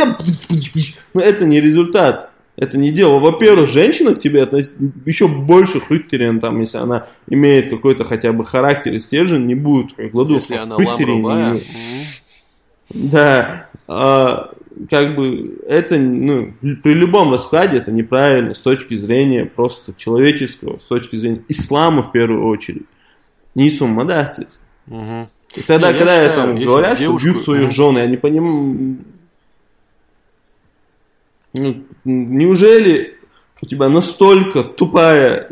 [1.18, 2.30] Ну, это не результат.
[2.57, 3.19] Это не дело.
[3.19, 4.76] Во-первых, женщина к тебе относится
[5.06, 9.94] еще больше хрюктерин, там, если она имеет какой-то хотя бы характер и стержень, не будет
[10.11, 10.35] кладу.
[10.35, 11.57] Если она ламрубая.
[12.89, 13.68] Да.
[13.88, 14.52] А,
[14.89, 20.85] как бы это, ну, при любом раскладе это неправильно с точки зрения просто человеческого, с
[20.85, 22.85] точки зрения ислама в первую очередь.
[23.56, 24.61] Не суммадацис.
[24.88, 25.30] Угу.
[25.56, 27.19] И тогда, не, когда я, считаю, там говорят, девушку...
[27.19, 28.98] что бьют своих жен, я не понимаю,
[31.58, 33.18] ну, неужели
[33.62, 35.50] у тебя настолько тупая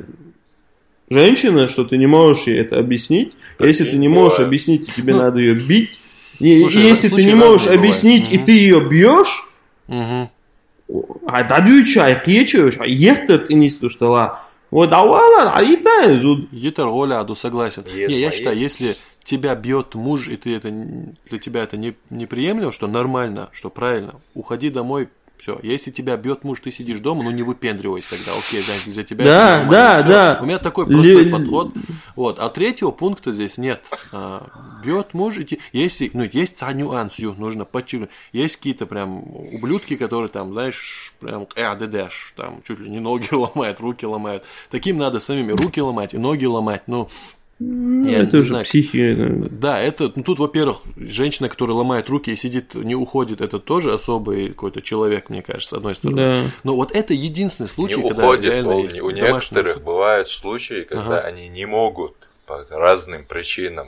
[1.09, 3.33] женщина, что ты не можешь ей это объяснить?
[3.57, 4.47] Так если ты не можешь бывает.
[4.47, 5.99] объяснить, тебе ну, надо ее бить.
[6.39, 8.41] И, слушай, если ты не можешь объяснить, бывает.
[8.41, 9.47] и ты ее бьешь,
[9.87, 14.41] а дадюча, кечешь, а ехтет и не слушала.
[14.71, 17.83] Вот, а ладно, а и та Етер Оля, аду согласен.
[17.85, 22.71] Не, я считаю, если тебя бьет муж, и ты это для тебя это не, неприемлемо,
[22.71, 25.59] что нормально, что правильно, уходи домой, все.
[25.63, 28.31] Если тебя бьет муж, ты сидишь дома, ну не выпендривайся тогда.
[28.37, 29.25] Окей, да, за тебя.
[29.25, 30.09] Да, да, все.
[30.09, 30.39] да.
[30.41, 31.31] У меня такой простой Л...
[31.31, 31.73] подход.
[32.15, 32.39] Вот.
[32.39, 33.81] А третьего пункта здесь нет.
[34.11, 34.47] А,
[34.83, 38.09] бьет муж, и если, ну, есть нюансю, нужно подчеркнуть.
[38.31, 43.79] Есть какие-то прям ублюдки, которые там, знаешь, прям э, там чуть ли не ноги ломают,
[43.79, 44.43] руки ломают.
[44.69, 46.83] Таким надо самими руки ломать и ноги ломать.
[46.87, 47.09] Ну,
[47.57, 48.65] ну, я это уже знаю.
[48.65, 49.15] психия.
[49.49, 53.93] Да, это, ну тут, во-первых, женщина, которая ломает руки и сидит, не уходит, это тоже
[53.93, 56.17] особый какой-то человек, мне кажется, с одной стороны.
[56.17, 56.51] Да.
[56.63, 61.19] Но вот это единственный случай, не когда уходит, реально есть у некоторых бывают случаи, когда
[61.19, 61.27] ага.
[61.27, 62.15] они не могут
[62.45, 63.87] по разным причинам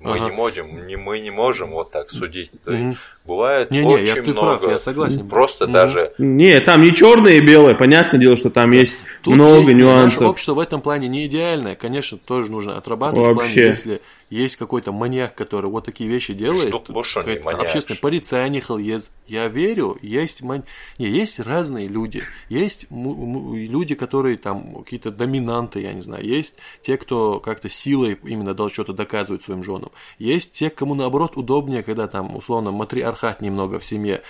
[0.00, 0.26] мы ага.
[0.26, 2.98] не можем не, мы не можем вот так судить то есть.
[3.28, 4.56] Бывает не, не, очень я, много.
[4.56, 5.28] прав, я согласен.
[5.28, 5.72] Просто угу.
[5.72, 9.74] даже не там не черное и белое понятное дело что там есть Тут много есть,
[9.74, 10.20] нюансов.
[10.20, 11.76] наше общество в этом плане не идеальное.
[11.76, 13.50] Конечно тоже нужно отрабатывать Вообще.
[13.50, 14.00] в плане если
[14.30, 19.10] есть какой-то маньяк, который вот такие вещи делает, общественный порицание халез.
[19.26, 20.64] Я верю, есть ман...
[20.98, 26.96] не, есть разные люди, есть люди, которые там какие-то доминанты, я не знаю, есть те,
[26.96, 32.06] кто как-то силой именно дал что-то доказывать своим женам, есть те, кому наоборот удобнее, когда
[32.06, 32.70] там условно
[33.18, 34.22] матриархат немного в семье.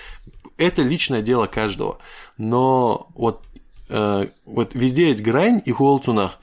[0.57, 1.99] Это личное дело каждого,
[2.37, 3.43] но вот
[3.89, 6.37] э, вот везде есть грань и холцунах.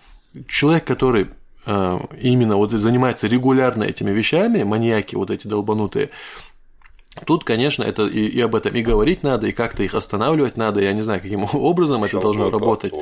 [0.49, 1.29] Человек, который
[1.67, 6.11] Э, именно вот занимается регулярно этими вещами, маньяки вот эти долбанутые,
[7.25, 10.81] Тут, конечно, это и, и об этом и говорить надо, и как-то их останавливать надо.
[10.81, 12.93] Я не знаю, каким образом это должно работать.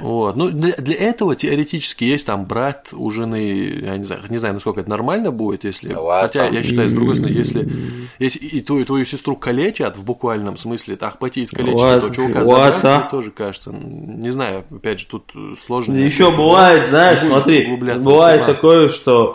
[0.00, 0.36] Вот.
[0.36, 4.54] Ну, для, для этого теоретически есть там брат у жены, я не знаю, не знаю,
[4.54, 5.96] насколько это нормально будет, если.
[6.22, 7.68] Хотя я считаю, с другой стороны, если,
[8.18, 12.82] если и твою, твою сестру калечат в буквальном смысле, так пойти искалечить, то чувака забрать,
[12.82, 13.72] мне тоже кажется.
[13.72, 15.32] Не знаю, опять же, тут
[15.64, 15.94] сложно.
[15.94, 19.32] Еще бывает, знаешь, смотри, бывает такое, что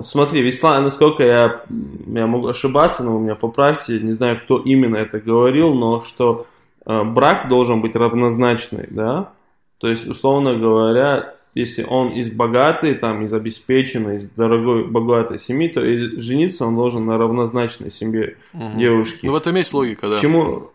[0.00, 1.62] Смотри, в исламе, насколько я,
[2.06, 6.00] я могу ошибаться, но у меня по практике, не знаю, кто именно это говорил, но
[6.00, 6.46] что
[6.84, 9.30] э, брак должен быть равнозначный, да?
[9.78, 15.68] То есть, условно говоря, если он из богатой, там, из обеспеченной, из дорогой, богатой семьи,
[15.68, 18.78] то и жениться он должен на равнозначной семье угу.
[18.78, 19.26] девушки.
[19.26, 20.18] Ну, в этом есть логика, да.
[20.18, 20.70] К чему,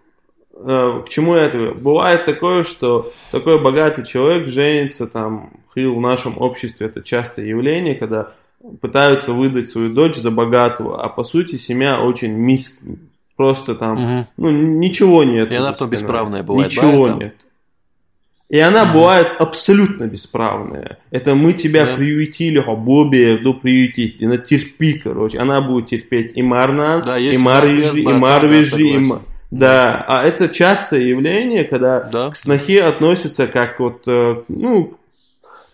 [0.53, 1.73] э, к чему это?
[1.73, 8.33] Бывает такое, что такой богатый человек женится, там, в нашем обществе это частое явление, когда
[8.81, 12.79] пытаются выдать свою дочь за богатого, а по сути семья очень миск,
[13.35, 14.27] просто там, угу.
[14.37, 15.51] ну ничего нет.
[15.51, 16.71] И она потом бесправная бывает.
[16.71, 17.45] Ничего бывает, нет.
[18.49, 18.93] И она угу.
[18.93, 20.99] бывает абсолютно бесправная.
[21.09, 21.95] Это мы тебя да.
[21.95, 25.39] приютили, а Бобби ну приютить, она терпи, короче.
[25.39, 29.21] Она будет терпеть и Марнан, да, и Марвижи, и Марвижи, и Мар...
[29.51, 32.29] Да, а это частое явление, когда да.
[32.29, 34.97] к снохе относятся как вот, э, ну,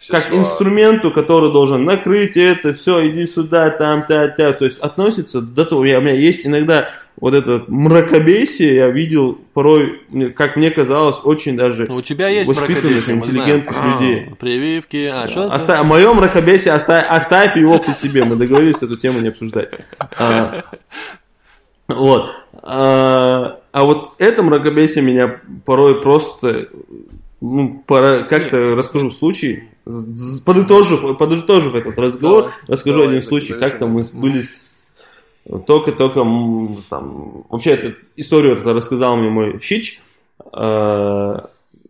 [0.08, 4.54] как инструменту, который должен накрыть это, все, иди сюда, там, та, та.
[4.54, 6.90] То есть относится до того, я, у меня есть иногда
[7.20, 10.02] вот это мракобесие, я видел порой,
[10.36, 14.28] как мне казалось, очень даже ну, у тебя есть воспитанных, интеллигентных людей.
[14.32, 15.28] А, прививки, а да.
[15.28, 19.70] что Оставь, Мое мракобесие, оставь, оставь его по себе, мы договорились эту тему не обсуждать.
[20.00, 20.64] А,
[21.88, 22.30] вот.
[22.62, 26.68] А, а вот это мракобесие меня порой просто
[27.40, 29.66] ну, пора, как-то расскажу случай,
[30.46, 34.96] подытожив, подытожив этот разговор, давай, расскажу давай, один случай, как-то мы были с...
[35.66, 36.26] только-только
[36.90, 40.02] там, вообще эту историю это рассказал мне мой щич,
[40.52, 41.40] э,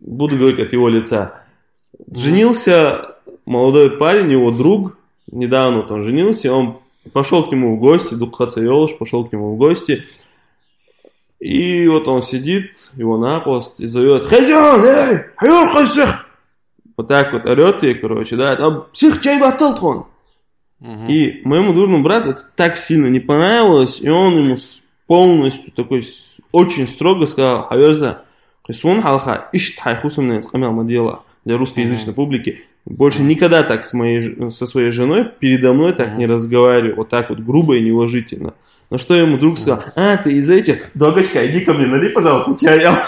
[0.00, 1.42] буду говорить от его лица.
[2.12, 3.16] Женился
[3.46, 4.98] молодой парень, его друг,
[5.30, 6.78] недавно он женился, он
[7.12, 10.04] пошел к нему в гости, Дукхаца Йолш пошел к нему в гости,
[11.40, 16.28] и вот он сидит, его напост, и зовет, Хазян, эй, хайор хасих!
[16.98, 20.06] вот так вот орет и, короче, да, там псих чай баталтхон.
[21.08, 24.58] И моему дурному брату это так сильно не понравилось, и он ему
[25.06, 26.06] полностью такой
[26.52, 28.22] очень строго сказал, Хаверза,
[28.66, 32.62] Хисун халха, ишт хайхусамна дела для русскоязычной публики.
[32.84, 37.30] Больше никогда так с моей, со своей женой передо мной так не разговаривай, вот так
[37.30, 38.54] вот грубо и неуважительно.
[38.90, 39.82] Но что ему друг сказал?
[39.96, 40.90] А, ты из этих?
[40.94, 43.06] Догочка, иди ко мне, налей, пожалуйста, чая.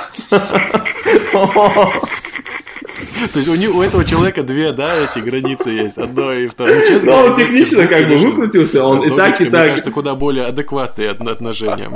[3.32, 7.00] То есть у, него, у этого человека две, да, эти границы есть, одно и второе.
[7.00, 9.60] Ну, ну он технично как бы выкрутился, он и так, и так.
[9.60, 11.90] Мне кажется, куда более адекватные отношения.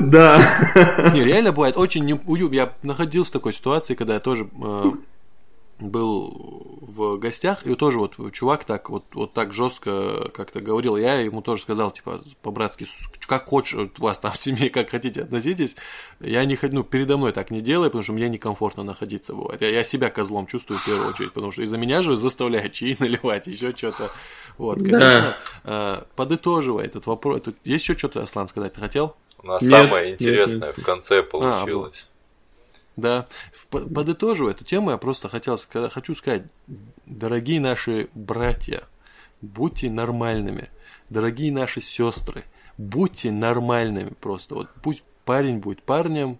[0.00, 0.40] Да.
[1.12, 2.54] Не, реально бывает очень неуютно.
[2.54, 4.92] Я находился в такой ситуации, когда я тоже э,
[5.78, 10.96] был в гостях, и тоже вот чувак так вот, вот так жестко как-то говорил.
[10.96, 12.86] Я ему тоже сказал, типа, по-братски,
[13.26, 15.76] как хочешь, у вас там в семье, как хотите, относитесь.
[16.20, 19.60] Я не хочу, ну, передо мной так не делай, потому что мне некомфортно находиться бывает.
[19.60, 22.96] Я, я себя козлом чувствую в первую очередь, потому что из-за меня же заставляют чаи
[23.00, 24.10] наливать, еще что-то.
[24.56, 26.00] Вот, конечно, да.
[26.00, 27.42] э, подытоживая этот вопрос.
[27.42, 29.14] Тут есть еще что-то, Аслан, сказать ты хотел?
[29.42, 30.78] У нас нет, самое интересное нет, нет.
[30.78, 32.08] в конце получилось.
[32.10, 32.15] А,
[32.96, 33.26] да.
[33.70, 35.58] Подытоживая эту тему, я просто хотел,
[35.90, 36.44] хочу сказать,
[37.04, 38.84] дорогие наши братья,
[39.40, 40.70] будьте нормальными.
[41.08, 42.44] Дорогие наши сестры,
[42.78, 44.54] будьте нормальными просто.
[44.54, 46.38] Вот пусть парень будет парнем,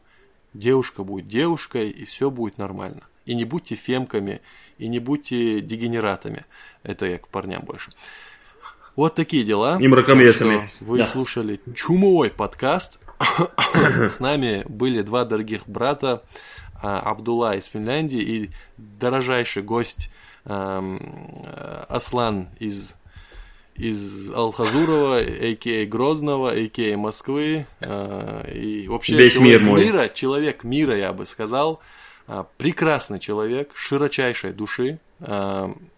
[0.55, 3.03] девушка будет девушкой, и все будет нормально.
[3.27, 4.41] И не будьте фемками,
[4.79, 6.47] и не будьте дегенератами.
[6.83, 7.91] Это я к парням больше.
[8.95, 9.79] Вот такие дела.
[9.81, 10.71] И мракомесами.
[10.81, 11.07] Вы да.
[11.07, 12.99] слушали чумовой подкаст.
[13.19, 16.23] С нами были два дорогих брата,
[16.83, 20.11] а, Абдулла из Финляндии и дорожайший гость
[20.45, 22.95] Аслан из
[23.75, 25.85] из Алхазурова, а.к.а.
[25.87, 26.97] Грозного, а.к.а.
[26.97, 27.67] Москвы.
[27.81, 29.85] А, и вообще Весь человек мир мой.
[29.85, 31.81] мира, человек мира, я бы сказал.
[32.57, 34.99] Прекрасный человек, широчайшей души.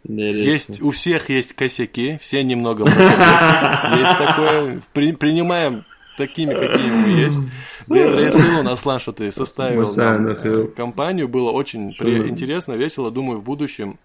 [0.04, 4.80] Есть, у всех есть косяки, все немного есть такое.
[4.92, 5.84] Принимаем
[6.18, 7.40] такими, какими мы есть.
[7.88, 11.28] Я сказал, Аслан, что ты составил э, компанию.
[11.28, 13.10] Было очень интересно, весело.
[13.10, 13.98] Думаю, в будущем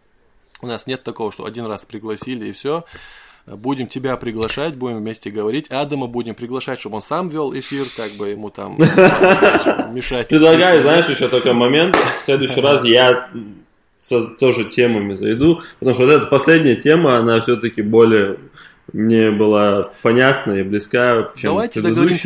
[0.61, 2.85] у нас нет такого, что один раз пригласили и все.
[3.45, 5.69] Будем тебя приглашать, будем вместе говорить.
[5.69, 8.77] Адама будем приглашать, чтобы он сам вел эфир, как бы ему там
[9.93, 10.29] мешать.
[10.29, 11.95] Предлагаю, знаешь, еще такой момент.
[11.95, 13.29] В следующий раз я
[13.99, 18.37] с тоже темами зайду, потому что вот эта последняя тема, она все-таки более
[18.93, 21.81] мне была понятна и близка, чем Давайте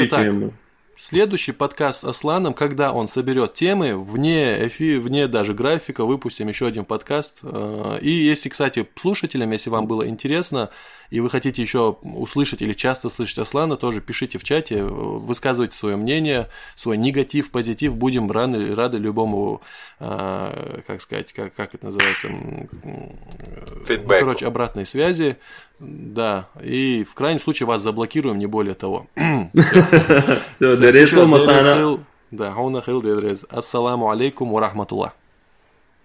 [0.07, 0.23] так.
[0.23, 0.51] Темы.
[0.99, 6.65] Следующий подкаст с Асланом, когда он соберет темы, вне эфи, вне даже графика, выпустим еще
[6.65, 7.37] один подкаст.
[7.43, 10.69] Э, и если, кстати, слушателям, если вам было интересно,
[11.09, 15.77] и вы хотите еще услышать или часто слышать Аслана, тоже пишите в чате, э, высказывайте
[15.77, 17.95] свое мнение, свой негатив, позитив.
[17.95, 19.61] Будем рады, рады любому,
[19.99, 24.19] э, как сказать, как, как это называется, э, Фидбэку.
[24.19, 25.37] Короче, обратной связи.
[25.79, 29.07] Да, и в крайнем случае вас заблокируем, не более того.
[29.15, 32.03] Все, дересл масана.
[32.31, 33.45] Да, он хил дерез.
[33.49, 35.13] Ассаламу алейкум ва рахматуллах.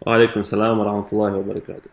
[0.05, 1.93] Алейкум салам ва рахматуллахи ва баракатух.